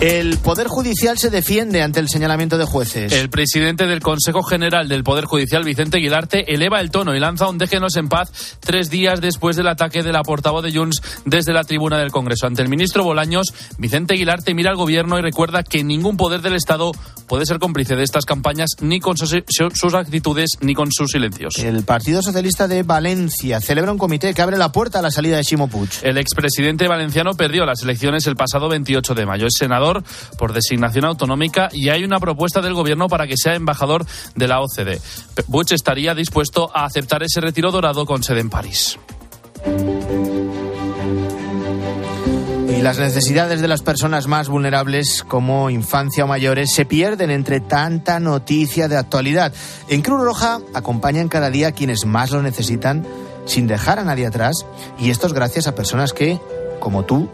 El 0.01 0.39
Poder 0.39 0.69
Judicial 0.69 1.19
se 1.19 1.29
defiende 1.29 1.83
ante 1.83 1.99
el 1.99 2.09
señalamiento 2.09 2.57
de 2.57 2.65
jueces. 2.65 3.13
El 3.13 3.31
presidente 3.31 3.89
del 3.89 3.99
Consejo 3.99 4.45
General 4.45 4.87
del 4.87 5.03
Poder 5.03 5.25
Judicial, 5.25 5.65
Vicente 5.65 5.97
Aguilarte, 5.97 6.55
eleva 6.55 6.79
el 6.79 6.93
tono 6.93 7.17
y 7.17 7.19
lanza 7.19 7.49
un 7.49 7.59
déjenos 7.59 7.97
en 7.97 8.09
paz 8.09 8.59
tres 8.61 8.91
días 8.91 9.21
después 9.21 9.57
del 9.57 9.67
ataque 9.67 10.05
de 10.05 10.13
la 10.13 10.23
portavoz 10.23 10.63
de 10.63 10.71
Junts 10.71 11.03
desde 11.25 11.53
la 11.53 11.65
tribuna 11.65 11.99
del 11.99 12.13
Congreso. 12.13 12.47
Ante 12.47 12.63
el 12.63 12.69
ministro 12.69 13.03
Bolaños, 13.03 13.53
Vicente 13.77 14.15
Aguilarte 14.15 14.55
mira 14.55 14.71
al 14.71 14.77
gobierno 14.77 15.19
y 15.19 15.23
recuerda 15.23 15.65
que 15.65 15.83
ningún 15.83 16.17
poder 16.17 16.43
del 16.43 16.55
Estado 16.55 16.93
puede 17.27 17.45
ser 17.45 17.59
cómplice 17.59 17.97
de 17.97 18.05
estas 18.05 18.25
campañas 18.25 18.77
ni 18.81 19.01
con 19.01 19.17
sus, 19.17 19.35
sus 19.49 19.95
actitudes 19.95 20.59
ni 20.61 20.75
con 20.75 20.93
sus 20.93 21.11
silencios. 21.11 21.59
El 21.59 21.83
Partido 21.83 22.23
Socialista 22.23 22.69
de 22.69 22.85
Valencia 22.85 23.61
celebra 23.61 23.91
un 23.91 23.99
comité 23.99 24.33
que 24.33 24.43
abre 24.43 24.59
la 24.59 24.71
puerta 24.71 25.01
a 25.01 25.03
la 25.03 25.11
salida 25.11 25.39
de 25.39 25.43
Ximo 25.43 25.67
Puig. 25.67 25.91
El 26.03 26.19
expresidente 26.19 26.87
valenciano 26.87 27.35
perdió 27.35 27.67
las 27.67 27.83
elecciones 27.83 28.29
el 28.29 28.37
pasado 28.37 28.69
28 28.69 29.15
de 29.17 29.27
mayo. 29.27 29.49
Es 29.49 29.55
senador 29.59 29.88
por 30.38 30.53
designación 30.53 31.05
autonómica 31.05 31.68
y 31.72 31.88
hay 31.88 32.05
una 32.05 32.20
propuesta 32.20 32.61
del 32.61 32.74
gobierno 32.74 33.09
para 33.09 33.27
que 33.27 33.37
sea 33.37 33.55
embajador 33.55 34.07
de 34.35 34.48
la 34.48 34.61
OCDE. 34.61 35.01
Bush 35.46 35.72
estaría 35.72 36.14
dispuesto 36.14 36.70
a 36.74 36.85
aceptar 36.85 37.22
ese 37.22 37.40
retiro 37.40 37.70
dorado 37.70 38.07
con 38.07 38.22
sede 38.22 38.40
en 38.40 38.51
París. 38.51 38.98
Y 42.79 42.83
las 42.83 42.98
necesidades 42.98 43.61
de 43.61 43.66
las 43.66 43.83
personas 43.83 44.29
más 44.29 44.48
vulnerables, 44.48 45.24
como 45.27 45.68
infancia 45.68 46.22
o 46.22 46.29
mayores, 46.29 46.72
se 46.72 46.85
pierden 46.85 47.31
entre 47.31 47.59
tanta 47.59 48.20
noticia 48.20 48.87
de 48.87 48.96
actualidad. 48.96 49.53
En 49.88 50.01
Cruz 50.01 50.20
Roja 50.20 50.61
acompañan 50.74 51.29
cada 51.29 51.51
día 51.51 51.68
a 51.68 51.72
quienes 51.72 52.05
más 52.05 52.31
lo 52.31 52.40
necesitan, 52.40 53.05
sin 53.46 53.66
dejar 53.66 53.98
a 53.98 54.05
nadie 54.05 54.27
atrás, 54.27 54.64
y 54.96 55.11
esto 55.11 55.27
es 55.27 55.33
gracias 55.33 55.66
a 55.66 55.74
personas 55.74 56.12
que, 56.12 56.38
como 56.79 57.05
tú, 57.05 57.29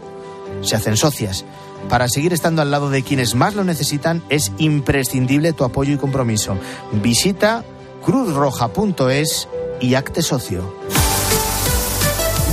se 0.63 0.75
hacen 0.75 0.97
socias. 0.97 1.45
Para 1.89 2.07
seguir 2.07 2.33
estando 2.33 2.61
al 2.61 2.71
lado 2.71 2.89
de 2.89 3.03
quienes 3.03 3.35
más 3.35 3.55
lo 3.55 3.63
necesitan 3.63 4.23
es 4.29 4.51
imprescindible 4.57 5.53
tu 5.53 5.63
apoyo 5.63 5.93
y 5.93 5.97
compromiso. 5.97 6.57
Visita 6.91 7.63
cruzroja.es 8.03 9.47
y 9.79 9.95
acte 9.95 10.21
socio. 10.21 10.73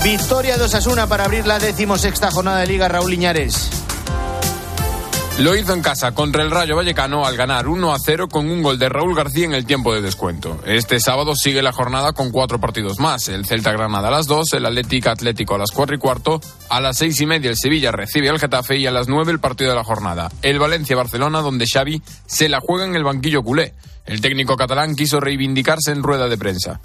Victoria 0.03 0.57
de 0.59 0.65
Osasuna 0.65 1.07
para 1.07 1.25
abrir 1.25 1.47
la 1.47 1.59
decimosexta 1.59 2.31
jornada 2.31 2.61
de 2.61 2.67
Liga 2.67 2.89
Raúl 2.89 3.15
Iñares. 3.15 3.82
Lo 5.39 5.57
hizo 5.57 5.73
en 5.73 5.81
casa 5.81 6.13
contra 6.13 6.43
el 6.43 6.51
Rayo 6.51 6.77
Vallecano 6.77 7.25
al 7.25 7.39
ganar 7.39 7.67
1 7.67 7.95
a 7.95 7.99
0 7.99 8.29
con 8.29 8.51
un 8.51 8.63
gol 8.63 8.79
de 8.79 8.91
Raúl 8.91 9.17
García 9.17 9.47
en 9.47 9.55
el 9.55 9.65
tiempo 9.65 9.95
de 9.95 10.03
descuento. 10.03 10.61
Este 10.67 11.01
sábado 11.01 11.35
sigue 11.35 11.63
la 11.63 11.73
jornada 11.73 12.13
con 12.13 12.31
cuatro 12.31 12.61
partidos 12.61 13.01
más. 13.01 13.29
El 13.29 13.47
Celta 13.47 13.73
Granada 13.73 14.09
a 14.09 14.11
las 14.11 14.27
2, 14.27 14.53
el 14.53 14.67
Atlético 14.67 15.09
Atlético 15.09 15.55
a 15.55 15.59
las 15.59 15.71
4 15.71 15.97
y 15.97 15.99
cuarto, 15.99 16.41
a 16.69 16.83
las 16.83 16.99
6 16.99 17.23
y 17.23 17.27
media 17.27 17.49
el 17.49 17.57
Sevilla 17.57 17.91
recibe 17.91 18.29
al 18.29 18.39
Getafe 18.39 18.77
y 18.77 18.87
a 18.87 18.91
las 18.91 19.09
9 19.09 19.33
el 19.33 19.41
partido 19.41 19.71
de 19.71 19.77
la 19.77 19.85
jornada. 19.85 20.31
El 20.43 20.59
Valencia-Barcelona 20.59 21.41
donde 21.41 21.67
Xavi 21.67 22.03
se 22.27 22.51
la 22.51 22.61
juega 22.61 22.85
en 22.85 22.95
el 22.95 23.03
banquillo 23.03 23.43
culé. 23.43 23.73
El 24.05 24.21
técnico 24.21 24.57
catalán 24.57 24.95
quiso 24.95 25.19
reivindicarse 25.19 25.93
en 25.93 26.03
rueda 26.03 26.29
de 26.29 26.37
prensa. 26.37 26.81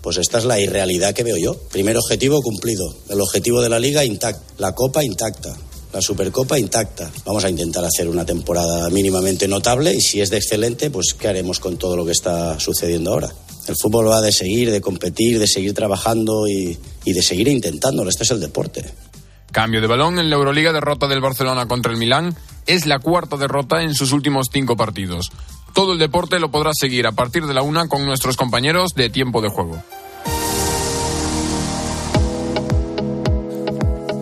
Pues 0.00 0.16
esta 0.16 0.38
es 0.38 0.44
la 0.44 0.60
irrealidad 0.60 1.12
que 1.12 1.24
veo 1.24 1.36
yo. 1.36 1.58
Primer 1.72 1.96
objetivo 1.98 2.40
cumplido. 2.40 2.94
El 3.08 3.20
objetivo 3.20 3.60
de 3.60 3.68
la 3.68 3.80
liga 3.80 4.04
intacto. 4.04 4.42
La 4.58 4.74
copa 4.74 5.02
intacta 5.02 5.56
la 5.92 6.00
Supercopa 6.00 6.58
intacta. 6.58 7.10
Vamos 7.24 7.44
a 7.44 7.50
intentar 7.50 7.84
hacer 7.84 8.08
una 8.08 8.24
temporada 8.24 8.88
mínimamente 8.90 9.48
notable 9.48 9.94
y 9.94 10.00
si 10.00 10.20
es 10.20 10.30
de 10.30 10.36
excelente, 10.36 10.90
pues 10.90 11.14
¿qué 11.18 11.28
haremos 11.28 11.60
con 11.60 11.76
todo 11.76 11.96
lo 11.96 12.04
que 12.04 12.12
está 12.12 12.58
sucediendo 12.60 13.12
ahora? 13.12 13.30
El 13.66 13.76
fútbol 13.80 14.08
va 14.08 14.20
de 14.20 14.32
seguir, 14.32 14.70
de 14.70 14.80
competir, 14.80 15.38
de 15.38 15.46
seguir 15.46 15.74
trabajando 15.74 16.48
y, 16.48 16.78
de 17.04 17.22
seguir 17.22 17.48
intentándolo. 17.48 18.10
Este 18.10 18.24
es 18.24 18.30
el 18.30 18.40
deporte. 18.40 18.84
Cambio 19.52 19.80
de 19.80 19.86
balón 19.86 20.18
en 20.18 20.30
la 20.30 20.36
Euroliga, 20.36 20.72
derrota 20.72 21.08
del 21.08 21.20
Barcelona 21.20 21.66
contra 21.66 21.92
el 21.92 21.98
Milán. 21.98 22.36
Es 22.66 22.86
la 22.86 22.98
cuarta 22.98 23.36
derrota 23.36 23.82
en 23.82 23.94
sus 23.94 24.12
últimos 24.12 24.48
cinco 24.52 24.76
partidos. 24.76 25.30
Todo 25.74 25.92
el 25.92 25.98
deporte 25.98 26.38
lo 26.40 26.50
podrás 26.50 26.76
seguir 26.80 27.06
a 27.06 27.12
partir 27.12 27.46
de 27.46 27.54
la 27.54 27.62
una 27.62 27.88
con 27.88 28.04
nuestros 28.04 28.36
compañeros 28.36 28.94
de 28.94 29.10
tiempo 29.10 29.40
de 29.40 29.50
juego. 29.50 29.82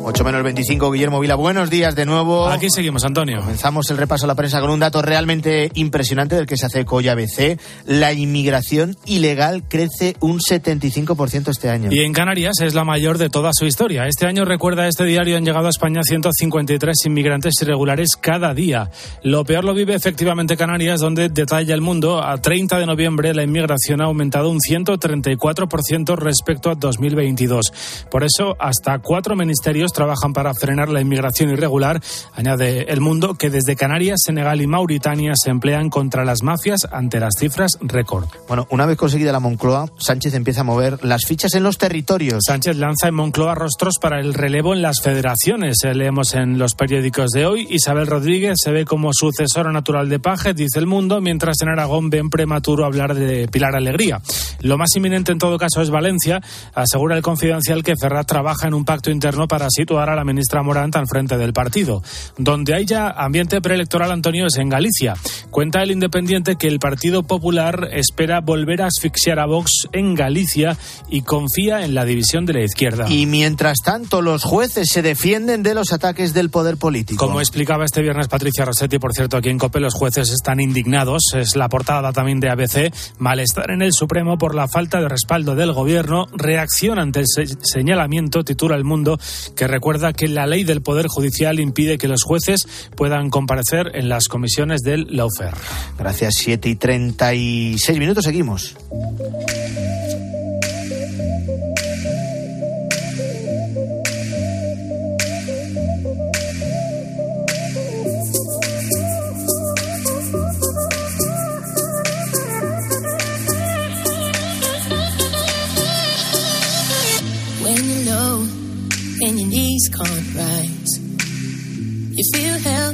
8 0.08 0.24
menos 0.24 0.42
25, 0.42 0.90
Guillermo 0.90 1.20
Vila. 1.20 1.34
Buenos 1.34 1.68
días 1.68 1.94
de 1.94 2.06
nuevo. 2.06 2.48
Aquí 2.48 2.70
seguimos, 2.70 3.04
Antonio. 3.04 3.40
Comenzamos 3.40 3.90
el 3.90 3.98
repaso 3.98 4.24
a 4.24 4.28
la 4.28 4.34
prensa 4.34 4.58
con 4.58 4.70
un 4.70 4.80
dato 4.80 5.02
realmente 5.02 5.70
impresionante 5.74 6.34
del 6.34 6.46
que 6.46 6.56
se 6.56 6.64
hace 6.64 6.86
Coya 6.86 7.14
BC. 7.14 7.58
La 7.84 8.14
inmigración 8.14 8.96
ilegal 9.04 9.64
crece 9.68 10.16
un 10.20 10.38
75% 10.38 11.50
este 11.50 11.68
año. 11.68 11.90
Y 11.92 12.00
en 12.00 12.14
Canarias 12.14 12.54
es 12.62 12.72
la 12.72 12.84
mayor 12.84 13.18
de 13.18 13.28
toda 13.28 13.50
su 13.52 13.66
historia. 13.66 14.06
Este 14.06 14.24
año, 14.24 14.46
recuerda 14.46 14.88
este 14.88 15.04
diario, 15.04 15.36
han 15.36 15.44
llegado 15.44 15.66
a 15.66 15.70
España 15.70 16.00
153 16.02 16.96
inmigrantes 17.04 17.60
irregulares 17.60 18.16
cada 18.18 18.54
día. 18.54 18.90
Lo 19.22 19.44
peor 19.44 19.64
lo 19.64 19.74
vive 19.74 19.94
efectivamente 19.94 20.56
Canarias, 20.56 21.00
donde 21.00 21.28
detalla 21.28 21.74
el 21.74 21.82
mundo. 21.82 22.24
A 22.24 22.38
30 22.38 22.78
de 22.78 22.86
noviembre 22.86 23.34
la 23.34 23.42
inmigración 23.42 24.00
ha 24.00 24.04
aumentado 24.04 24.48
un 24.48 24.60
134% 24.60 26.16
respecto 26.16 26.70
a 26.70 26.76
2022. 26.76 28.06
Por 28.10 28.24
eso, 28.24 28.56
hasta 28.58 29.00
cuatro 29.00 29.36
ministerios 29.36 29.92
trabajan 29.98 30.32
para 30.32 30.54
frenar 30.54 30.90
la 30.90 31.00
inmigración 31.00 31.50
irregular. 31.50 32.00
Añade 32.36 32.92
El 32.92 33.00
Mundo 33.00 33.34
que 33.34 33.50
desde 33.50 33.74
Canarias, 33.74 34.20
Senegal 34.24 34.60
y 34.60 34.68
Mauritania 34.68 35.32
se 35.34 35.50
emplean 35.50 35.90
contra 35.90 36.24
las 36.24 36.44
mafias 36.44 36.86
ante 36.92 37.18
las 37.18 37.34
cifras 37.36 37.78
récord. 37.80 38.28
Bueno, 38.46 38.68
una 38.70 38.86
vez 38.86 38.96
conseguida 38.96 39.32
la 39.32 39.40
Moncloa, 39.40 39.86
Sánchez 39.98 40.34
empieza 40.34 40.60
a 40.60 40.64
mover 40.64 41.04
las 41.04 41.24
fichas 41.26 41.52
en 41.56 41.64
los 41.64 41.78
territorios. 41.78 42.44
Sánchez 42.46 42.76
lanza 42.76 43.08
en 43.08 43.16
Moncloa 43.16 43.56
rostros 43.56 43.94
para 44.00 44.20
el 44.20 44.34
relevo 44.34 44.72
en 44.72 44.82
las 44.82 45.00
federaciones. 45.02 45.78
Eh, 45.82 45.92
leemos 45.94 46.32
en 46.34 46.60
los 46.60 46.76
periódicos 46.76 47.32
de 47.32 47.46
hoy. 47.46 47.66
Isabel 47.68 48.06
Rodríguez 48.06 48.54
se 48.62 48.70
ve 48.70 48.84
como 48.84 49.10
sucesora 49.12 49.72
natural 49.72 50.08
de 50.08 50.20
Paje, 50.20 50.54
dice 50.54 50.78
El 50.78 50.86
Mundo, 50.86 51.20
mientras 51.20 51.60
en 51.62 51.70
Aragón 51.70 52.08
ven 52.08 52.30
prematuro 52.30 52.84
hablar 52.84 53.16
de 53.16 53.48
Pilar 53.48 53.74
Alegría. 53.74 54.22
Lo 54.60 54.78
más 54.78 54.94
inminente 54.94 55.32
en 55.32 55.38
todo 55.38 55.58
caso 55.58 55.82
es 55.82 55.90
Valencia. 55.90 56.40
Asegura 56.72 57.16
el 57.16 57.22
confidencial 57.22 57.82
que 57.82 57.94
Ferrat 58.00 58.28
trabaja 58.28 58.68
en 58.68 58.74
un 58.74 58.84
pacto 58.84 59.10
interno 59.10 59.48
para 59.48 59.66
así 59.66 59.87
situar 59.88 60.10
a 60.10 60.16
la 60.16 60.24
ministra 60.24 60.62
Morant 60.62 60.94
al 60.96 61.06
frente 61.06 61.38
del 61.38 61.54
partido. 61.54 62.02
Donde 62.36 62.74
hay 62.74 62.84
ya 62.84 63.08
ambiente 63.08 63.62
preelectoral, 63.62 64.12
Antonio, 64.12 64.46
es 64.46 64.58
en 64.58 64.68
Galicia. 64.68 65.14
Cuenta 65.50 65.82
el 65.82 65.90
Independiente 65.90 66.56
que 66.56 66.68
el 66.68 66.78
Partido 66.78 67.22
Popular 67.22 67.88
espera 67.92 68.42
volver 68.42 68.82
a 68.82 68.88
asfixiar 68.88 69.38
a 69.38 69.46
Vox 69.46 69.88
en 69.92 70.14
Galicia 70.14 70.76
y 71.08 71.22
confía 71.22 71.86
en 71.86 71.94
la 71.94 72.04
división 72.04 72.44
de 72.44 72.52
la 72.52 72.64
izquierda. 72.64 73.06
Y 73.08 73.24
mientras 73.24 73.78
tanto, 73.82 74.20
los 74.20 74.44
jueces 74.44 74.90
se 74.90 75.00
defienden 75.00 75.62
de 75.62 75.74
los 75.74 75.94
ataques 75.94 76.34
del 76.34 76.50
poder 76.50 76.76
político. 76.76 77.24
Como 77.24 77.40
explicaba 77.40 77.86
este 77.86 78.02
viernes 78.02 78.28
Patricia 78.28 78.66
Rossetti, 78.66 78.98
por 78.98 79.14
cierto, 79.14 79.38
aquí 79.38 79.48
en 79.48 79.58
COPE 79.58 79.80
los 79.80 79.94
jueces 79.94 80.30
están 80.30 80.60
indignados. 80.60 81.22
Es 81.34 81.56
la 81.56 81.70
portada 81.70 82.12
también 82.12 82.40
de 82.40 82.50
ABC. 82.50 82.92
Malestar 83.16 83.70
en 83.70 83.80
el 83.80 83.94
Supremo 83.94 84.36
por 84.36 84.54
la 84.54 84.68
falta 84.68 85.00
de 85.00 85.08
respaldo 85.08 85.54
del 85.54 85.72
gobierno. 85.72 86.26
Reacción 86.34 86.98
ante 86.98 87.20
el 87.20 87.26
señalamiento, 87.62 88.44
titula 88.44 88.76
El 88.76 88.84
Mundo, 88.84 89.18
que 89.56 89.66
recuerda 89.78 90.12
que 90.12 90.26
la 90.26 90.44
ley 90.44 90.64
del 90.64 90.82
Poder 90.82 91.06
Judicial 91.06 91.60
impide 91.60 91.98
que 91.98 92.08
los 92.08 92.24
jueces 92.24 92.66
puedan 92.96 93.30
comparecer 93.30 93.92
en 93.94 94.08
las 94.08 94.26
comisiones 94.26 94.80
del 94.80 95.06
Lawfare. 95.08 95.56
Gracias, 95.96 96.34
7 96.38 96.68
y 96.68 96.74
36 96.74 97.98
minutos, 98.00 98.24
seguimos. 98.24 98.76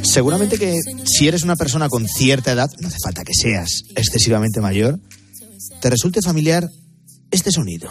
Seguramente 0.02 0.58
que 0.58 0.78
si 1.04 1.28
eres 1.28 1.42
una 1.42 1.56
persona 1.56 1.88
con 1.88 2.06
cierta 2.06 2.52
edad, 2.52 2.70
no 2.80 2.88
hace 2.88 2.98
falta 3.02 3.24
que 3.24 3.32
seas 3.34 3.82
excesivamente 3.96 4.60
mayor, 4.60 5.00
te 5.80 5.90
resulte 5.90 6.20
familiar 6.22 6.70
este 7.30 7.50
sonido. 7.50 7.90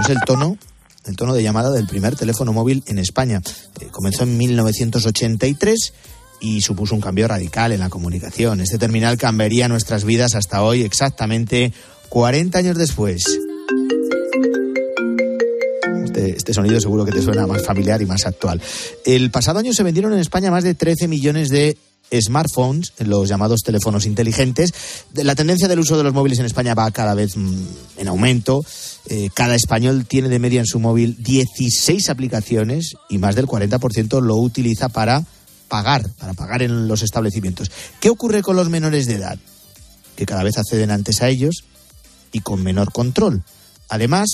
es 0.00 0.08
el 0.08 0.20
tono, 0.26 0.56
el 1.04 1.16
tono 1.16 1.34
de 1.34 1.42
llamada 1.42 1.70
del 1.70 1.86
primer 1.86 2.16
teléfono 2.16 2.52
móvil 2.52 2.82
en 2.86 2.98
España. 2.98 3.42
Eh, 3.80 3.88
comenzó 3.90 4.24
en 4.24 4.36
1983 4.36 5.92
y 6.40 6.60
supuso 6.62 6.94
un 6.94 7.00
cambio 7.00 7.28
radical 7.28 7.72
en 7.72 7.80
la 7.80 7.88
comunicación. 7.88 8.60
Este 8.60 8.78
terminal 8.78 9.16
cambiaría 9.18 9.68
nuestras 9.68 10.04
vidas 10.04 10.34
hasta 10.34 10.62
hoy, 10.62 10.82
exactamente 10.82 11.72
40 12.08 12.58
años 12.58 12.76
después. 12.76 13.24
Este, 16.04 16.30
este, 16.30 16.54
sonido 16.54 16.80
seguro 16.80 17.04
que 17.04 17.12
te 17.12 17.22
suena 17.22 17.46
más 17.46 17.64
familiar 17.64 18.02
y 18.02 18.06
más 18.06 18.26
actual. 18.26 18.60
El 19.04 19.30
pasado 19.30 19.58
año 19.58 19.72
se 19.72 19.82
vendieron 19.82 20.12
en 20.12 20.18
España 20.18 20.50
más 20.50 20.64
de 20.64 20.74
13 20.74 21.06
millones 21.08 21.50
de 21.50 21.76
smartphones, 22.12 22.92
los 22.98 23.28
llamados 23.28 23.60
teléfonos 23.60 24.06
inteligentes. 24.06 24.72
La 25.14 25.34
tendencia 25.34 25.68
del 25.68 25.78
uso 25.78 25.96
de 25.96 26.02
los 26.02 26.12
móviles 26.12 26.38
en 26.38 26.46
España 26.46 26.74
va 26.74 26.90
cada 26.90 27.14
vez 27.14 27.36
mm, 27.36 27.66
en 27.98 28.08
aumento. 28.08 28.64
Eh, 29.06 29.30
cada 29.34 29.54
español 29.54 30.06
tiene 30.06 30.28
de 30.28 30.38
media 30.38 30.60
en 30.60 30.66
su 30.66 30.80
móvil 30.80 31.16
16 31.22 32.08
aplicaciones 32.10 32.94
y 33.08 33.18
más 33.18 33.36
del 33.36 33.46
40% 33.46 34.20
lo 34.20 34.36
utiliza 34.36 34.88
para 34.88 35.24
pagar, 35.70 36.06
para 36.18 36.34
pagar 36.34 36.60
en 36.60 36.86
los 36.88 37.00
establecimientos. 37.00 37.70
¿Qué 38.00 38.10
ocurre 38.10 38.42
con 38.42 38.56
los 38.56 38.68
menores 38.68 39.06
de 39.06 39.14
edad? 39.14 39.38
Que 40.16 40.26
cada 40.26 40.42
vez 40.42 40.58
acceden 40.58 40.90
antes 40.90 41.22
a 41.22 41.28
ellos 41.28 41.64
y 42.32 42.40
con 42.40 42.62
menor 42.62 42.92
control. 42.92 43.42
Además 43.88 44.32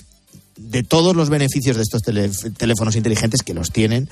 de 0.56 0.82
todos 0.82 1.14
los 1.14 1.28
beneficios 1.28 1.76
de 1.76 1.82
estos 1.82 2.02
teléfonos 2.02 2.96
inteligentes 2.96 3.42
que 3.42 3.54
los 3.54 3.70
tienen, 3.70 4.08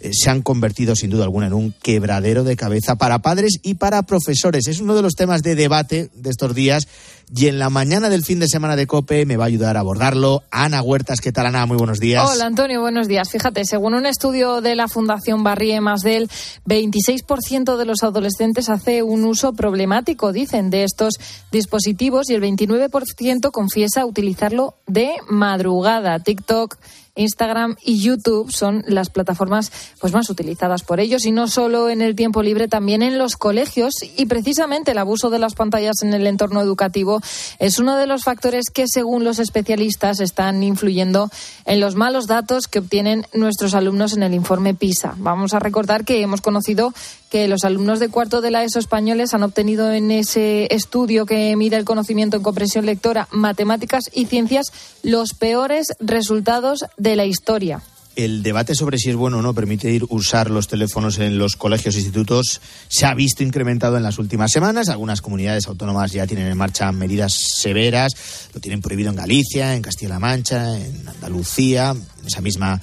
se 0.00 0.30
han 0.30 0.42
convertido 0.42 0.94
sin 0.94 1.10
duda 1.10 1.24
alguna 1.24 1.46
en 1.46 1.54
un 1.54 1.72
quebradero 1.72 2.44
de 2.44 2.56
cabeza 2.56 2.96
para 2.96 3.20
padres 3.20 3.58
y 3.62 3.74
para 3.74 4.02
profesores. 4.02 4.66
Es 4.68 4.80
uno 4.80 4.94
de 4.94 5.02
los 5.02 5.14
temas 5.14 5.42
de 5.42 5.54
debate 5.54 6.10
de 6.14 6.30
estos 6.30 6.54
días 6.54 6.86
y 7.34 7.48
en 7.48 7.58
la 7.58 7.70
mañana 7.70 8.08
del 8.08 8.22
fin 8.22 8.38
de 8.38 8.46
semana 8.46 8.76
de 8.76 8.86
COPE 8.86 9.26
me 9.26 9.36
va 9.36 9.44
a 9.44 9.46
ayudar 9.48 9.76
a 9.76 9.80
abordarlo 9.80 10.44
Ana 10.50 10.80
Huertas. 10.82 11.20
¿Qué 11.20 11.32
tal, 11.32 11.46
Ana? 11.46 11.66
Muy 11.66 11.76
buenos 11.76 11.98
días. 11.98 12.28
Hola, 12.30 12.46
Antonio. 12.46 12.80
Buenos 12.80 13.08
días. 13.08 13.30
Fíjate, 13.30 13.64
según 13.64 13.94
un 13.94 14.06
estudio 14.06 14.60
de 14.60 14.76
la 14.76 14.86
Fundación 14.86 15.42
Barrie 15.42 15.80
más 15.80 16.02
del 16.02 16.30
26% 16.66 17.76
de 17.76 17.84
los 17.84 18.02
adolescentes 18.02 18.68
hace 18.68 19.02
un 19.02 19.24
uso 19.24 19.54
problemático, 19.54 20.32
dicen, 20.32 20.70
de 20.70 20.84
estos 20.84 21.14
dispositivos 21.50 22.30
y 22.30 22.34
el 22.34 22.42
29% 22.42 23.50
confiesa 23.50 24.06
utilizarlo 24.06 24.76
de 24.86 25.10
madrugada. 25.28 26.20
TikTok 26.20 26.76
Instagram 27.16 27.76
y 27.82 28.00
YouTube 28.00 28.52
son 28.52 28.84
las 28.86 29.10
plataformas 29.10 29.72
pues 30.00 30.12
más 30.12 30.30
utilizadas 30.30 30.82
por 30.82 31.00
ellos 31.00 31.24
y 31.24 31.32
no 31.32 31.48
solo 31.48 31.88
en 31.88 32.02
el 32.02 32.14
tiempo 32.14 32.42
libre, 32.42 32.68
también 32.68 33.02
en 33.02 33.18
los 33.18 33.36
colegios 33.36 33.94
y 34.16 34.26
precisamente 34.26 34.92
el 34.92 34.98
abuso 34.98 35.30
de 35.30 35.38
las 35.38 35.54
pantallas 35.54 36.02
en 36.02 36.14
el 36.14 36.26
entorno 36.26 36.60
educativo 36.60 37.20
es 37.58 37.78
uno 37.78 37.96
de 37.96 38.06
los 38.06 38.22
factores 38.22 38.66
que 38.72 38.86
según 38.86 39.24
los 39.24 39.38
especialistas 39.38 40.20
están 40.20 40.62
influyendo 40.62 41.30
en 41.64 41.80
los 41.80 41.94
malos 41.94 42.26
datos 42.26 42.68
que 42.68 42.78
obtienen 42.78 43.26
nuestros 43.32 43.74
alumnos 43.74 44.12
en 44.12 44.22
el 44.22 44.34
informe 44.34 44.74
PISA. 44.74 45.14
Vamos 45.18 45.54
a 45.54 45.58
recordar 45.58 46.04
que 46.04 46.20
hemos 46.20 46.40
conocido 46.40 46.92
que 47.30 47.48
los 47.48 47.64
alumnos 47.64 48.00
de 48.00 48.08
cuarto 48.08 48.40
de 48.40 48.50
la 48.50 48.64
ESO 48.64 48.78
españoles 48.78 49.34
han 49.34 49.42
obtenido 49.42 49.92
en 49.92 50.10
ese 50.10 50.68
estudio 50.74 51.26
que 51.26 51.54
mide 51.56 51.76
el 51.76 51.84
conocimiento 51.84 52.36
en 52.36 52.42
comprensión 52.42 52.86
lectora, 52.86 53.28
matemáticas 53.30 54.04
y 54.12 54.26
ciencias 54.26 54.72
los 55.02 55.34
peores 55.34 55.88
resultados 56.00 56.84
de 56.96 57.16
la 57.16 57.24
historia 57.24 57.82
el 58.16 58.42
debate 58.42 58.74
sobre 58.74 58.98
si 58.98 59.10
es 59.10 59.16
bueno 59.16 59.38
o 59.38 59.42
no 59.42 59.54
permitir 59.54 60.04
usar 60.08 60.50
los 60.50 60.68
teléfonos 60.68 61.18
en 61.18 61.38
los 61.38 61.54
colegios 61.56 61.94
e 61.94 61.98
institutos 61.98 62.60
se 62.88 63.06
ha 63.06 63.14
visto 63.14 63.42
incrementado 63.42 63.96
en 63.98 64.02
las 64.02 64.18
últimas 64.18 64.50
semanas. 64.50 64.88
Algunas 64.88 65.20
comunidades 65.20 65.68
autónomas 65.68 66.12
ya 66.12 66.26
tienen 66.26 66.46
en 66.46 66.56
marcha 66.56 66.90
medidas 66.92 67.34
severas. 67.34 68.48
Lo 68.54 68.60
tienen 68.60 68.80
prohibido 68.80 69.10
en 69.10 69.16
Galicia, 69.16 69.74
en 69.74 69.82
Castilla-La 69.82 70.18
Mancha, 70.18 70.76
en 70.78 71.06
Andalucía, 71.06 71.90
en 71.90 72.26
esa 72.26 72.40
misma 72.40 72.80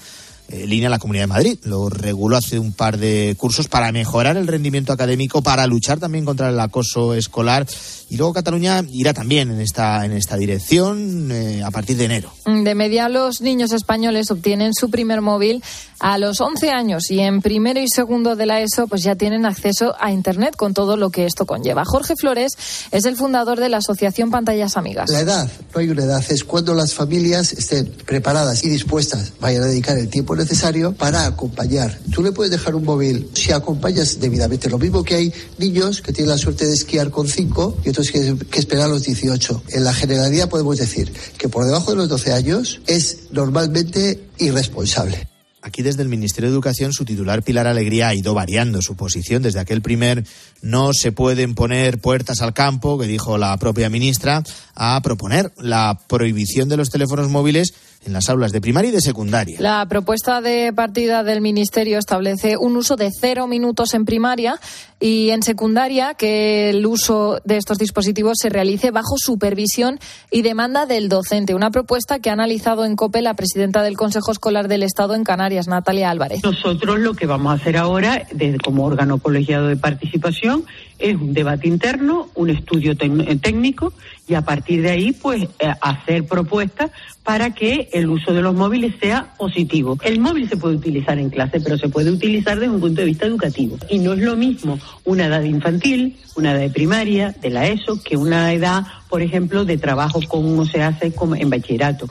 eh, 0.54 0.68
línea 0.68 0.88
la 0.88 0.99
Comunidad 0.99 1.24
de 1.24 1.28
Madrid. 1.28 1.60
Lo 1.64 1.89
reguló 1.89 2.38
hace 2.38 2.60
un 2.60 2.74
par 2.74 2.97
de 2.99 3.36
cursos 3.39 3.68
para 3.68 3.91
mejorar 3.91 4.38
el 4.38 4.45
rendimiento 4.45 4.93
académico, 4.93 5.41
para 5.41 5.66
luchar 5.66 5.99
también 5.99 6.26
contra 6.26 6.49
el 6.49 6.60
acoso 6.60 7.16
escolar. 7.16 7.66
Y 8.10 8.18
luego 8.18 8.34
Cataluña 8.34 8.84
irá 8.91 9.14
también 9.14 9.49
en 9.49 9.60
esta, 9.60 10.06
en 10.06 10.12
esta 10.12 10.38
dirección 10.38 11.32
eh, 11.32 11.64
a 11.64 11.72
partir 11.72 11.97
de 11.97 12.06
enero. 12.06 12.32
De 12.45 12.76
media, 12.76 13.10
los 13.10 13.41
niños 13.41 13.72
españoles 13.72 14.30
obtienen 14.30 14.76
su 14.76 14.91
primer 14.91 15.22
móvil 15.22 15.64
a 15.99 16.18
los 16.18 16.41
11 16.41 16.70
años 16.70 17.10
y 17.10 17.22
en 17.22 17.41
primero 17.41 17.80
y 17.80 17.88
segundo 17.88 18.36
de 18.36 18.45
la 18.45 18.60
ESO 18.60 18.88
pues 18.88 19.04
ya 19.04 19.16
tienen 19.16 19.45
acceso 19.45 19.95
a 19.99 20.12
Internet 20.12 20.56
con 20.56 20.74
todo 20.74 20.97
lo 20.97 21.10
que 21.10 21.26
esto 21.26 21.45
conlleva. 21.45 21.84
Jorge 21.86 22.16
Flores 22.16 22.51
es 22.91 23.06
el 23.06 23.16
fundador 23.16 23.60
de 23.60 23.70
la 23.70 23.78
Asociación 23.78 24.30
Pantallas 24.30 24.78
Amigas. 24.78 25.10
La 25.10 25.22
edad, 25.22 25.49
no 25.74 25.80
hay 25.80 25.89
una 25.89 26.04
edad, 26.04 26.24
es 26.30 26.43
cuando 26.43 26.74
las 26.74 26.93
familias 26.93 27.54
estén 27.54 27.88
preparadas 28.06 28.64
y 28.66 28.70
dispuestas, 28.70 29.32
vayan 29.39 29.64
a 29.64 29.68
dedicar 29.68 29.97
el 29.97 30.10
tiempo 30.10 30.36
necesario 30.44 30.94
para 30.94 31.26
acompañar. 31.26 32.00
Tú 32.12 32.24
le 32.24 32.32
puedes 32.32 32.52
dejar 32.52 32.76
un 32.76 32.84
móvil 32.84 33.30
si 33.34 33.52
acompañas 33.52 34.20
debidamente. 34.20 34.70
Lo 34.70 34.78
mismo 34.78 35.04
que 35.04 35.16
hay 35.16 35.34
niños 35.58 36.02
que 36.02 36.14
tienen 36.14 36.30
la 36.30 36.38
suerte 36.38 36.66
de 36.66 36.74
esquiar 36.74 37.10
con 37.10 37.28
5 37.28 37.80
y 37.86 37.89
otros 37.89 38.12
que, 38.12 38.38
que 38.50 38.60
esperan 38.60 38.89
los 38.89 39.04
18. 39.04 39.64
En 39.70 39.84
la 39.84 39.94
generalidad 39.94 40.50
podemos 40.50 40.78
decir 40.78 41.12
que 41.38 41.50
por 41.50 41.66
debajo 41.66 41.91
de 41.91 41.98
los 41.98 42.10
12 42.10 42.34
años 42.34 42.82
es 42.88 43.20
normalmente 43.32 44.24
irresponsable. 44.38 45.28
Aquí 45.64 45.82
desde 45.82 46.02
el 46.02 46.10
Ministerio 46.10 46.50
de 46.50 46.56
Educación 46.56 46.91
su 46.91 47.06
titular 47.06 47.41
Pilar 47.41 47.68
Alegría 47.68 48.10
ha 48.10 48.14
ido 48.14 48.34
variando 48.34 48.82
su 48.82 48.98
posición 48.98 49.41
desde 49.41 49.62
aquel 49.62 49.82
primer 49.82 50.26
no 50.62 50.91
se 50.91 51.14
pueden 51.14 51.56
poner 51.56 52.00
puertas 52.00 52.41
al 52.41 52.54
campo 52.54 53.00
que 53.00 53.08
dijo 53.08 53.38
la 53.38 53.56
propia 53.58 53.89
ministra 53.89 54.44
a 54.76 55.02
proponer 55.02 55.54
la 55.58 55.98
prohibición 56.08 56.68
de 56.68 56.76
los 56.76 56.89
teléfonos 56.89 57.30
móviles 57.30 57.74
en 58.06 58.14
las 58.14 58.30
aulas 58.30 58.51
de 58.51 58.62
primaria 58.62 58.89
y 58.89 58.93
de 58.93 59.01
secundaria. 59.01 59.58
La 59.60 59.86
propuesta 59.88 60.41
de 60.41 60.74
partida 60.74 61.24
del 61.24 61.41
Ministerio 61.41 61.97
establece 61.97 62.58
un 62.58 62.78
uso 62.78 62.95
de 62.95 63.10
cero 63.12 63.47
minutos 63.47 63.93
en 63.93 64.06
primaria 64.06 64.60
y 65.04 65.32
en 65.32 65.43
secundaria 65.43 66.14
que 66.14 66.70
el 66.70 66.86
uso 66.86 67.41
de 67.43 67.58
estos 67.58 67.78
dispositivos 67.78 68.38
se 68.41 68.47
realice 68.47 68.89
bajo 68.89 69.18
supervisión 69.18 69.99
y 70.32 70.43
demanda 70.43 70.86
del 70.86 71.10
docente. 71.10 71.54
Una 71.54 71.72
propuesta 71.72 72.20
que 72.20 72.30
ha 72.30 72.34
analizado 72.34 72.86
en 72.86 72.95
COPE 72.95 73.22
la 73.22 73.34
presidenta 73.34 73.84
del 73.84 73.97
Consejo 73.97 74.32
Escolar 74.32 74.70
del 74.70 74.82
Estado 74.82 75.14
en 75.16 75.26
Canarias, 75.26 75.68
Natalia 75.68 76.10
Álvarez. 76.10 76.41
Nosotros 76.41 76.99
lo 76.99 77.16
que 77.16 77.26
vamos 77.26 77.51
a 77.51 77.56
hacer 77.62 77.76
ahora, 77.76 78.26
desde 78.32 78.60
como 78.60 78.86
órgano 78.86 79.18
colegiado 79.18 79.68
de 79.68 79.76
participación, 79.76 80.64
es 80.99 81.18
un 81.18 81.34
debate 81.34 81.68
interno, 81.68 82.30
un 82.36 82.51
estudio 82.51 82.95
técnico 82.95 83.91
y 84.26 84.36
a 84.36 84.41
partir 84.41 84.84
de 84.84 84.91
ahí, 84.91 85.12
pues, 85.12 85.43
eh, 85.60 85.74
hacer 85.82 86.26
propuestas 86.26 86.91
para 87.24 87.51
que 87.54 87.89
el 87.91 88.10
uso 88.10 88.32
de 88.32 88.41
los 88.41 88.56
móviles 88.56 88.93
sea 89.01 89.34
positivo. 89.38 89.97
El 90.01 90.22
móvil 90.22 90.47
se 90.47 90.56
puede 90.56 90.78
utilizar 90.78 91.20
en 91.20 91.30
clase, 91.30 91.60
pero 91.60 91.78
se 91.78 91.89
puede 91.89 92.10
utilizar 92.10 92.58
desde 92.58 92.74
un 92.74 92.80
punto 92.80 93.01
de 93.01 93.08
vista 93.08 93.26
educativo. 93.26 93.78
Y 93.89 93.99
no 93.99 94.14
es 94.14 94.20
lo 94.20 94.38
mismo 94.38 94.80
una 95.06 95.28
edad 95.28 95.44
infantil, 95.44 96.18
una 96.36 96.52
edad 96.52 96.62
de 96.62 96.70
primaria, 96.70 97.36
de 97.41 97.50
la 97.50 97.68
ESO, 97.68 98.02
que 98.02 98.18
una 98.18 98.54
edad, 98.54 98.84
por 99.10 99.22
ejemplo, 99.22 99.66
de 99.66 99.78
trabajo 99.78 100.20
como 100.28 100.66
se 100.66 100.82
hace 100.82 101.14
en 101.38 101.50
bachillerato. 101.50 102.10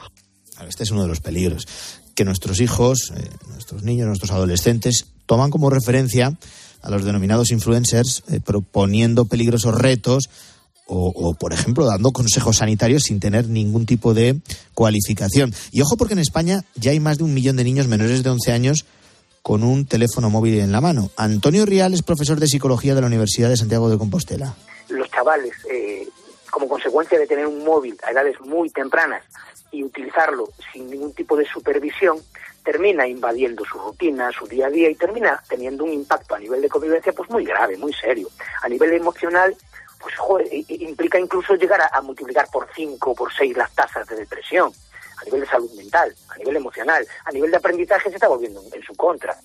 Este 0.68 0.84
es 0.84 0.90
uno 0.90 1.02
de 1.02 1.08
los 1.08 1.20
peligros 1.20 1.66
que 2.14 2.24
nuestros 2.24 2.60
hijos, 2.60 3.12
eh, 3.16 3.28
nuestros 3.48 3.82
niños, 3.82 4.06
nuestros 4.06 4.30
adolescentes 4.30 5.06
toman 5.26 5.50
como 5.50 5.70
referencia 5.70 6.36
a 6.82 6.90
los 6.90 7.04
denominados 7.04 7.50
influencers, 7.50 8.22
eh, 8.30 8.40
proponiendo 8.40 9.24
peligrosos 9.24 9.74
retos 9.74 10.28
o, 10.94 11.32
por 11.34 11.54
ejemplo, 11.54 11.86
dando 11.86 12.12
consejos 12.12 12.58
sanitarios 12.58 13.04
sin 13.04 13.18
tener 13.18 13.48
ningún 13.48 13.86
tipo 13.86 14.12
de 14.12 14.40
cualificación. 14.74 15.54
Y 15.70 15.80
ojo 15.80 15.96
porque 15.96 16.12
en 16.12 16.18
España 16.18 16.64
ya 16.74 16.90
hay 16.90 17.00
más 17.00 17.16
de 17.16 17.24
un 17.24 17.32
millón 17.32 17.56
de 17.56 17.64
niños 17.64 17.86
menores 17.86 18.22
de 18.22 18.28
11 18.28 18.52
años 18.52 18.84
con 19.42 19.64
un 19.64 19.86
teléfono 19.86 20.30
móvil 20.30 20.60
en 20.60 20.72
la 20.72 20.80
mano. 20.80 21.10
Antonio 21.16 21.66
Rial 21.66 21.94
es 21.94 22.02
profesor 22.02 22.38
de 22.38 22.46
psicología 22.46 22.94
de 22.94 23.00
la 23.00 23.08
Universidad 23.08 23.48
de 23.48 23.56
Santiago 23.56 23.90
de 23.90 23.98
Compostela. 23.98 24.54
Los 24.88 25.10
chavales, 25.10 25.52
eh, 25.70 26.08
como 26.50 26.68
consecuencia 26.68 27.18
de 27.18 27.26
tener 27.26 27.46
un 27.46 27.64
móvil 27.64 27.96
a 28.06 28.12
edades 28.12 28.40
muy 28.40 28.70
tempranas 28.70 29.24
y 29.72 29.82
utilizarlo 29.82 30.48
sin 30.72 30.88
ningún 30.90 31.12
tipo 31.12 31.36
de 31.36 31.46
supervisión, 31.46 32.18
termina 32.64 33.08
invadiendo 33.08 33.64
su 33.64 33.78
rutina, 33.78 34.30
su 34.30 34.46
día 34.46 34.66
a 34.66 34.70
día 34.70 34.88
y 34.88 34.94
termina 34.94 35.42
teniendo 35.48 35.82
un 35.84 35.92
impacto 35.92 36.36
a 36.36 36.38
nivel 36.38 36.62
de 36.62 36.68
convivencia 36.68 37.12
pues 37.12 37.28
muy 37.28 37.44
grave, 37.44 37.76
muy 37.76 37.92
serio. 37.92 38.28
A 38.62 38.68
nivel 38.68 38.92
emocional 38.92 39.56
pues 40.02 40.16
joder, 40.16 40.48
implica 40.68 41.18
incluso 41.18 41.54
llegar 41.54 41.80
a, 41.80 42.00
multiplicar 42.02 42.48
por 42.52 42.68
cinco 42.74 43.12
o 43.12 43.14
por 43.14 43.32
seis 43.32 43.56
las 43.56 43.72
tasas 43.72 44.06
de 44.08 44.16
depresión, 44.16 44.72
a 45.22 45.24
nivel 45.24 45.40
de 45.40 45.46
salud 45.46 45.70
mental, 45.74 46.12
a 46.28 46.38
nivel 46.38 46.56
emocional, 46.56 47.06
a 47.24 47.32
nivel 47.32 47.50
de 47.50 47.56
aprendizaje 47.56 48.10
se 48.10 48.16
está 48.16 48.28
volviendo 48.28 48.60
en 48.72 48.82
su 48.82 48.94
contra. 48.94 49.36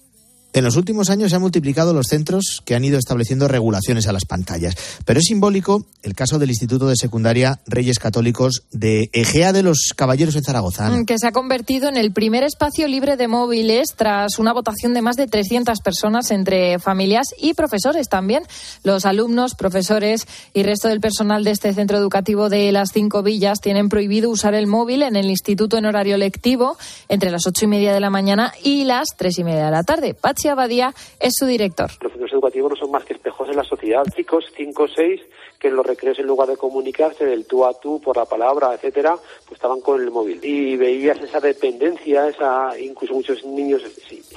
En 0.57 0.63
los 0.63 0.75
últimos 0.75 1.11
años 1.11 1.29
se 1.29 1.35
han 1.35 1.43
multiplicado 1.43 1.93
los 1.93 2.07
centros 2.07 2.63
que 2.65 2.73
han 2.73 2.83
ido 2.83 2.97
estableciendo 2.97 3.47
regulaciones 3.47 4.07
a 4.07 4.11
las 4.11 4.25
pantallas, 4.25 4.75
pero 5.05 5.19
es 5.19 5.25
simbólico 5.27 5.85
el 6.01 6.15
caso 6.15 6.39
del 6.39 6.49
Instituto 6.49 6.87
de 6.87 6.95
Secundaria 6.95 7.59
Reyes 7.67 7.99
Católicos 7.99 8.63
de 8.71 9.11
Egea 9.13 9.53
de 9.53 9.61
los 9.61 9.93
Caballeros 9.95 10.35
en 10.35 10.43
Zaragoza. 10.43 10.91
Que 11.05 11.19
se 11.19 11.27
ha 11.27 11.31
convertido 11.31 11.89
en 11.89 11.95
el 11.95 12.11
primer 12.11 12.43
espacio 12.43 12.87
libre 12.87 13.17
de 13.17 13.27
móviles 13.27 13.93
tras 13.95 14.39
una 14.39 14.51
votación 14.51 14.95
de 14.95 15.03
más 15.03 15.15
de 15.15 15.27
300 15.27 15.79
personas 15.81 16.31
entre 16.31 16.79
familias 16.79 17.35
y 17.39 17.53
profesores 17.53 18.09
también. 18.09 18.41
Los 18.83 19.05
alumnos, 19.05 19.53
profesores 19.53 20.25
y 20.55 20.63
resto 20.63 20.87
del 20.87 21.01
personal 21.01 21.43
de 21.43 21.51
este 21.51 21.71
centro 21.75 21.99
educativo 21.99 22.49
de 22.49 22.71
las 22.71 22.89
cinco 22.91 23.21
villas 23.21 23.61
tienen 23.61 23.89
prohibido 23.89 24.31
usar 24.31 24.55
el 24.55 24.65
móvil 24.65 25.03
en 25.03 25.17
el 25.17 25.27
instituto 25.27 25.77
en 25.77 25.85
horario 25.85 26.17
lectivo 26.17 26.79
entre 27.09 27.29
las 27.29 27.45
ocho 27.45 27.65
y 27.65 27.67
media 27.67 27.93
de 27.93 27.99
la 27.99 28.09
mañana 28.09 28.53
y 28.63 28.85
las 28.85 29.09
tres 29.15 29.37
y 29.37 29.43
media 29.43 29.65
de 29.65 29.71
la 29.71 29.83
tarde. 29.83 30.15
Abadía 30.49 30.93
es 31.19 31.35
su 31.37 31.45
director. 31.45 31.89
Los 32.01 32.11
centros 32.11 32.33
educativos 32.33 32.71
no 32.71 32.75
son 32.75 32.91
más 32.91 33.03
que 33.03 33.13
espejos 33.13 33.49
en 33.49 33.55
la 33.55 33.63
sociedad. 33.63 34.03
Chicos 34.15 34.45
5 34.55 34.83
o 34.83 34.87
6 34.87 35.21
que 35.59 35.69
en 35.69 35.75
los 35.75 35.85
recreos 35.85 36.19
en 36.19 36.27
lugar 36.27 36.47
de 36.47 36.57
comunicarse 36.57 37.25
del 37.25 37.45
tú 37.45 37.65
a 37.65 37.73
tú 37.79 37.99
por 37.99 38.17
la 38.17 38.25
palabra, 38.25 38.73
etcétera, 38.73 39.17
pues 39.45 39.53
estaban 39.53 39.81
con 39.81 40.01
el 40.01 40.11
móvil. 40.11 40.39
Y 40.43 40.75
veías 40.77 41.19
esa 41.19 41.39
dependencia, 41.39 42.27
esa 42.27 42.77
incluso 42.79 43.13
muchos 43.13 43.43
niños 43.43 43.81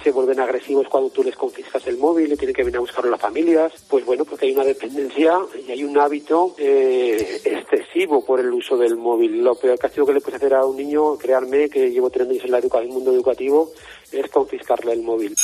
se 0.03 0.11
vuelven 0.13 0.41
agresivos 0.41 0.89
cuando 0.89 1.11
tú 1.11 1.23
les 1.23 1.37
confiscas 1.37 1.87
el 1.87 1.99
móvil 1.99 2.33
y 2.33 2.37
tienen 2.37 2.55
que 2.55 2.65
venir 2.65 2.79
a 2.79 2.81
buscarlo 2.81 3.11
las 3.11 3.21
familias. 3.21 3.73
Pues 3.89 4.05
bueno, 4.05 4.25
porque 4.25 4.47
hay 4.47 4.53
una 4.53 4.65
dependencia 4.65 5.39
y 5.67 5.71
hay 5.71 5.85
un 5.85 5.99
hábito 5.99 6.55
eh, 6.59 7.41
excesivo 7.45 8.25
por 8.25 8.41
el 8.41 8.51
uso 8.53 8.77
del 8.77 8.97
móvil. 8.97 9.43
Lo 9.43 9.55
peor 9.55 9.79
castigo 9.79 10.07
que 10.07 10.15
le 10.15 10.21
puedes 10.21 10.37
hacer 10.37 10.55
a 10.55 10.65
un 10.65 10.77
niño, 10.77 11.17
créanme 11.19 11.69
que 11.69 11.91
llevo 11.91 12.11
tres 12.11 12.29
años 12.29 12.45
en 12.45 12.51
la 12.53 12.59
educación, 12.59 12.89
el 12.89 12.95
mundo 12.95 13.13
educativo, 13.13 13.73
es 14.11 14.31
confiscarle 14.31 14.93
el 14.93 15.03
móvil. 15.03 15.35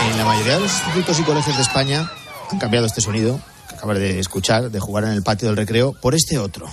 En 0.00 0.18
la 0.18 0.24
mayoría 0.24 0.54
de 0.54 0.60
los 0.60 0.72
institutos 0.72 1.18
y 1.20 1.22
colegios 1.22 1.56
de 1.56 1.62
España 1.62 2.10
han 2.50 2.58
cambiado 2.58 2.86
este 2.86 3.00
sonido 3.00 3.40
que 3.68 3.76
acabas 3.76 3.98
de 3.98 4.18
escuchar, 4.20 4.70
de 4.70 4.80
jugar 4.80 5.04
en 5.04 5.10
el 5.10 5.22
patio 5.22 5.48
del 5.48 5.56
recreo, 5.56 5.92
por 5.92 6.14
este 6.14 6.38
otro. 6.38 6.68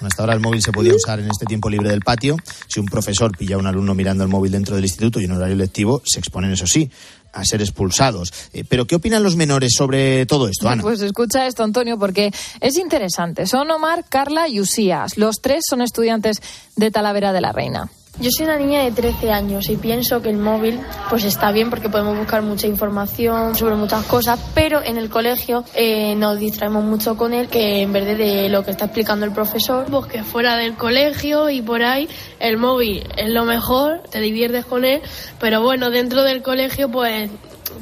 Hasta 0.00 0.22
ahora 0.22 0.34
el 0.34 0.40
móvil 0.40 0.62
se 0.62 0.72
podía 0.72 0.94
usar 0.94 1.20
en 1.20 1.30
este 1.30 1.46
tiempo 1.46 1.68
libre 1.68 1.90
del 1.90 2.00
patio. 2.00 2.36
Si 2.68 2.80
un 2.80 2.86
profesor 2.86 3.36
pilla 3.36 3.56
a 3.56 3.58
un 3.58 3.66
alumno 3.66 3.94
mirando 3.94 4.24
el 4.24 4.30
móvil 4.30 4.52
dentro 4.52 4.76
del 4.76 4.84
instituto 4.84 5.20
y 5.20 5.24
en 5.24 5.32
horario 5.32 5.56
lectivo, 5.56 6.02
se 6.04 6.18
exponen, 6.18 6.52
eso 6.52 6.66
sí, 6.66 6.90
a 7.32 7.44
ser 7.44 7.60
expulsados. 7.60 8.32
Eh, 8.52 8.64
pero 8.68 8.86
¿qué 8.86 8.96
opinan 8.96 9.22
los 9.22 9.36
menores 9.36 9.72
sobre 9.76 10.26
todo 10.26 10.48
esto, 10.48 10.68
Ana? 10.68 10.82
Pues 10.82 11.00
escucha 11.00 11.46
esto, 11.46 11.62
Antonio, 11.62 11.98
porque 11.98 12.32
es 12.60 12.76
interesante. 12.76 13.46
Son 13.46 13.70
Omar, 13.70 14.04
Carla 14.08 14.48
y 14.48 14.60
Usías. 14.60 15.16
Los 15.16 15.40
tres 15.40 15.64
son 15.68 15.82
estudiantes 15.82 16.38
de 16.76 16.90
Talavera 16.90 17.32
de 17.32 17.40
la 17.40 17.52
Reina. 17.52 17.90
Yo 18.18 18.28
soy 18.30 18.44
una 18.44 18.58
niña 18.58 18.82
de 18.82 18.90
13 18.90 19.30
años 19.30 19.70
y 19.70 19.76
pienso 19.76 20.20
que 20.20 20.28
el 20.28 20.36
móvil 20.36 20.78
pues 21.08 21.24
está 21.24 21.52
bien 21.52 21.70
porque 21.70 21.88
podemos 21.88 22.18
buscar 22.18 22.42
mucha 22.42 22.66
información 22.66 23.54
sobre 23.54 23.76
muchas 23.76 24.04
cosas, 24.04 24.38
pero 24.54 24.82
en 24.82 24.98
el 24.98 25.08
colegio 25.08 25.64
eh, 25.74 26.14
nos 26.16 26.38
distraemos 26.38 26.84
mucho 26.84 27.16
con 27.16 27.32
él 27.32 27.48
que 27.48 27.80
en 27.80 27.92
vez 27.92 28.18
de 28.18 28.50
lo 28.50 28.62
que 28.62 28.72
está 28.72 28.86
explicando 28.86 29.24
el 29.24 29.32
profesor. 29.32 29.86
Pues 29.90 30.06
que 30.06 30.22
fuera 30.22 30.56
del 30.56 30.74
colegio 30.74 31.48
y 31.48 31.62
por 31.62 31.82
ahí 31.82 32.08
el 32.40 32.58
móvil 32.58 33.06
es 33.16 33.30
lo 33.30 33.46
mejor, 33.46 34.02
te 34.10 34.20
diviertes 34.20 34.66
con 34.66 34.84
él, 34.84 35.00
pero 35.38 35.62
bueno, 35.62 35.88
dentro 35.88 36.22
del 36.22 36.42
colegio 36.42 36.90
pues 36.90 37.30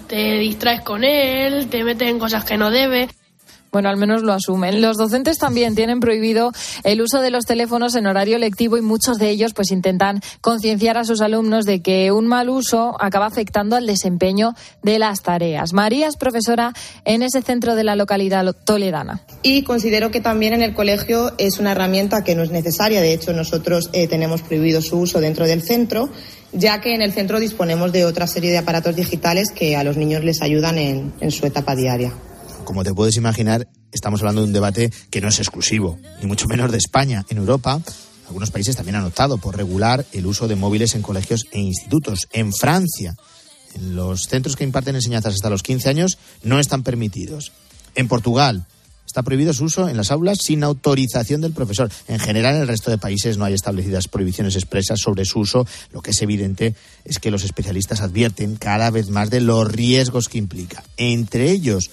te 0.06 0.38
distraes 0.38 0.82
con 0.82 1.02
él, 1.02 1.68
te 1.68 1.82
metes 1.82 2.08
en 2.08 2.18
cosas 2.20 2.44
que 2.44 2.56
no 2.56 2.70
debes. 2.70 3.17
Bueno, 3.70 3.88
al 3.90 3.96
menos 3.96 4.22
lo 4.22 4.32
asumen. 4.32 4.80
Los 4.80 4.96
docentes 4.96 5.38
también 5.38 5.74
tienen 5.74 6.00
prohibido 6.00 6.52
el 6.84 7.02
uso 7.02 7.20
de 7.20 7.30
los 7.30 7.44
teléfonos 7.44 7.94
en 7.94 8.06
horario 8.06 8.38
lectivo 8.38 8.76
y 8.76 8.82
muchos 8.82 9.18
de 9.18 9.30
ellos 9.30 9.52
pues 9.54 9.70
intentan 9.70 10.20
concienciar 10.40 10.96
a 10.96 11.04
sus 11.04 11.20
alumnos 11.20 11.66
de 11.66 11.80
que 11.82 12.10
un 12.10 12.26
mal 12.26 12.48
uso 12.48 12.96
acaba 13.00 13.26
afectando 13.26 13.76
al 13.76 13.86
desempeño 13.86 14.54
de 14.82 14.98
las 14.98 15.22
tareas. 15.22 15.72
María 15.72 16.08
es 16.08 16.16
profesora 16.16 16.72
en 17.04 17.22
ese 17.22 17.42
centro 17.42 17.74
de 17.74 17.84
la 17.84 17.96
localidad 17.96 18.54
toledana. 18.64 19.22
Y 19.42 19.62
considero 19.64 20.10
que 20.10 20.20
también 20.20 20.54
en 20.54 20.62
el 20.62 20.74
colegio 20.74 21.32
es 21.38 21.58
una 21.58 21.72
herramienta 21.72 22.24
que 22.24 22.34
no 22.34 22.42
es 22.42 22.50
necesaria. 22.50 23.02
De 23.02 23.12
hecho, 23.12 23.32
nosotros 23.32 23.90
eh, 23.92 24.08
tenemos 24.08 24.42
prohibido 24.42 24.80
su 24.80 24.98
uso 24.98 25.20
dentro 25.20 25.46
del 25.46 25.62
centro 25.62 26.08
ya 26.50 26.80
que 26.80 26.94
en 26.94 27.02
el 27.02 27.12
centro 27.12 27.40
disponemos 27.40 27.92
de 27.92 28.06
otra 28.06 28.26
serie 28.26 28.50
de 28.50 28.56
aparatos 28.56 28.96
digitales 28.96 29.50
que 29.54 29.76
a 29.76 29.84
los 29.84 29.98
niños 29.98 30.24
les 30.24 30.40
ayudan 30.40 30.78
en, 30.78 31.12
en 31.20 31.30
su 31.30 31.44
etapa 31.44 31.76
diaria 31.76 32.14
como 32.68 32.84
te 32.84 32.92
puedes 32.92 33.16
imaginar, 33.16 33.66
estamos 33.92 34.20
hablando 34.20 34.42
de 34.42 34.48
un 34.48 34.52
debate 34.52 34.92
que 35.08 35.22
no 35.22 35.28
es 35.28 35.38
exclusivo, 35.38 35.98
ni 36.20 36.26
mucho 36.26 36.46
menos 36.48 36.70
de 36.70 36.76
España. 36.76 37.24
En 37.30 37.38
Europa, 37.38 37.80
algunos 38.26 38.50
países 38.50 38.76
también 38.76 38.96
han 38.96 39.06
optado 39.06 39.38
por 39.38 39.56
regular 39.56 40.04
el 40.12 40.26
uso 40.26 40.48
de 40.48 40.54
móviles 40.54 40.94
en 40.94 41.00
colegios 41.00 41.46
e 41.50 41.60
institutos. 41.60 42.28
En 42.30 42.52
Francia, 42.52 43.16
en 43.74 43.96
los 43.96 44.24
centros 44.24 44.54
que 44.54 44.64
imparten 44.64 44.96
enseñanzas 44.96 45.32
hasta 45.32 45.48
los 45.48 45.62
15 45.62 45.88
años 45.88 46.18
no 46.42 46.60
están 46.60 46.82
permitidos. 46.82 47.52
En 47.94 48.06
Portugal, 48.06 48.66
está 49.06 49.22
prohibido 49.22 49.54
su 49.54 49.64
uso 49.64 49.88
en 49.88 49.96
las 49.96 50.10
aulas 50.10 50.36
sin 50.42 50.62
autorización 50.62 51.40
del 51.40 51.54
profesor. 51.54 51.90
En 52.06 52.18
general, 52.18 52.56
en 52.56 52.60
el 52.60 52.68
resto 52.68 52.90
de 52.90 52.98
países 52.98 53.38
no 53.38 53.46
hay 53.46 53.54
establecidas 53.54 54.08
prohibiciones 54.08 54.56
expresas 54.56 55.00
sobre 55.00 55.24
su 55.24 55.38
uso. 55.40 55.66
Lo 55.90 56.02
que 56.02 56.10
es 56.10 56.20
evidente 56.20 56.74
es 57.06 57.18
que 57.18 57.30
los 57.30 57.44
especialistas 57.44 58.02
advierten 58.02 58.56
cada 58.56 58.90
vez 58.90 59.08
más 59.08 59.30
de 59.30 59.40
los 59.40 59.72
riesgos 59.72 60.28
que 60.28 60.36
implica. 60.36 60.84
Entre 60.98 61.50
ellos, 61.50 61.90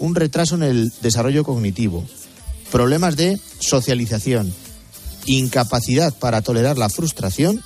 un 0.00 0.14
retraso 0.14 0.56
en 0.56 0.64
el 0.64 0.92
desarrollo 1.02 1.44
cognitivo, 1.44 2.04
problemas 2.72 3.16
de 3.16 3.38
socialización, 3.60 4.52
incapacidad 5.26 6.12
para 6.18 6.42
tolerar 6.42 6.78
la 6.78 6.88
frustración 6.88 7.62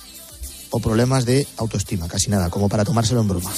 o 0.69 0.79
problemas 0.79 1.25
de 1.25 1.47
autoestima, 1.57 2.07
casi 2.07 2.29
nada, 2.29 2.49
como 2.49 2.69
para 2.69 2.83
tomárselo 2.83 3.21
en 3.21 3.27
broma. 3.29 3.51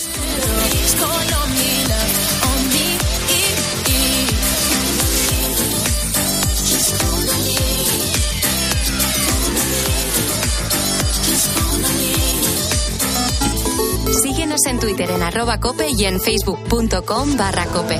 Síguenos 14.21 14.65
en 14.67 14.79
Twitter 14.79 15.09
en 15.09 15.23
arroba 15.23 15.59
cope 15.59 15.89
y 15.89 16.05
en 16.05 16.19
facebook.com 16.21 17.37
barra 17.37 17.65
cope. 17.65 17.99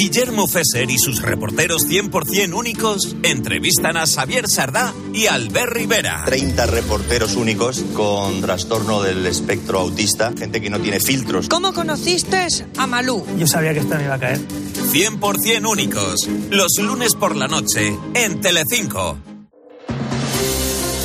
Guillermo 0.00 0.48
Fesser 0.48 0.90
y 0.90 0.96
sus 0.98 1.20
reporteros 1.20 1.82
100% 1.82 2.54
únicos 2.54 3.14
entrevistan 3.22 3.98
a 3.98 4.06
Xavier 4.06 4.48
Sardá 4.48 4.94
y 5.12 5.26
Albert 5.26 5.74
Rivera. 5.74 6.22
30 6.24 6.64
reporteros 6.64 7.36
únicos 7.36 7.84
con 7.92 8.40
trastorno 8.40 9.02
del 9.02 9.26
espectro 9.26 9.80
autista, 9.80 10.32
gente 10.32 10.62
que 10.62 10.70
no 10.70 10.80
tiene 10.80 11.00
filtros. 11.00 11.50
¿Cómo 11.50 11.74
conociste 11.74 12.46
a 12.78 12.86
Malú? 12.86 13.26
Yo 13.36 13.46
sabía 13.46 13.74
que 13.74 13.80
esta 13.80 13.98
me 13.98 14.04
iba 14.04 14.14
a 14.14 14.18
caer. 14.18 14.40
100% 14.40 15.70
únicos, 15.70 16.26
los 16.48 16.78
lunes 16.78 17.14
por 17.14 17.36
la 17.36 17.46
noche 17.46 17.94
en 18.14 18.40
Telecinco. 18.40 19.18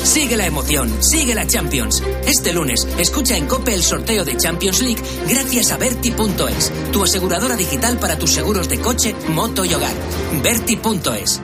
Sigue 0.06 0.36
la 0.36 0.46
emoción, 0.46 1.02
sigue 1.02 1.34
la 1.34 1.48
Champions. 1.48 2.00
Este 2.26 2.52
lunes, 2.52 2.86
escucha 2.96 3.36
en 3.36 3.46
Cope 3.46 3.74
el 3.74 3.82
sorteo 3.82 4.24
de 4.24 4.36
Champions 4.36 4.80
League 4.80 5.02
gracias 5.28 5.72
a 5.72 5.78
Berti.es, 5.78 6.72
tu 6.92 7.02
aseguradora 7.02 7.56
digital 7.56 7.98
para 7.98 8.16
tus 8.16 8.30
seguros 8.30 8.68
de 8.68 8.78
coche, 8.78 9.16
moto 9.28 9.64
y 9.64 9.74
hogar. 9.74 9.92
Berti.es. 10.44 11.40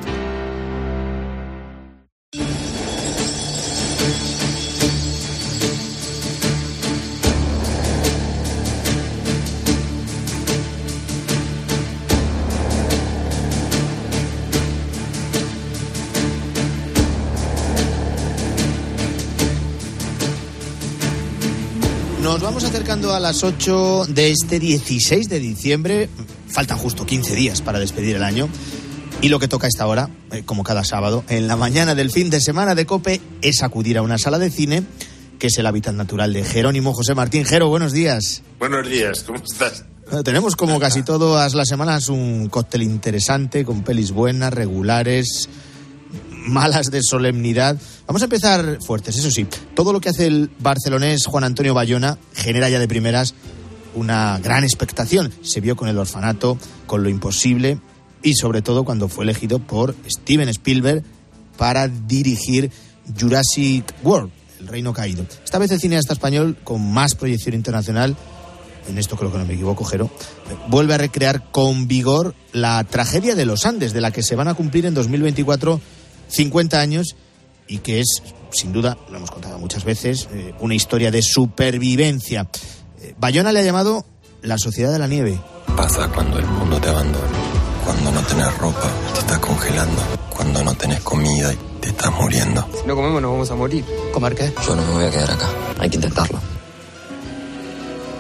acercando 22.83 23.15
a 23.15 23.21
las 23.21 23.45
8 23.45 24.07
de 24.09 24.33
este 24.33 24.59
16 24.59 25.29
de 25.29 25.39
diciembre. 25.39 26.09
Faltan 26.49 26.77
justo 26.79 27.07
15 27.07 27.37
días 27.37 27.63
para 27.63 27.79
despedir 27.79 28.17
el 28.17 28.25
año. 28.25 28.49
Y 29.21 29.29
lo 29.29 29.39
que 29.39 29.47
toca 29.47 29.67
a 29.67 29.69
esta 29.69 29.87
hora, 29.87 30.11
eh, 30.33 30.43
como 30.45 30.65
cada 30.65 30.83
sábado, 30.83 31.23
en 31.29 31.47
la 31.47 31.55
mañana 31.55 31.95
del 31.95 32.11
fin 32.11 32.29
de 32.29 32.41
semana 32.41 32.75
de 32.75 32.85
Cope, 32.85 33.21
es 33.41 33.63
acudir 33.63 33.99
a 33.99 34.03
una 34.03 34.19
sala 34.19 34.41
de 34.41 34.51
cine, 34.51 34.83
que 35.39 35.47
es 35.47 35.57
el 35.59 35.67
hábitat 35.67 35.95
natural 35.95 36.33
de 36.33 36.43
Jerónimo 36.43 36.93
José 36.93 37.15
Martín. 37.15 37.45
Jero, 37.45 37.69
buenos 37.69 37.93
días. 37.93 38.43
Buenos 38.59 38.89
días, 38.89 39.23
¿cómo 39.23 39.39
estás? 39.39 39.85
Bueno, 40.07 40.25
tenemos 40.25 40.57
como 40.57 40.81
casi 40.81 41.05
todas 41.05 41.55
las 41.55 41.69
semanas 41.69 42.09
un 42.09 42.49
cóctel 42.49 42.83
interesante, 42.83 43.65
con 43.65 43.85
pelis 43.85 44.11
buenas, 44.11 44.53
regulares, 44.53 45.49
malas 46.47 46.91
de 46.91 47.03
solemnidad. 47.03 47.79
Vamos 48.07 48.23
a 48.23 48.27
empezar 48.27 48.79
fuertes, 48.85 49.17
eso 49.17 49.31
sí. 49.31 49.47
Todo 49.75 49.93
lo 49.93 50.01
que 50.01 50.09
hace 50.09 50.27
el 50.27 50.51
barcelonés 50.59 51.27
Juan 51.27 51.45
Antonio 51.45 51.75
Bayona 51.75 52.19
genera 52.35 52.69
ya 52.69 52.79
de 52.79 52.89
primeras 52.89 53.35
una 53.95 54.39
gran 54.39 54.65
expectación. 54.65 55.33
Se 55.43 55.61
vio 55.61 55.77
con 55.77 55.89
el 55.89 55.99
orfanato, 55.99 56.59
con 56.87 57.03
lo 57.03 57.09
imposible 57.09 57.79
y 58.23 58.35
sobre 58.35 58.63
todo 58.63 58.85
cuando 58.85 59.09
fue 59.09 59.25
elegido 59.25 59.59
por 59.59 59.95
Steven 60.09 60.49
Spielberg 60.49 61.03
para 61.57 61.89
dirigir 61.89 62.71
Jurassic 63.19 63.93
World, 64.03 64.31
El 64.61 64.69
Reino 64.69 64.93
Caído. 64.93 65.27
Esta 65.45 65.59
vez 65.59 65.71
el 65.71 65.81
cineasta 65.81 66.13
español 66.13 66.57
con 66.63 66.93
más 66.93 67.15
proyección 67.15 67.55
internacional, 67.55 68.17
en 68.89 68.99
esto 68.99 69.17
creo 69.17 69.31
que 69.33 69.39
no 69.39 69.45
me 69.45 69.55
equivoco, 69.55 69.85
Jero, 69.85 70.11
vuelve 70.69 70.95
a 70.95 70.99
recrear 70.99 71.51
con 71.51 71.89
vigor 71.89 72.35
la 72.53 72.83
tragedia 72.85 73.35
de 73.35 73.47
los 73.47 73.67
Andes, 73.67 73.93
de 73.93 74.01
la 74.01 74.11
que 74.11 74.23
se 74.23 74.37
van 74.37 74.49
a 74.49 74.55
cumplir 74.55 74.87
en 74.87 74.95
2024 74.95 75.81
50 76.33 76.81
años 76.81 77.15
y 77.69 77.79
que 77.79 78.01
es, 78.01 78.23
sin 78.51 78.73
duda, 78.73 78.97
lo 79.11 79.19
hemos 79.19 79.31
contado 79.31 79.59
muchas 79.59 79.85
veces, 79.85 80.29
eh, 80.33 80.55
una 80.61 80.75
historia 80.75 81.11
de 81.11 81.23
supervivencia. 81.23 82.49
Eh, 83.01 83.15
Bayona 83.19 83.53
le 83.53 83.61
ha 83.61 83.63
llamado 83.63 84.05
la 84.43 84.59
sociedad 84.59 84.93
de 84.93 84.99
la 84.99 85.07
nieve. 85.07 85.39
Pasa 85.77 86.09
cuando 86.09 86.39
el 86.39 86.47
mundo 86.47 86.81
te 86.81 86.89
abandona, 86.89 87.39
cuando 87.85 88.13
no 88.13 88.21
tenés 88.23 88.59
ropa, 88.59 88.91
te 89.15 89.21
estás 89.21 89.39
congelando, 89.39 90.03
cuando 90.31 90.65
no 90.65 90.75
tenés 90.75 91.01
comida 91.01 91.53
y 91.53 91.59
te 91.81 91.89
estás 91.89 92.13
muriendo. 92.13 92.67
Si 92.81 92.87
no 92.87 92.95
comemos 92.95 93.23
nos 93.23 93.33
vamos 93.33 93.51
a 93.51 93.55
morir. 93.55 93.85
¿Comer 94.13 94.35
qué? 94.35 94.53
Yo 94.67 94.75
no 94.75 94.83
me 94.83 94.93
voy 94.95 95.05
a 95.05 95.11
quedar 95.11 95.31
acá, 95.31 95.49
hay 95.79 95.91
que 95.91 95.97
intentarlo. 95.97 96.41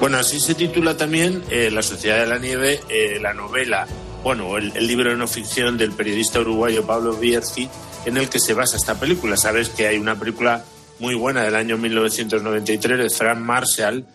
Bueno, 0.00 0.18
así 0.18 0.40
se 0.40 0.54
titula 0.54 0.96
también 0.96 1.44
eh, 1.48 1.70
La 1.70 1.82
Sociedad 1.82 2.18
de 2.18 2.26
la 2.26 2.38
Nieve, 2.38 2.80
eh, 2.88 3.18
la 3.20 3.34
novela, 3.34 3.86
bueno, 4.24 4.56
el, 4.56 4.72
el, 4.76 4.86
libro 4.86 5.10
de 5.10 5.16
no 5.16 5.28
ficción 5.28 5.78
del 5.78 5.92
periodista 5.92 6.40
uruguayo 6.40 6.84
Pablo 6.84 7.14
Bierzi, 7.14 7.68
en 8.04 8.16
el 8.16 8.28
que 8.28 8.40
se 8.40 8.54
basa 8.54 8.76
esta 8.76 8.98
película. 8.98 9.36
Sabes 9.36 9.68
que 9.68 9.86
hay 9.86 9.98
una 9.98 10.18
película 10.18 10.64
muy 10.98 11.14
buena 11.14 11.42
del 11.42 11.54
año 11.54 11.78
1993 11.78 12.98
de 12.98 13.10
Frank 13.10 13.38
Marshall, 13.38 14.06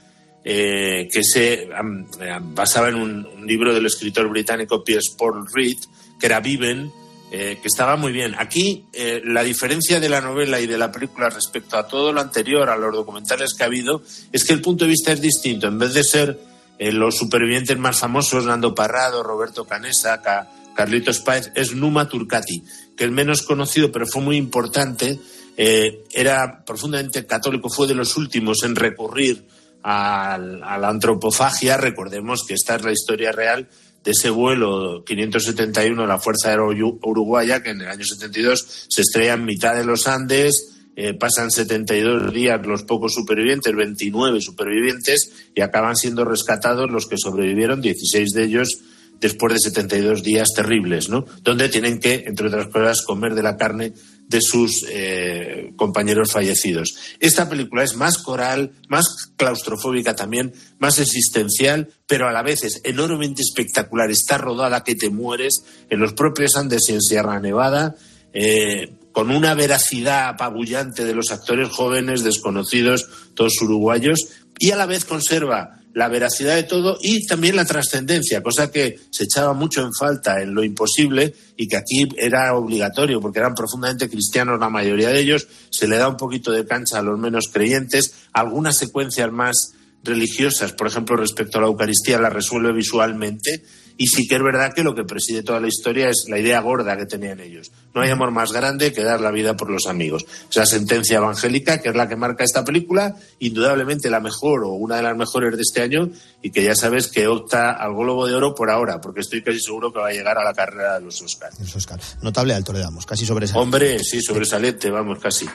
eh, 0.43 1.07
que 1.11 1.23
se 1.23 1.67
um, 1.81 2.05
basaba 2.53 2.89
en 2.89 2.95
un, 2.95 3.27
libro 3.45 3.73
del 3.73 3.85
escritor 3.85 4.29
británico 4.29 4.83
Pierce 4.83 5.15
Paul 5.17 5.45
Reed, 5.53 5.77
que 6.19 6.25
era 6.25 6.39
Viven, 6.39 6.91
eh, 7.29 7.59
que 7.61 7.67
estaba 7.67 7.97
muy 7.97 8.13
bien. 8.13 8.35
Aquí 8.37 8.85
eh, 8.93 9.21
la 9.25 9.43
diferencia 9.43 9.99
de 9.99 10.07
la 10.07 10.21
novela 10.21 10.61
y 10.61 10.67
de 10.67 10.77
la 10.77 10.91
película 10.91 11.29
respecto 11.29 11.77
a 11.77 11.85
todo 11.85 12.13
lo 12.13 12.21
anterior, 12.21 12.69
a 12.69 12.77
los 12.77 12.93
documentales 12.93 13.53
que 13.53 13.63
ha 13.63 13.65
habido, 13.65 14.01
es 14.31 14.45
que 14.45 14.53
el 14.53 14.61
punto 14.61 14.85
de 14.85 14.91
vista 14.91 15.11
es 15.11 15.19
distinto. 15.19 15.67
En 15.67 15.77
vez 15.77 15.93
de 15.93 16.05
ser 16.05 16.39
eh, 16.79 16.91
los 16.91 17.17
supervivientes 17.17 17.77
más 17.77 17.99
famosos, 17.99 18.45
Nando 18.45 18.73
Parrado, 18.73 19.23
Roberto 19.23 19.65
Canesa, 19.65 20.21
Ca 20.21 20.49
Carlitos 20.73 21.19
Páez, 21.19 21.51
es 21.55 21.73
Numa 21.73 22.07
Turcati, 22.07 22.63
que 22.97 23.03
el 23.03 23.11
menos 23.11 23.43
conocido, 23.43 23.91
pero 23.91 24.07
fue 24.07 24.21
muy 24.21 24.35
importante, 24.35 25.19
era 25.55 26.65
profundamente 26.65 27.25
católico, 27.25 27.69
fue 27.69 27.87
de 27.87 27.95
los 27.95 28.17
últimos 28.17 28.63
en 28.63 28.75
recurrir 28.75 29.45
a, 29.83 30.35
a 30.35 30.77
la 30.77 30.89
antropofagia. 30.89 31.77
Recordemos 31.77 32.43
que 32.45 32.53
esta 32.53 32.75
es 32.75 32.83
la 32.83 32.91
historia 32.91 33.31
real 33.31 33.67
de 34.07 34.11
ese 34.11 34.29
vuelo 34.29 35.03
571 35.05 36.01
de 36.01 36.07
la 36.07 36.17
Fuerza 36.17 36.49
Aérea 36.49 36.63
Uruguaya, 36.65 37.61
que 37.61 37.71
en 37.71 37.81
el 37.81 37.89
año 37.89 38.05
72 38.05 38.85
se 38.87 39.01
estrella 39.01 39.33
en 39.33 39.43
mitad 39.43 39.75
de 39.75 39.83
los 39.83 40.07
Andes, 40.07 40.77
eh, 40.95 41.13
pasan 41.13 41.51
72 41.51 42.33
días 42.33 42.65
los 42.65 42.83
pocos 42.83 43.13
supervivientes, 43.13 43.75
29 43.75 44.39
supervivientes, 44.39 45.31
y 45.53 45.59
acaban 45.59 45.97
siendo 45.97 46.23
rescatados 46.23 46.89
los 46.89 47.05
que 47.07 47.17
sobrevivieron, 47.17 47.81
16 47.81 48.29
de 48.31 48.43
ellos 48.43 48.79
después 49.19 49.53
de 49.53 49.59
72 49.59 50.23
días 50.23 50.49
terribles, 50.55 51.09
¿no? 51.09 51.25
Donde 51.41 51.69
tienen 51.69 51.99
que, 51.99 52.25
entre 52.27 52.47
otras 52.47 52.67
cosas, 52.67 53.01
comer 53.01 53.35
de 53.35 53.43
la 53.43 53.57
carne 53.57 53.93
de 54.27 54.41
sus 54.41 54.85
eh, 54.89 55.71
compañeros 55.75 56.33
fallecidos. 56.33 56.95
Esta 57.19 57.47
película 57.47 57.83
es 57.83 57.95
más 57.95 58.17
coral, 58.17 58.73
más 58.89 59.31
claustrofóbica 59.37 60.15
también, 60.15 60.53
más 60.79 60.99
existencial, 60.99 61.89
pero 62.05 62.27
a 62.27 62.33
la 62.33 62.43
vez 62.43 62.63
es 62.63 62.81
enormemente 62.83 63.41
espectacular. 63.41 64.11
Está 64.11 64.37
rodada 64.37 64.83
que 64.83 64.95
te 64.95 65.09
mueres 65.09 65.63
en 65.89 65.99
los 65.99 66.13
propios 66.13 66.55
Andes 66.57 66.89
y 66.89 66.93
en 66.93 67.01
Sierra 67.01 67.39
Nevada, 67.39 67.95
eh, 68.33 68.93
con 69.13 69.31
una 69.31 69.55
veracidad 69.55 70.27
apabullante 70.27 71.05
de 71.05 71.15
los 71.15 71.31
actores 71.31 71.69
jóvenes, 71.69 72.23
desconocidos, 72.23 73.09
todos 73.33 73.61
uruguayos, 73.61 74.27
y 74.59 74.71
a 74.71 74.75
la 74.75 74.85
vez 74.85 75.05
conserva 75.05 75.76
la 75.93 76.09
veracidad 76.09 76.55
de 76.55 76.63
todo 76.63 76.97
y 77.01 77.25
también 77.25 77.55
la 77.55 77.65
trascendencia, 77.65 78.43
cosa 78.43 78.71
que 78.71 78.99
se 79.09 79.23
echaba 79.23 79.53
mucho 79.53 79.81
en 79.81 79.93
falta 79.93 80.41
en 80.41 80.53
lo 80.53 80.63
imposible 80.63 81.33
y 81.55 81.67
que 81.67 81.77
aquí 81.77 82.07
era 82.17 82.53
obligatorio 82.55 83.19
porque 83.19 83.39
eran 83.39 83.55
profundamente 83.55 84.09
cristianos 84.09 84.59
la 84.59 84.69
mayoría 84.69 85.09
de 85.09 85.19
ellos, 85.19 85.47
se 85.69 85.87
le 85.87 85.97
da 85.97 86.07
un 86.07 86.17
poquito 86.17 86.51
de 86.51 86.65
cancha 86.65 86.99
a 86.99 87.01
los 87.01 87.17
menos 87.17 87.45
creyentes, 87.51 88.13
algunas 88.33 88.77
secuencias 88.77 89.31
más 89.31 89.73
religiosas, 90.03 90.73
por 90.73 90.87
ejemplo, 90.87 91.15
respecto 91.15 91.57
a 91.57 91.61
la 91.61 91.67
Eucaristía, 91.67 92.19
la 92.19 92.29
resuelve 92.29 92.71
visualmente 92.73 93.63
y 93.97 94.07
sí 94.07 94.27
que 94.27 94.35
es 94.35 94.43
verdad 94.43 94.73
que 94.73 94.83
lo 94.83 94.93
que 94.93 95.03
preside 95.03 95.43
toda 95.43 95.59
la 95.59 95.67
historia 95.67 96.09
es 96.09 96.25
la 96.29 96.37
idea 96.37 96.61
gorda 96.61 96.95
que 96.95 97.05
tenían 97.05 97.39
ellos. 97.39 97.71
No 97.95 98.01
hay 98.01 98.11
amor 98.11 98.31
más 98.31 98.51
grande 98.51 98.93
que 98.93 99.03
dar 99.03 99.19
la 99.21 99.31
vida 99.31 99.57
por 99.57 99.71
los 99.71 99.87
amigos. 99.87 100.25
Esa 100.49 100.65
sentencia 100.65 101.17
evangélica, 101.17 101.81
que 101.81 101.89
es 101.89 101.95
la 101.95 102.07
que 102.07 102.15
marca 102.15 102.43
esta 102.43 102.63
película, 102.63 103.15
indudablemente 103.39 104.09
la 104.09 104.19
mejor 104.19 104.63
o 104.63 104.73
una 104.73 104.97
de 104.97 105.01
las 105.03 105.17
mejores 105.17 105.55
de 105.55 105.61
este 105.61 105.81
año 105.81 106.09
y 106.41 106.51
que 106.51 106.63
ya 106.63 106.75
sabes 106.75 107.07
que 107.07 107.27
opta 107.27 107.71
al 107.71 107.95
Globo 107.95 108.27
de 108.27 108.35
Oro 108.35 108.53
por 108.53 108.69
ahora, 108.69 109.01
porque 109.01 109.21
estoy 109.21 109.41
casi 109.41 109.59
seguro 109.59 109.91
que 109.91 109.99
va 109.99 110.09
a 110.09 110.13
llegar 110.13 110.37
a 110.37 110.43
la 110.43 110.53
carrera 110.53 110.99
de 110.99 111.05
los 111.05 111.21
Oscars. 111.21 111.59
Los 111.59 111.75
Oscars. 111.75 112.17
Notable 112.21 112.53
alto 112.53 112.73
le 112.73 112.79
damos, 112.79 113.05
casi 113.05 113.25
sobresaliente. 113.25 113.63
Hombre, 113.63 113.99
sí, 114.03 114.21
sobresaliente, 114.21 114.91
vamos, 114.91 115.17
casi. 115.19 115.47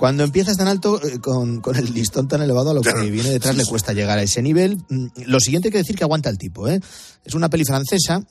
Cuando 0.00 0.24
empiezas 0.24 0.56
tan 0.56 0.66
alto, 0.66 0.98
eh, 1.06 1.18
con, 1.18 1.60
con, 1.60 1.76
el 1.76 1.92
listón 1.92 2.26
tan 2.26 2.40
elevado, 2.40 2.70
a 2.70 2.72
lo 2.72 2.80
que 2.80 3.10
viene 3.10 3.28
detrás 3.28 3.54
le 3.54 3.66
cuesta 3.66 3.92
llegar 3.92 4.16
a 4.16 4.22
ese 4.22 4.40
nivel. 4.40 4.78
Mm, 4.88 5.08
lo 5.26 5.38
siguiente 5.40 5.68
hay 5.68 5.72
que 5.72 5.76
decir 5.76 5.94
que 5.94 6.04
aguanta 6.04 6.30
el 6.30 6.38
tipo. 6.38 6.66
¿eh? 6.68 6.80
Es 7.22 7.34
una 7.34 7.50
peli 7.50 7.66
francesa, 7.66 8.26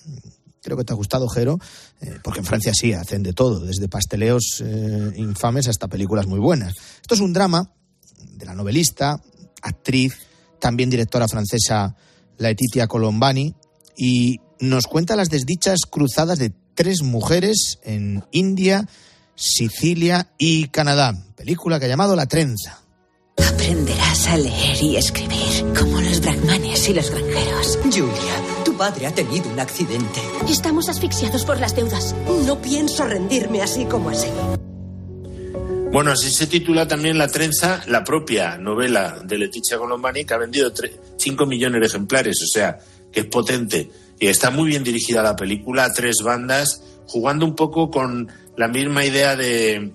creo 0.63 0.77
que 0.77 0.83
te 0.83 0.93
ha 0.93 0.95
gustado, 0.95 1.29
Jero, 1.29 1.59
eh, 2.01 2.17
porque 2.23 2.39
en 2.39 2.45
Francia 2.45 2.71
sí 2.73 2.93
hacen 2.93 3.21
de 3.21 3.33
todo, 3.33 3.59
desde 3.59 3.87
pasteleos 3.87 4.63
eh, 4.65 5.11
infames 5.17 5.67
hasta 5.67 5.87
películas 5.87 6.25
muy 6.25 6.39
buenas. 6.39 6.73
Esto 7.03 7.13
es 7.13 7.21
un 7.21 7.33
drama 7.33 7.71
de 8.17 8.47
la 8.47 8.55
novelista, 8.55 9.21
actriz, 9.61 10.15
también 10.59 10.89
directora 10.89 11.27
francesa 11.27 11.95
Laetitia 12.39 12.87
Colombani, 12.87 13.53
y 13.95 14.39
nos 14.59 14.87
cuenta 14.87 15.15
las 15.15 15.29
desdichas 15.29 15.81
cruzadas 15.87 16.39
de 16.39 16.51
tres 16.73 17.03
mujeres 17.03 17.77
en 17.83 18.23
India, 18.31 18.87
Sicilia 19.39 20.33
y 20.37 20.67
Canadá. 20.67 21.15
Película 21.37 21.79
que 21.79 21.85
ha 21.85 21.87
llamado 21.87 22.13
La 22.13 22.25
Trenza. 22.25 22.81
Aprenderás 23.37 24.27
a 24.27 24.37
leer 24.37 24.83
y 24.83 24.97
escribir, 24.97 25.73
como 25.79 26.01
los 26.01 26.19
brahmanes 26.19 26.89
y 26.89 26.93
los 26.93 27.09
granjeros. 27.09 27.79
Julia, 27.83 28.63
tu 28.65 28.75
padre 28.75 29.07
ha 29.07 29.15
tenido 29.15 29.49
un 29.49 29.57
accidente. 29.57 30.19
Estamos 30.49 30.89
asfixiados 30.89 31.45
por 31.45 31.57
las 31.57 31.73
deudas. 31.73 32.13
No 32.45 32.61
pienso 32.61 33.05
rendirme 33.05 33.61
así 33.61 33.85
como 33.85 34.09
así. 34.09 34.27
Bueno, 35.93 36.11
así 36.11 36.31
se 36.31 36.47
titula 36.47 36.85
también 36.85 37.17
La 37.17 37.29
Trenza, 37.29 37.81
la 37.87 38.03
propia 38.03 38.57
novela 38.57 39.21
de 39.23 39.37
Leticia 39.37 39.77
Colombani, 39.77 40.25
que 40.25 40.33
ha 40.33 40.37
vendido 40.37 40.69
5 41.15 41.45
millones 41.45 41.79
de 41.79 41.87
ejemplares, 41.87 42.41
o 42.43 42.47
sea, 42.47 42.77
que 43.09 43.21
es 43.21 43.25
potente. 43.27 43.89
Y 44.19 44.27
está 44.27 44.49
muy 44.49 44.67
bien 44.67 44.83
dirigida 44.83 45.23
la 45.23 45.37
película, 45.37 45.85
a 45.85 45.93
tres 45.93 46.17
bandas, 46.21 46.83
jugando 47.07 47.45
un 47.45 47.55
poco 47.55 47.89
con 47.89 48.29
la 48.59 48.67
misma 48.67 49.05
idea 49.05 49.37
de 49.37 49.93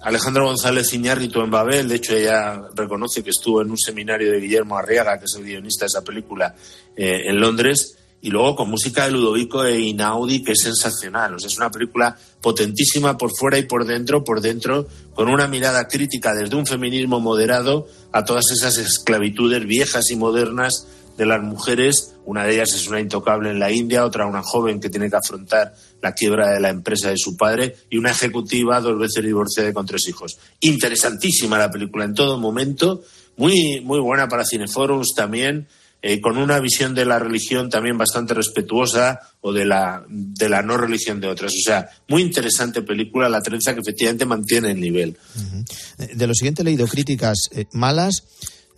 Alejandro 0.00 0.46
González 0.46 0.94
Iñárritu 0.94 1.40
en 1.40 1.50
Babel, 1.50 1.88
de 1.88 1.96
hecho 1.96 2.14
ella 2.14 2.62
reconoce 2.72 3.24
que 3.24 3.30
estuvo 3.30 3.60
en 3.60 3.72
un 3.72 3.76
seminario 3.76 4.30
de 4.30 4.38
Guillermo 4.38 4.78
Arriaga, 4.78 5.18
que 5.18 5.24
es 5.24 5.34
el 5.34 5.42
guionista 5.42 5.84
de 5.84 5.88
esa 5.88 6.04
película, 6.04 6.54
eh, 6.96 7.22
en 7.26 7.40
Londres, 7.40 7.96
y 8.22 8.30
luego 8.30 8.54
con 8.54 8.70
música 8.70 9.06
de 9.06 9.10
Ludovico 9.10 9.64
e 9.64 9.80
Inaudi, 9.80 10.44
que 10.44 10.52
es 10.52 10.60
sensacional. 10.60 11.34
O 11.34 11.40
sea, 11.40 11.48
es 11.48 11.56
una 11.56 11.72
película 11.72 12.16
potentísima 12.40 13.18
por 13.18 13.32
fuera 13.36 13.58
y 13.58 13.64
por 13.64 13.84
dentro, 13.84 14.22
por 14.22 14.40
dentro, 14.40 14.86
con 15.12 15.28
una 15.28 15.48
mirada 15.48 15.88
crítica 15.88 16.34
desde 16.34 16.54
un 16.54 16.66
feminismo 16.66 17.18
moderado 17.18 17.88
a 18.12 18.24
todas 18.24 18.44
esas 18.52 18.78
esclavitudes 18.78 19.66
viejas 19.66 20.12
y 20.12 20.16
modernas 20.16 20.86
de 21.16 21.26
las 21.26 21.42
mujeres. 21.42 22.14
Una 22.24 22.44
de 22.44 22.54
ellas 22.54 22.72
es 22.74 22.88
una 22.88 23.00
intocable 23.00 23.50
en 23.50 23.58
la 23.58 23.70
India, 23.70 24.04
otra 24.04 24.26
una 24.26 24.42
joven 24.42 24.80
que 24.80 24.90
tiene 24.90 25.10
que 25.10 25.16
afrontar 25.16 25.74
la 26.02 26.12
quiebra 26.12 26.50
de 26.50 26.60
la 26.60 26.70
empresa 26.70 27.10
de 27.10 27.18
su 27.18 27.36
padre 27.36 27.76
y 27.90 27.98
una 27.98 28.10
ejecutiva 28.10 28.80
dos 28.80 28.98
veces 28.98 29.24
divorciada 29.24 29.72
con 29.72 29.86
tres 29.86 30.08
hijos. 30.08 30.38
Interesantísima 30.60 31.58
la 31.58 31.70
película 31.70 32.04
en 32.04 32.14
todo 32.14 32.38
momento, 32.38 33.02
muy, 33.36 33.80
muy 33.80 34.00
buena 34.00 34.28
para 34.28 34.44
Cineforums 34.44 35.14
también. 35.14 35.66
Eh, 36.06 36.20
con 36.20 36.36
una 36.36 36.60
visión 36.60 36.94
de 36.94 37.06
la 37.06 37.18
religión 37.18 37.70
también 37.70 37.96
bastante 37.96 38.34
respetuosa 38.34 39.20
o 39.40 39.54
de 39.54 39.64
la, 39.64 40.04
de 40.06 40.50
la 40.50 40.60
no 40.60 40.76
religión 40.76 41.18
de 41.18 41.28
otras. 41.28 41.50
O 41.54 41.62
sea, 41.64 41.88
muy 42.08 42.20
interesante 42.20 42.82
película, 42.82 43.26
La 43.30 43.40
Trenza, 43.40 43.72
que 43.72 43.80
efectivamente 43.80 44.26
mantiene 44.26 44.72
el 44.72 44.80
nivel. 44.80 45.16
-huh. 45.16 46.14
De 46.14 46.26
lo 46.26 46.34
siguiente 46.34 46.60
he 46.60 46.64
leído 46.66 46.86
críticas 46.86 47.48
eh, 47.52 47.64
malas, 47.72 48.24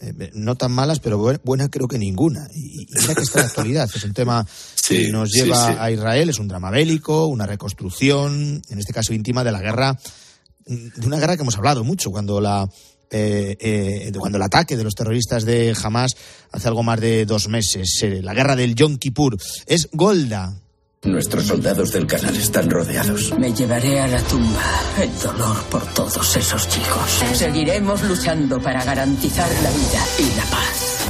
eh, 0.00 0.30
no 0.34 0.56
tan 0.56 0.72
malas, 0.72 1.00
pero 1.00 1.18
buena, 1.18 1.40
buena 1.44 1.68
creo 1.68 1.88
que 1.88 1.98
ninguna. 1.98 2.48
Y, 2.54 2.82
y 2.82 2.86
mira 2.92 3.14
que 3.14 3.22
está 3.22 3.38
en 3.38 3.44
la 3.44 3.48
actualidad. 3.48 3.90
Es 3.94 4.04
un 4.04 4.14
tema 4.14 4.46
sí, 4.74 5.06
que 5.06 5.12
nos 5.12 5.30
lleva 5.30 5.66
sí, 5.66 5.72
sí. 5.72 5.78
a 5.78 5.90
Israel, 5.90 6.28
es 6.28 6.38
un 6.38 6.48
drama 6.48 6.70
bélico, 6.70 7.26
una 7.26 7.46
reconstrucción, 7.46 8.62
en 8.68 8.78
este 8.78 8.92
caso 8.92 9.12
íntima, 9.12 9.44
de 9.44 9.52
la 9.52 9.60
guerra, 9.60 9.98
de 10.66 11.06
una 11.06 11.18
guerra 11.18 11.36
que 11.36 11.42
hemos 11.42 11.56
hablado 11.56 11.84
mucho, 11.84 12.10
cuando 12.10 12.40
la 12.40 12.68
eh, 13.10 13.56
eh, 13.60 14.12
cuando 14.18 14.36
el 14.36 14.42
ataque 14.42 14.76
de 14.76 14.82
los 14.82 14.94
terroristas 14.94 15.44
de 15.44 15.76
Hamas 15.80 16.16
hace 16.50 16.68
algo 16.68 16.82
más 16.82 17.00
de 17.00 17.24
dos 17.24 17.48
meses, 17.48 18.00
eh, 18.02 18.20
la 18.22 18.34
guerra 18.34 18.56
del 18.56 18.74
Yom 18.74 18.96
Kippur. 18.96 19.36
Es 19.66 19.88
Golda. 19.92 20.60
Nuestros 21.06 21.44
soldados 21.44 21.92
del 21.92 22.04
canal 22.04 22.34
están 22.36 22.68
rodeados. 22.68 23.32
Me 23.38 23.54
llevaré 23.54 24.00
a 24.00 24.08
la 24.08 24.20
tumba 24.22 24.80
el 25.00 25.18
dolor 25.20 25.56
por 25.70 25.86
todos 25.94 26.36
esos 26.36 26.68
chicos. 26.68 27.22
Seguiremos 27.32 28.02
luchando 28.02 28.60
para 28.60 28.84
garantizar 28.84 29.48
la 29.62 29.70
vida 29.70 30.04
y 30.18 30.36
la 30.36 30.44
paz. 30.50 31.08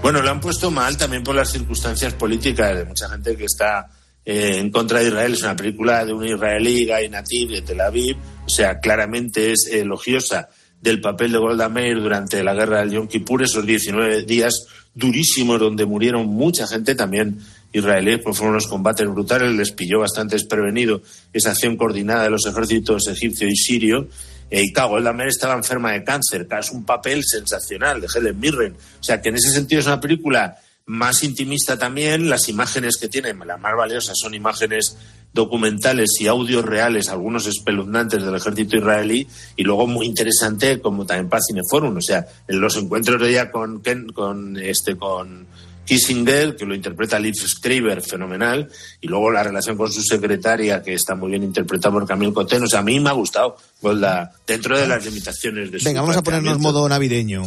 Bueno, 0.00 0.22
lo 0.22 0.30
han 0.30 0.40
puesto 0.40 0.70
mal 0.70 0.96
también 0.96 1.22
por 1.22 1.34
las 1.34 1.50
circunstancias 1.50 2.14
políticas 2.14 2.74
de 2.74 2.86
mucha 2.86 3.06
gente 3.10 3.36
que 3.36 3.44
está 3.44 3.90
eh, 4.24 4.56
en 4.56 4.70
contra 4.70 5.00
de 5.00 5.08
Israel. 5.08 5.34
Es 5.34 5.42
una 5.42 5.56
película 5.56 6.06
de 6.06 6.14
un 6.14 6.26
israelí, 6.26 6.86
Guy 6.86 7.10
Nativ, 7.10 7.50
de 7.50 7.60
Tel 7.60 7.82
Aviv. 7.82 8.16
O 8.46 8.48
sea, 8.48 8.80
claramente 8.80 9.52
es 9.52 9.68
elogiosa 9.70 10.48
del 10.80 11.02
papel 11.02 11.32
de 11.32 11.38
Golda 11.38 11.68
Meir 11.68 12.00
durante 12.00 12.42
la 12.42 12.54
guerra 12.54 12.80
del 12.80 12.92
Yom 12.92 13.08
Kippur, 13.08 13.42
esos 13.42 13.66
19 13.66 14.22
días 14.22 14.66
durísimos 14.94 15.60
donde 15.60 15.86
murieron 15.86 16.26
mucha 16.26 16.66
gente 16.66 16.94
también 16.94 17.38
israelíes, 17.72 18.20
pues 18.22 18.36
fueron 18.36 18.54
unos 18.54 18.66
combates 18.66 19.08
brutales, 19.08 19.52
les 19.52 19.72
pilló 19.72 20.00
bastante 20.00 20.36
desprevenido 20.36 21.02
esa 21.32 21.50
acción 21.50 21.76
coordinada 21.76 22.24
de 22.24 22.30
los 22.30 22.46
ejércitos 22.46 23.08
egipcio 23.08 23.48
y 23.48 23.56
sirio. 23.56 24.08
Eh, 24.50 24.62
y 24.64 24.72
Golda 24.72 25.12
Meir 25.12 25.28
estaba 25.28 25.54
enferma 25.54 25.92
de 25.92 26.04
cáncer, 26.04 26.46
es 26.58 26.70
un 26.70 26.84
papel 26.84 27.22
sensacional 27.24 28.00
de 28.00 28.08
Helen 28.14 28.40
Mirren. 28.40 28.72
O 28.72 29.02
sea 29.02 29.20
que 29.20 29.28
en 29.28 29.36
ese 29.36 29.50
sentido 29.50 29.80
es 29.80 29.86
una 29.86 30.00
película 30.00 30.58
más 30.86 31.22
intimista 31.22 31.78
también, 31.78 32.30
las 32.30 32.48
imágenes 32.48 32.96
que 32.96 33.08
tiene, 33.08 33.34
las 33.34 33.60
más 33.60 33.76
valiosas 33.76 34.16
son 34.18 34.32
imágenes 34.32 34.96
documentales 35.34 36.08
y 36.18 36.28
audios 36.28 36.64
reales, 36.64 37.10
algunos 37.10 37.46
espeluznantes 37.46 38.24
del 38.24 38.34
ejército 38.34 38.78
israelí, 38.78 39.28
y 39.54 39.64
luego 39.64 39.86
muy 39.86 40.06
interesante 40.06 40.80
como 40.80 41.04
también 41.04 41.28
para 41.28 41.42
Cineforum, 41.42 41.98
o 41.98 42.00
sea, 42.00 42.26
en 42.48 42.58
los 42.58 42.74
encuentros 42.78 43.20
de 43.20 43.28
ella 43.28 43.50
con, 43.50 43.82
Ken, 43.82 44.08
con 44.08 44.56
este 44.56 44.96
con 44.96 45.46
Kissinger, 45.88 46.54
que 46.54 46.66
lo 46.66 46.74
interpreta 46.74 47.18
Liv 47.18 47.34
Schreiber, 47.34 48.02
fenomenal, 48.02 48.68
y 49.00 49.08
luego 49.08 49.30
la 49.30 49.42
relación 49.42 49.74
con 49.78 49.90
su 49.90 50.02
secretaria, 50.02 50.82
que 50.82 50.92
está 50.92 51.14
muy 51.14 51.30
bien 51.30 51.42
interpretada 51.42 51.94
por 51.94 52.06
Camille 52.06 52.34
Cotten, 52.34 52.62
o 52.64 52.66
sea, 52.68 52.80
a 52.80 52.82
mí 52.82 53.00
me 53.00 53.08
ha 53.08 53.14
gustado, 53.14 53.56
Golda, 53.80 54.30
dentro 54.46 54.78
de 54.78 54.86
las 54.86 55.02
limitaciones 55.06 55.72
de 55.72 55.78
su 55.78 55.86
Venga, 55.86 56.02
vamos 56.02 56.18
a 56.18 56.22
ponernos 56.22 56.58
modo 56.58 56.86
navideño. 56.86 57.42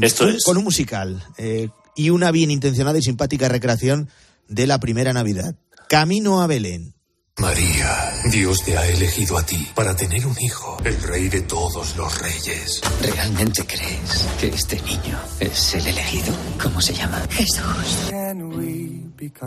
Esto 0.00 0.28
es. 0.28 0.42
Con 0.42 0.56
un 0.56 0.64
musical. 0.64 1.22
Eh, 1.38 1.68
y 1.94 2.10
una 2.10 2.32
bien 2.32 2.50
intencionada 2.50 2.98
y 2.98 3.02
simpática 3.02 3.48
recreación 3.48 4.10
de 4.48 4.66
la 4.66 4.80
primera 4.80 5.12
Navidad. 5.12 5.54
Camino 5.88 6.42
a 6.42 6.48
Belén. 6.48 6.95
María, 7.38 8.14
Dios 8.30 8.64
te 8.64 8.78
ha 8.78 8.88
elegido 8.88 9.36
a 9.36 9.44
ti 9.44 9.68
para 9.74 9.94
tener 9.94 10.26
un 10.26 10.34
hijo, 10.40 10.78
el 10.84 11.00
rey 11.02 11.28
de 11.28 11.42
todos 11.42 11.94
los 11.94 12.18
reyes. 12.22 12.80
¿Realmente 13.02 13.66
crees 13.66 14.26
que 14.40 14.46
este 14.48 14.80
niño 14.80 15.20
es 15.38 15.74
el 15.74 15.86
elegido? 15.86 16.34
¿Cómo 16.62 16.80
se 16.80 16.94
llama? 16.94 17.22
Jesús. 17.30 18.10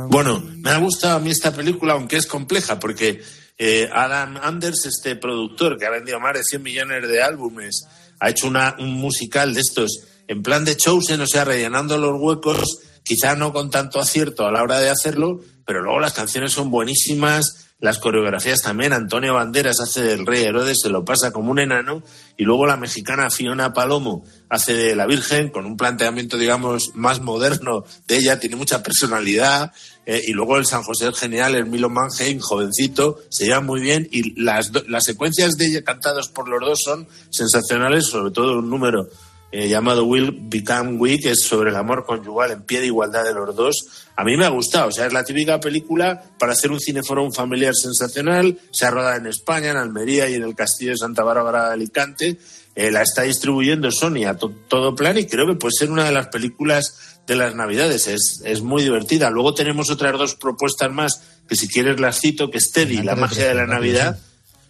Bueno, 0.10 0.40
me 0.58 0.70
ha 0.70 0.78
gustado 0.78 1.18
a 1.18 1.20
mí 1.20 1.32
esta 1.32 1.52
película, 1.52 1.94
aunque 1.94 2.18
es 2.18 2.28
compleja, 2.28 2.80
porque 2.80 3.24
eh, 3.58 3.90
Adam 3.92 4.38
Anders, 4.38 4.86
este 4.86 5.16
productor 5.16 5.80
que 5.80 5.88
ha 5.88 5.90
vendido 5.90 6.20
más 6.20 6.36
de 6.36 6.44
100 6.44 6.62
millones 6.62 7.08
de 7.08 7.24
álbumes 7.24 7.88
ha 8.20 8.30
hecho 8.30 8.48
una, 8.48 8.76
un 8.78 8.94
musical 8.94 9.56
de 9.56 9.62
estos 9.62 10.04
en 10.28 10.44
plan 10.44 10.64
de 10.64 10.78
Chosen, 10.78 11.22
o 11.22 11.28
sea, 11.28 11.44
rellenando 11.44 11.98
los 11.98 12.22
huecos, 12.22 12.82
quizá 13.02 13.36
no 13.36 13.52
con 13.52 13.72
tanto 13.72 14.00
acierto 14.00 14.46
a 14.46 14.52
la 14.52 14.62
hora 14.62 14.80
de 14.80 14.92
hacerlo, 14.92 15.42
pero 15.66 15.82
luego 15.82 16.00
las 16.00 16.14
canciones 16.14 16.52
son 16.52 16.70
buenísimas, 16.70 17.69
las 17.80 17.98
coreografías 17.98 18.62
también. 18.62 18.94
Antonio 18.94 19.36
Banderas 19.36 19.80
hace 19.80 20.02
del 20.02 20.26
Rey 20.26 20.44
Herodes, 20.44 20.80
se 20.82 20.90
lo 20.90 21.06
pasa 21.06 21.32
como 21.32 21.52
un 21.52 21.60
enano, 21.60 22.04
y 22.38 22.44
luego 22.44 22.66
la 22.66 22.78
mexicana 22.78 23.30
Fiona 23.30 23.74
Palomo 23.74 24.26
hace 24.50 24.74
de 24.74 24.96
la 24.96 25.06
Virgen, 25.06 25.50
con 25.50 25.66
un 25.66 25.78
planteamiento, 25.78 26.38
digamos, 26.38 26.92
más 26.96 27.22
moderno 27.22 27.86
de 28.08 28.18
ella, 28.18 28.40
tiene 28.40 28.58
mucha 28.58 28.84
personalidad, 28.84 29.72
eh, 30.06 30.24
y 30.28 30.34
luego 30.34 30.58
el 30.58 30.66
San 30.66 30.84
José 30.84 31.12
genial, 31.14 31.56
el 31.56 31.68
Milo 31.68 31.90
Mannheim, 31.90 32.40
jovencito, 32.40 33.20
se 33.30 33.46
lleva 33.46 33.62
muy 33.62 33.80
bien, 33.80 34.08
y 34.12 34.40
las, 34.42 34.72
las 34.88 35.06
secuencias 35.06 35.58
de 35.58 35.68
ella 35.68 35.84
cantadas 35.84 36.28
por 36.28 36.50
los 36.50 36.60
dos 36.60 36.82
son 36.84 37.08
sensacionales, 37.30 38.08
sobre 38.08 38.32
todo 38.32 38.60
un 38.60 38.70
número 38.70 39.10
eh, 39.52 39.68
llamado 39.68 40.06
Will 40.06 40.38
Become 40.44 40.98
Weak, 40.98 41.24
que 41.24 41.32
es 41.32 41.44
sobre 41.44 41.72
el 41.72 41.76
amor 41.76 42.06
conyugal 42.06 42.52
en 42.52 42.62
pie 42.64 42.82
de 42.82 42.86
igualdad 42.86 43.24
de 43.24 43.34
los 43.34 43.56
dos. 43.56 44.06
A 44.16 44.24
mí 44.24 44.38
me 44.38 44.46
ha 44.46 44.50
gustado, 44.50 44.90
o 44.90 44.92
sea, 44.92 45.08
es 45.08 45.14
la 45.14 45.24
típica 45.24 45.60
película 45.60 46.22
para 46.38 46.52
hacer 46.52 46.72
un 46.72 46.80
cineforum 46.80 47.32
familiar 47.32 47.74
sensacional. 47.74 48.60
Se 48.72 48.86
ha 48.86 48.92
rodado 48.92 49.18
en 49.18 49.26
España, 49.26 49.72
en 49.72 49.78
Almería 49.78 50.30
y 50.30 50.36
en 50.36 50.44
el 50.44 50.56
Castillo 50.56 50.92
de 50.92 50.98
Santa 50.98 51.24
Bárbara 51.24 51.68
de 51.68 51.74
Alicante. 51.74 52.38
Eh, 52.76 52.92
la 52.92 53.02
está 53.02 53.24
distribuyendo 53.24 53.92
Sony 53.92 54.26
a 54.28 54.38
todo 54.38 54.96
plan 54.96 55.18
y 55.18 55.26
creo 55.26 55.48
que 55.48 55.56
puede 55.56 55.74
ser 55.74 55.90
una 55.90 56.06
de 56.06 56.12
las 56.12 56.28
películas 56.28 57.20
de 57.26 57.36
las 57.36 57.56
Navidades. 57.56 58.08
Es, 58.08 58.42
es 58.46 58.62
muy 58.62 58.84
divertida. 58.84 59.30
Luego 59.32 59.54
tenemos 59.54 59.90
otras 59.90 60.14
dos 60.14 60.36
propuestas 60.36 60.92
más, 60.92 61.24
que 61.48 61.56
si 61.56 61.68
quieres 61.68 62.00
las 62.00 62.20
cito, 62.20 62.52
que 62.52 62.60
es 62.60 62.72
Teddy, 62.72 63.02
La 63.02 63.16
magia 63.16 63.48
de 63.48 63.56
la 63.56 63.66
Navidad, 63.66 64.20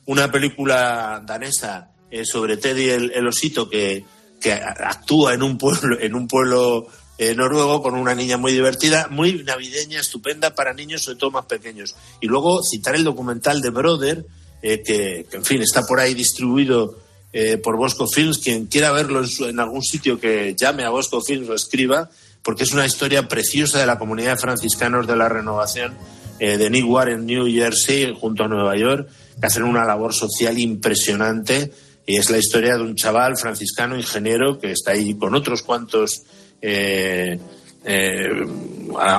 una 0.05 0.32
película 0.32 1.21
danesa 1.25 1.91
eh, 2.09 2.25
sobre 2.25 2.57
Teddy 2.57 2.89
el, 2.89 3.11
el 3.11 3.27
osito 3.27 3.69
que 3.69 4.05
que 4.40 4.54
actúa 4.54 5.34
en 5.34 5.44
un 5.44 5.58
pueblo, 5.58 6.00
en 6.00 6.16
un 6.16 6.28
pueblo 6.28 6.88
eh, 7.22 7.36
noruego 7.36 7.84
con 7.84 7.96
una 7.96 8.16
niña 8.16 8.38
muy 8.38 8.54
divertida, 8.54 9.10
muy 9.12 9.44
navideña, 9.44 10.00
estupenda 10.00 10.56
para 10.56 10.74
niños, 10.74 11.04
sobre 11.04 11.18
todo 11.18 11.32
más 11.32 11.48
pequeños. 11.48 11.94
Y 12.22 12.28
luego 12.28 12.64
citar 12.64 12.96
el 12.96 13.04
documental 13.04 13.62
de 13.62 13.70
Brother, 13.72 14.26
eh, 14.62 14.82
que, 14.82 15.28
en 15.30 15.44
fin, 15.44 15.62
está 15.62 15.86
por 15.86 16.00
ahí 16.00 16.14
distribuido 16.14 16.98
eh, 17.34 17.58
por 17.58 17.76
Bosco 17.76 18.08
Films. 18.08 18.38
Quien 18.38 18.68
quiera 18.68 18.94
verlo 18.94 19.22
en, 19.42 19.60
algún 19.60 19.84
sitio 19.84 20.18
que 20.18 20.56
llame 20.58 20.86
a 20.86 20.92
Bosco 20.92 21.22
Films 21.22 21.50
o 21.50 21.56
escriba, 21.56 22.10
porque 22.42 22.64
es 22.64 22.72
una 22.72 22.86
historia 22.86 23.28
preciosa 23.28 23.80
de 23.80 23.86
la 23.86 24.00
comunidad 24.00 24.36
de 24.36 24.42
franciscanos 24.42 25.06
de 25.06 25.18
la 25.18 25.28
renovación 25.28 25.98
de 26.40 26.70
Newark 26.70 27.12
en 27.12 27.26
New 27.26 27.48
Jersey, 27.48 28.16
junto 28.18 28.46
a 28.46 28.48
Nueva 28.48 28.78
York, 28.78 29.10
que 29.42 29.46
hacen 29.46 29.64
una 29.64 29.84
labor 29.84 30.14
social 30.14 30.58
impresionante 30.58 31.74
y 32.10 32.18
es 32.18 32.32
la 32.32 32.39
historia 32.39 32.76
de 32.76 32.82
un 32.82 32.95
chaval 32.95 33.38
franciscano 33.38 33.95
ingeniero 33.95 34.57
que 34.57 34.72
está 34.72 34.93
ahí 34.93 35.14
con 35.14 35.36
otros 35.36 35.62
cuantos 35.62 36.24
eh, 36.60 37.39
eh, 37.86 38.28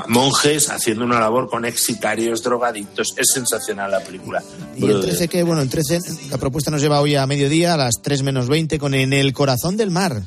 monjes 0.09 0.70
haciendo 0.70 1.05
una 1.05 1.20
labor 1.20 1.49
con 1.49 1.64
ex 1.64 1.84
sicarios, 1.84 2.43
drogadictos. 2.43 3.14
Es 3.16 3.28
sensacional 3.32 3.93
la 3.93 4.01
película. 4.01 4.43
Y 4.76 4.86
el 4.86 5.03
13 5.03 5.28
que, 5.28 5.45
bueno, 5.45 5.62
el 5.62 5.68
13, 5.68 6.01
la 6.30 6.38
propuesta 6.38 6.72
nos 6.72 6.82
lleva 6.82 7.01
hoy 7.01 7.14
a 7.14 7.24
mediodía, 7.28 7.74
a 7.74 7.76
las 7.76 8.03
3 8.03 8.24
menos 8.24 8.49
20, 8.49 8.80
con 8.80 8.93
En 8.95 9.12
el 9.12 9.32
corazón 9.32 9.76
del 9.76 9.93
mar. 9.93 10.22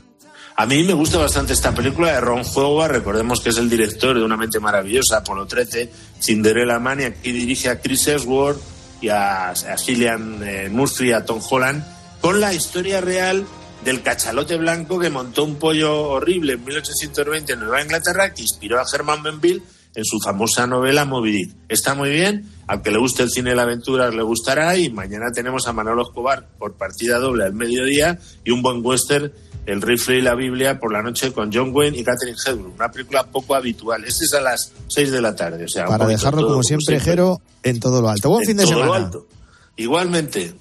A 0.56 0.66
mí 0.66 0.84
me 0.84 0.94
gusta 0.94 1.18
bastante 1.18 1.52
esta 1.52 1.76
película 1.76 2.14
de 2.14 2.22
Ron 2.22 2.44
Howard, 2.56 2.94
recordemos 2.94 3.42
que 3.42 3.50
es 3.50 3.58
el 3.58 3.70
director 3.70 4.18
de 4.18 4.24
Una 4.24 4.38
mente 4.38 4.62
maravillosa, 4.62 5.18
Apolo 5.18 5.46
13, 5.46 5.90
Cinderella 6.22 6.80
Man, 6.80 7.02
y 7.02 7.04
aquí 7.04 7.34
dirige 7.34 7.68
a 7.68 7.82
Chris 7.82 8.08
Edgeworth 8.08 8.62
y 9.02 9.10
a, 9.10 9.50
a 9.50 9.78
Gillian 9.78 10.42
eh, 10.48 10.70
Murphy, 10.72 11.12
a 11.12 11.26
Tom 11.26 11.42
Holland, 11.50 11.93
con 12.24 12.40
la 12.40 12.54
historia 12.54 13.02
real 13.02 13.46
del 13.84 14.02
cachalote 14.02 14.56
blanco 14.56 14.98
que 14.98 15.10
montó 15.10 15.44
un 15.44 15.56
pollo 15.56 16.04
horrible 16.04 16.54
en 16.54 16.64
1820 16.64 17.52
en 17.52 17.60
Nueva 17.60 17.82
Inglaterra 17.82 18.34
que 18.34 18.44
inspiró 18.44 18.80
a 18.80 18.86
Herman 18.92 19.22
Benville 19.22 19.62
en 19.94 20.06
su 20.06 20.22
famosa 20.22 20.66
novela 20.66 21.04
Moby 21.04 21.34
Dick. 21.34 21.56
Está 21.68 21.96
muy 21.96 22.12
bien, 22.12 22.50
aunque 22.66 22.92
le 22.92 22.98
guste 22.98 23.24
el 23.24 23.30
cine 23.30 23.50
de 23.50 23.58
la 23.58 23.64
aventura 23.64 24.10
le 24.10 24.24
gustará 24.24 24.78
y 24.78 24.90
mañana 24.90 25.34
tenemos 25.34 25.68
a 25.68 25.74
Manolo 25.74 26.04
Escobar 26.04 26.48
por 26.58 26.76
partida 26.76 27.20
doble 27.20 27.44
al 27.44 27.54
mediodía 27.56 28.18
y 28.46 28.52
un 28.52 28.62
buen 28.62 28.80
western 28.82 29.30
El 29.66 29.82
rifle 29.82 30.20
y 30.20 30.22
la 30.22 30.36
Biblia 30.36 30.80
por 30.80 30.94
la 30.94 31.04
noche 31.04 31.34
con 31.34 31.52
John 31.54 31.76
Wayne 31.76 31.98
y 31.98 32.06
Catherine 32.06 32.38
Hepburn, 32.46 32.72
una 32.76 32.90
película 32.90 33.26
poco 33.26 33.54
habitual. 33.54 34.06
Este 34.06 34.24
es 34.24 34.34
a 34.34 34.40
las 34.40 34.72
6 34.88 35.12
de 35.12 35.22
la 35.22 35.36
tarde, 35.36 35.66
o 35.66 35.68
sea, 35.68 35.88
para 35.88 36.08
dejarlo 36.08 36.48
como 36.48 36.64
siempre, 36.64 37.02
Jero, 37.02 37.42
en 37.64 37.82
todo 37.82 38.02
lo 38.02 38.08
alto. 38.08 38.30
Buen 38.30 38.46
fin 38.46 38.56
de 38.56 38.66
semana. 38.66 38.96
alto. 38.96 39.28
Igualmente. 39.76 40.54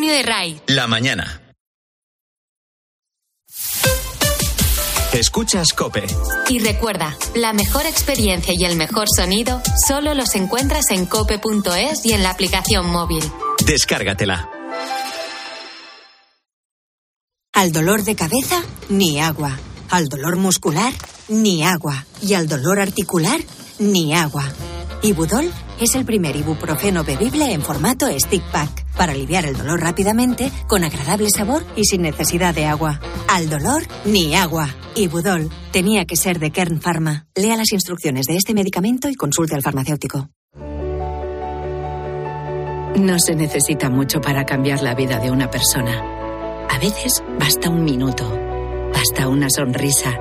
Antonio 0.00 0.16
de 0.16 0.22
Ray. 0.22 0.62
La 0.68 0.86
mañana. 0.86 1.42
Escuchas 5.12 5.74
Cope. 5.74 6.06
Y 6.48 6.58
recuerda, 6.60 7.14
la 7.34 7.52
mejor 7.52 7.84
experiencia 7.84 8.54
y 8.56 8.64
el 8.64 8.76
mejor 8.76 9.08
sonido 9.14 9.60
solo 9.86 10.14
los 10.14 10.34
encuentras 10.36 10.90
en 10.90 11.04
cope.es 11.04 12.06
y 12.06 12.14
en 12.14 12.22
la 12.22 12.30
aplicación 12.30 12.86
móvil. 12.86 13.22
Descárgatela. 13.66 14.48
Al 17.52 17.70
dolor 17.70 18.02
de 18.02 18.16
cabeza, 18.16 18.62
ni 18.88 19.20
agua. 19.20 19.58
Al 19.90 20.08
dolor 20.08 20.38
muscular, 20.38 20.94
ni 21.28 21.62
agua. 21.62 22.06
Y 22.22 22.32
al 22.32 22.48
dolor 22.48 22.80
articular, 22.80 23.38
ni 23.78 24.14
agua. 24.14 24.50
Ibudol 25.02 25.52
es 25.78 25.94
el 25.94 26.06
primer 26.06 26.36
ibuprofeno 26.36 27.04
bebible 27.04 27.52
en 27.52 27.60
formato 27.60 28.06
stick 28.18 28.42
pack 28.50 28.86
para 29.00 29.12
aliviar 29.12 29.46
el 29.46 29.56
dolor 29.56 29.80
rápidamente, 29.80 30.52
con 30.68 30.84
agradable 30.84 31.28
sabor 31.34 31.64
y 31.74 31.86
sin 31.86 32.02
necesidad 32.02 32.54
de 32.54 32.66
agua. 32.66 33.00
Al 33.28 33.48
dolor, 33.48 33.82
ni 34.04 34.34
agua. 34.34 34.68
Ibudol 34.94 35.48
tenía 35.72 36.04
que 36.04 36.16
ser 36.16 36.38
de 36.38 36.50
Kern 36.50 36.82
Pharma. 36.82 37.26
Lea 37.34 37.56
las 37.56 37.72
instrucciones 37.72 38.26
de 38.26 38.36
este 38.36 38.52
medicamento 38.52 39.08
y 39.08 39.14
consulte 39.14 39.54
al 39.54 39.62
farmacéutico. 39.62 40.28
No 42.96 43.18
se 43.18 43.34
necesita 43.36 43.88
mucho 43.88 44.20
para 44.20 44.44
cambiar 44.44 44.82
la 44.82 44.94
vida 44.94 45.18
de 45.18 45.30
una 45.30 45.50
persona. 45.50 46.66
A 46.68 46.78
veces 46.78 47.24
basta 47.38 47.70
un 47.70 47.84
minuto, 47.84 48.30
basta 48.92 49.28
una 49.28 49.48
sonrisa, 49.48 50.14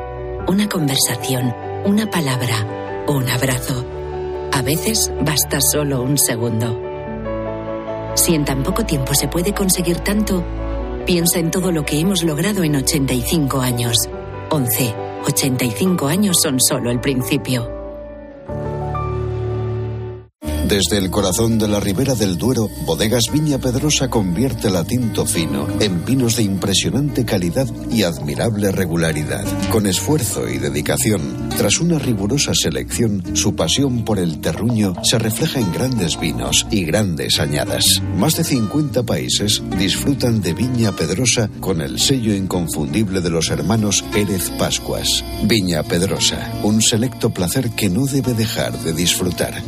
una 0.48 0.70
conversación, 0.70 1.54
una 1.84 2.10
palabra, 2.10 3.04
un 3.10 3.28
abrazo. 3.28 3.86
A 4.54 4.62
veces 4.62 5.12
basta 5.20 5.60
solo 5.60 6.02
un 6.02 6.18
segundo. 6.18 6.89
Si 8.16 8.36
en 8.36 8.46
tan 8.46 8.64
poco 8.64 8.86
tiempo 8.86 9.14
se 9.14 9.28
puede 9.28 9.54
conseguir 9.54 10.00
tanto, 10.00 10.44
piensa 11.06 11.40
en 11.40 11.52
todo 11.52 11.72
lo 11.72 11.86
que 11.86 12.00
hemos 12.00 12.24
logrado 12.24 12.64
en 12.64 12.76
85 12.76 13.62
años. 13.62 13.98
11. 14.50 14.94
85 15.26 16.08
años 16.08 16.38
son 16.42 16.60
solo 16.60 16.92
el 16.92 17.00
principio. 17.00 17.79
Desde 20.70 21.00
el 21.00 21.10
corazón 21.10 21.58
de 21.58 21.68
la 21.68 21.80
ribera 21.80 22.14
del 22.14 22.38
Duero, 22.38 22.70
Bodegas 22.86 23.24
Viña 23.34 23.58
Pedrosa 23.58 24.08
convierte 24.08 24.70
la 24.70 24.84
tinto 24.84 25.26
fino 25.26 25.68
en 25.80 26.06
vinos 26.06 26.36
de 26.36 26.44
impresionante 26.44 27.26
calidad 27.26 27.66
y 27.90 28.04
admirable 28.04 28.72
regularidad. 28.72 29.46
Con 29.72 29.88
esfuerzo 29.88 30.48
y 30.48 30.60
dedicación, 30.60 31.50
tras 31.58 31.80
una 31.80 31.98
rigurosa 31.98 32.52
selección, 32.54 33.36
su 33.36 33.56
pasión 33.56 34.06
por 34.06 34.20
el 34.20 34.42
terruño 34.42 34.94
se 35.02 35.18
refleja 35.18 35.60
en 35.60 35.74
grandes 35.74 36.20
vinos 36.20 36.68
y 36.70 36.86
grandes 36.86 37.40
añadas. 37.40 38.04
Más 38.16 38.36
de 38.36 38.44
50 38.44 39.02
países 39.02 39.64
disfrutan 39.76 40.40
de 40.40 40.54
Viña 40.54 40.92
Pedrosa 40.92 41.50
con 41.60 41.82
el 41.82 41.98
sello 41.98 42.36
inconfundible 42.36 43.22
de 43.22 43.32
los 43.32 43.50
hermanos 43.50 44.04
Pérez 44.14 44.52
Pascuas. 44.60 45.26
Viña 45.46 45.82
Pedrosa, 45.82 46.54
un 46.62 46.80
selecto 46.84 47.32
placer 47.32 47.72
que 47.72 47.90
no 47.90 48.06
debe 48.06 48.36
dejar 48.36 48.78
de 48.84 48.94
disfrutar. 48.94 49.64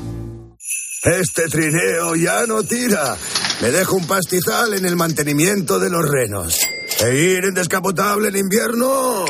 Este 1.03 1.47
trineo 1.47 2.15
ya 2.15 2.45
no 2.45 2.61
tira. 2.61 3.17
Me 3.59 3.71
dejo 3.71 3.95
un 3.95 4.05
pastizal 4.05 4.75
en 4.75 4.85
el 4.85 4.95
mantenimiento 4.95 5.79
de 5.79 5.89
los 5.89 6.07
renos. 6.07 6.59
¿E 6.99 7.15
ir 7.15 7.45
en 7.45 7.55
descapotable 7.55 8.27
en 8.27 8.35
invierno? 8.35 9.25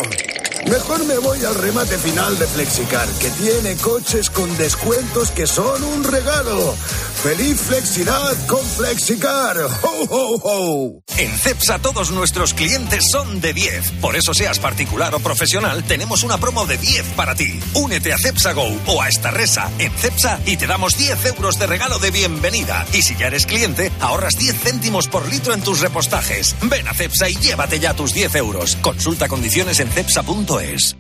Mejor 0.69 1.05
me 1.05 1.17
voy 1.19 1.43
al 1.45 1.55
remate 1.55 1.97
final 1.97 2.38
de 2.38 2.45
Flexicar, 2.45 3.07
que 3.22 3.30
tiene 3.30 3.78
coches 3.78 4.30
con 4.30 4.55
descuentos 4.57 5.32
que 5.32 5.47
son 5.47 5.82
un 5.82 6.03
regalo. 6.03 6.76
¡Feliz 7.24 7.61
Flexidad 7.61 8.47
con 8.47 8.65
Flexicar! 8.65 9.55
¡Ho, 9.84 10.05
ho, 10.09 10.41
ho! 10.43 11.03
En 11.17 11.38
CEPSA 11.38 11.78
todos 11.78 12.09
nuestros 12.09 12.55
clientes 12.55 13.03
son 13.11 13.39
de 13.41 13.53
10. 13.53 13.91
Por 14.01 14.15
eso 14.15 14.34
seas 14.34 14.57
particular 14.57 15.13
o 15.13 15.19
profesional, 15.19 15.84
tenemos 15.84 16.24
una 16.24 16.39
promo 16.39 16.65
de 16.65 16.80
10 16.80 17.09
para 17.15 17.36
ti. 17.36 17.59
Únete 17.76 18.11
a 18.11 18.17
CEPSA 18.17 18.53
Go 18.53 18.76
o 18.88 19.03
a 19.03 19.07
esta 19.07 19.30
resa 19.30 19.69
en 19.78 19.91
CEPSA 19.91 20.39
y 20.47 20.57
te 20.57 20.65
damos 20.65 20.97
10 20.97 21.24
euros 21.28 21.59
de 21.59 21.67
regalo 21.67 21.99
de 21.99 22.09
bienvenida. 22.09 22.88
Y 22.91 23.03
si 23.03 23.15
ya 23.15 23.28
eres 23.28 23.45
cliente, 23.45 23.91
ahorras 23.99 24.36
10 24.39 24.55
céntimos 24.59 25.07
por 25.07 25.30
litro 25.30 25.53
en 25.53 25.61
tus 25.61 25.80
repostajes. 25.80 26.55
Ven 26.63 26.88
a 26.88 26.95
CEPSA 26.95 27.30
y 27.30 27.36
llévate 27.36 27.80
ya 27.80 27.93
tus 27.93 28.15
10 28.15 28.34
euros. 28.34 28.78
Consulta 28.78 29.28
condiciones 29.28 29.80
en 29.80 29.91
cepsa.es. 29.91 30.95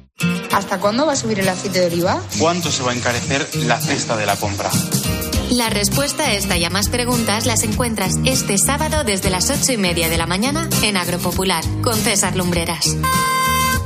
¿Hasta 0.51 0.79
cuándo 0.79 1.07
va 1.07 1.13
a 1.13 1.15
subir 1.15 1.39
el 1.39 1.49
aceite 1.49 1.79
de 1.79 1.87
oliva? 1.87 2.21
¿Cuánto 2.37 2.71
se 2.71 2.83
va 2.83 2.91
a 2.91 2.95
encarecer 2.95 3.49
la 3.65 3.81
cesta 3.81 4.15
de 4.15 4.27
la 4.27 4.35
compra? 4.35 4.69
La 5.51 5.69
respuesta 5.69 6.23
a 6.23 6.33
esta 6.33 6.57
y 6.57 6.63
a 6.63 6.69
más 6.69 6.87
preguntas 6.87 7.45
las 7.45 7.63
encuentras 7.63 8.15
este 8.23 8.57
sábado 8.57 9.03
desde 9.03 9.29
las 9.29 9.49
ocho 9.49 9.73
y 9.73 9.77
media 9.77 10.07
de 10.07 10.17
la 10.17 10.25
mañana 10.25 10.69
en 10.81 10.95
Agropopular 10.95 11.61
con 11.83 11.93
César 11.93 12.37
Lumbreras. 12.37 12.95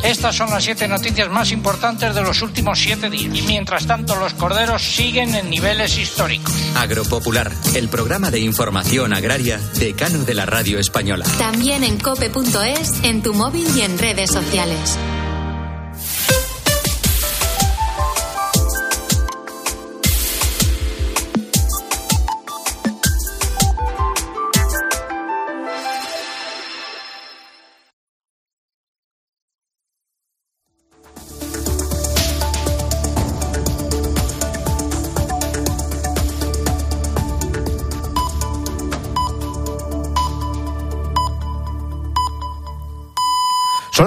Estas 0.04 0.36
son 0.36 0.52
las 0.52 0.64
siete 0.64 0.88
noticias 0.88 1.28
más 1.32 1.52
importantes 1.52 2.14
de 2.14 2.22
los 2.22 2.44
últimos 2.44 2.78
siete 2.78 3.10
días. 3.10 3.36
Y 3.36 3.42
mientras 3.42 3.88
tanto, 3.88 4.16
los 4.16 4.36
corderos 4.36 4.84
siguen 4.84 5.34
en 5.34 5.50
niveles 5.50 5.98
históricos. 5.98 6.54
Agropopular, 6.76 7.52
el 7.74 7.90
programa 7.90 8.30
de 8.30 8.42
información 8.42 9.14
agraria 9.14 9.60
decano 9.80 10.20
de 10.20 10.36
la 10.36 10.46
radio 10.46 10.78
española. 10.78 11.26
También 11.40 11.84
en 11.84 11.98
cope.es, 11.98 12.92
en 13.02 13.24
tu 13.24 13.34
móvil 13.34 13.66
y 13.76 13.82
en 13.82 13.98
redes 13.98 14.30
sociales. 14.30 15.00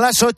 Las 0.08 0.22
ocho. 0.22 0.26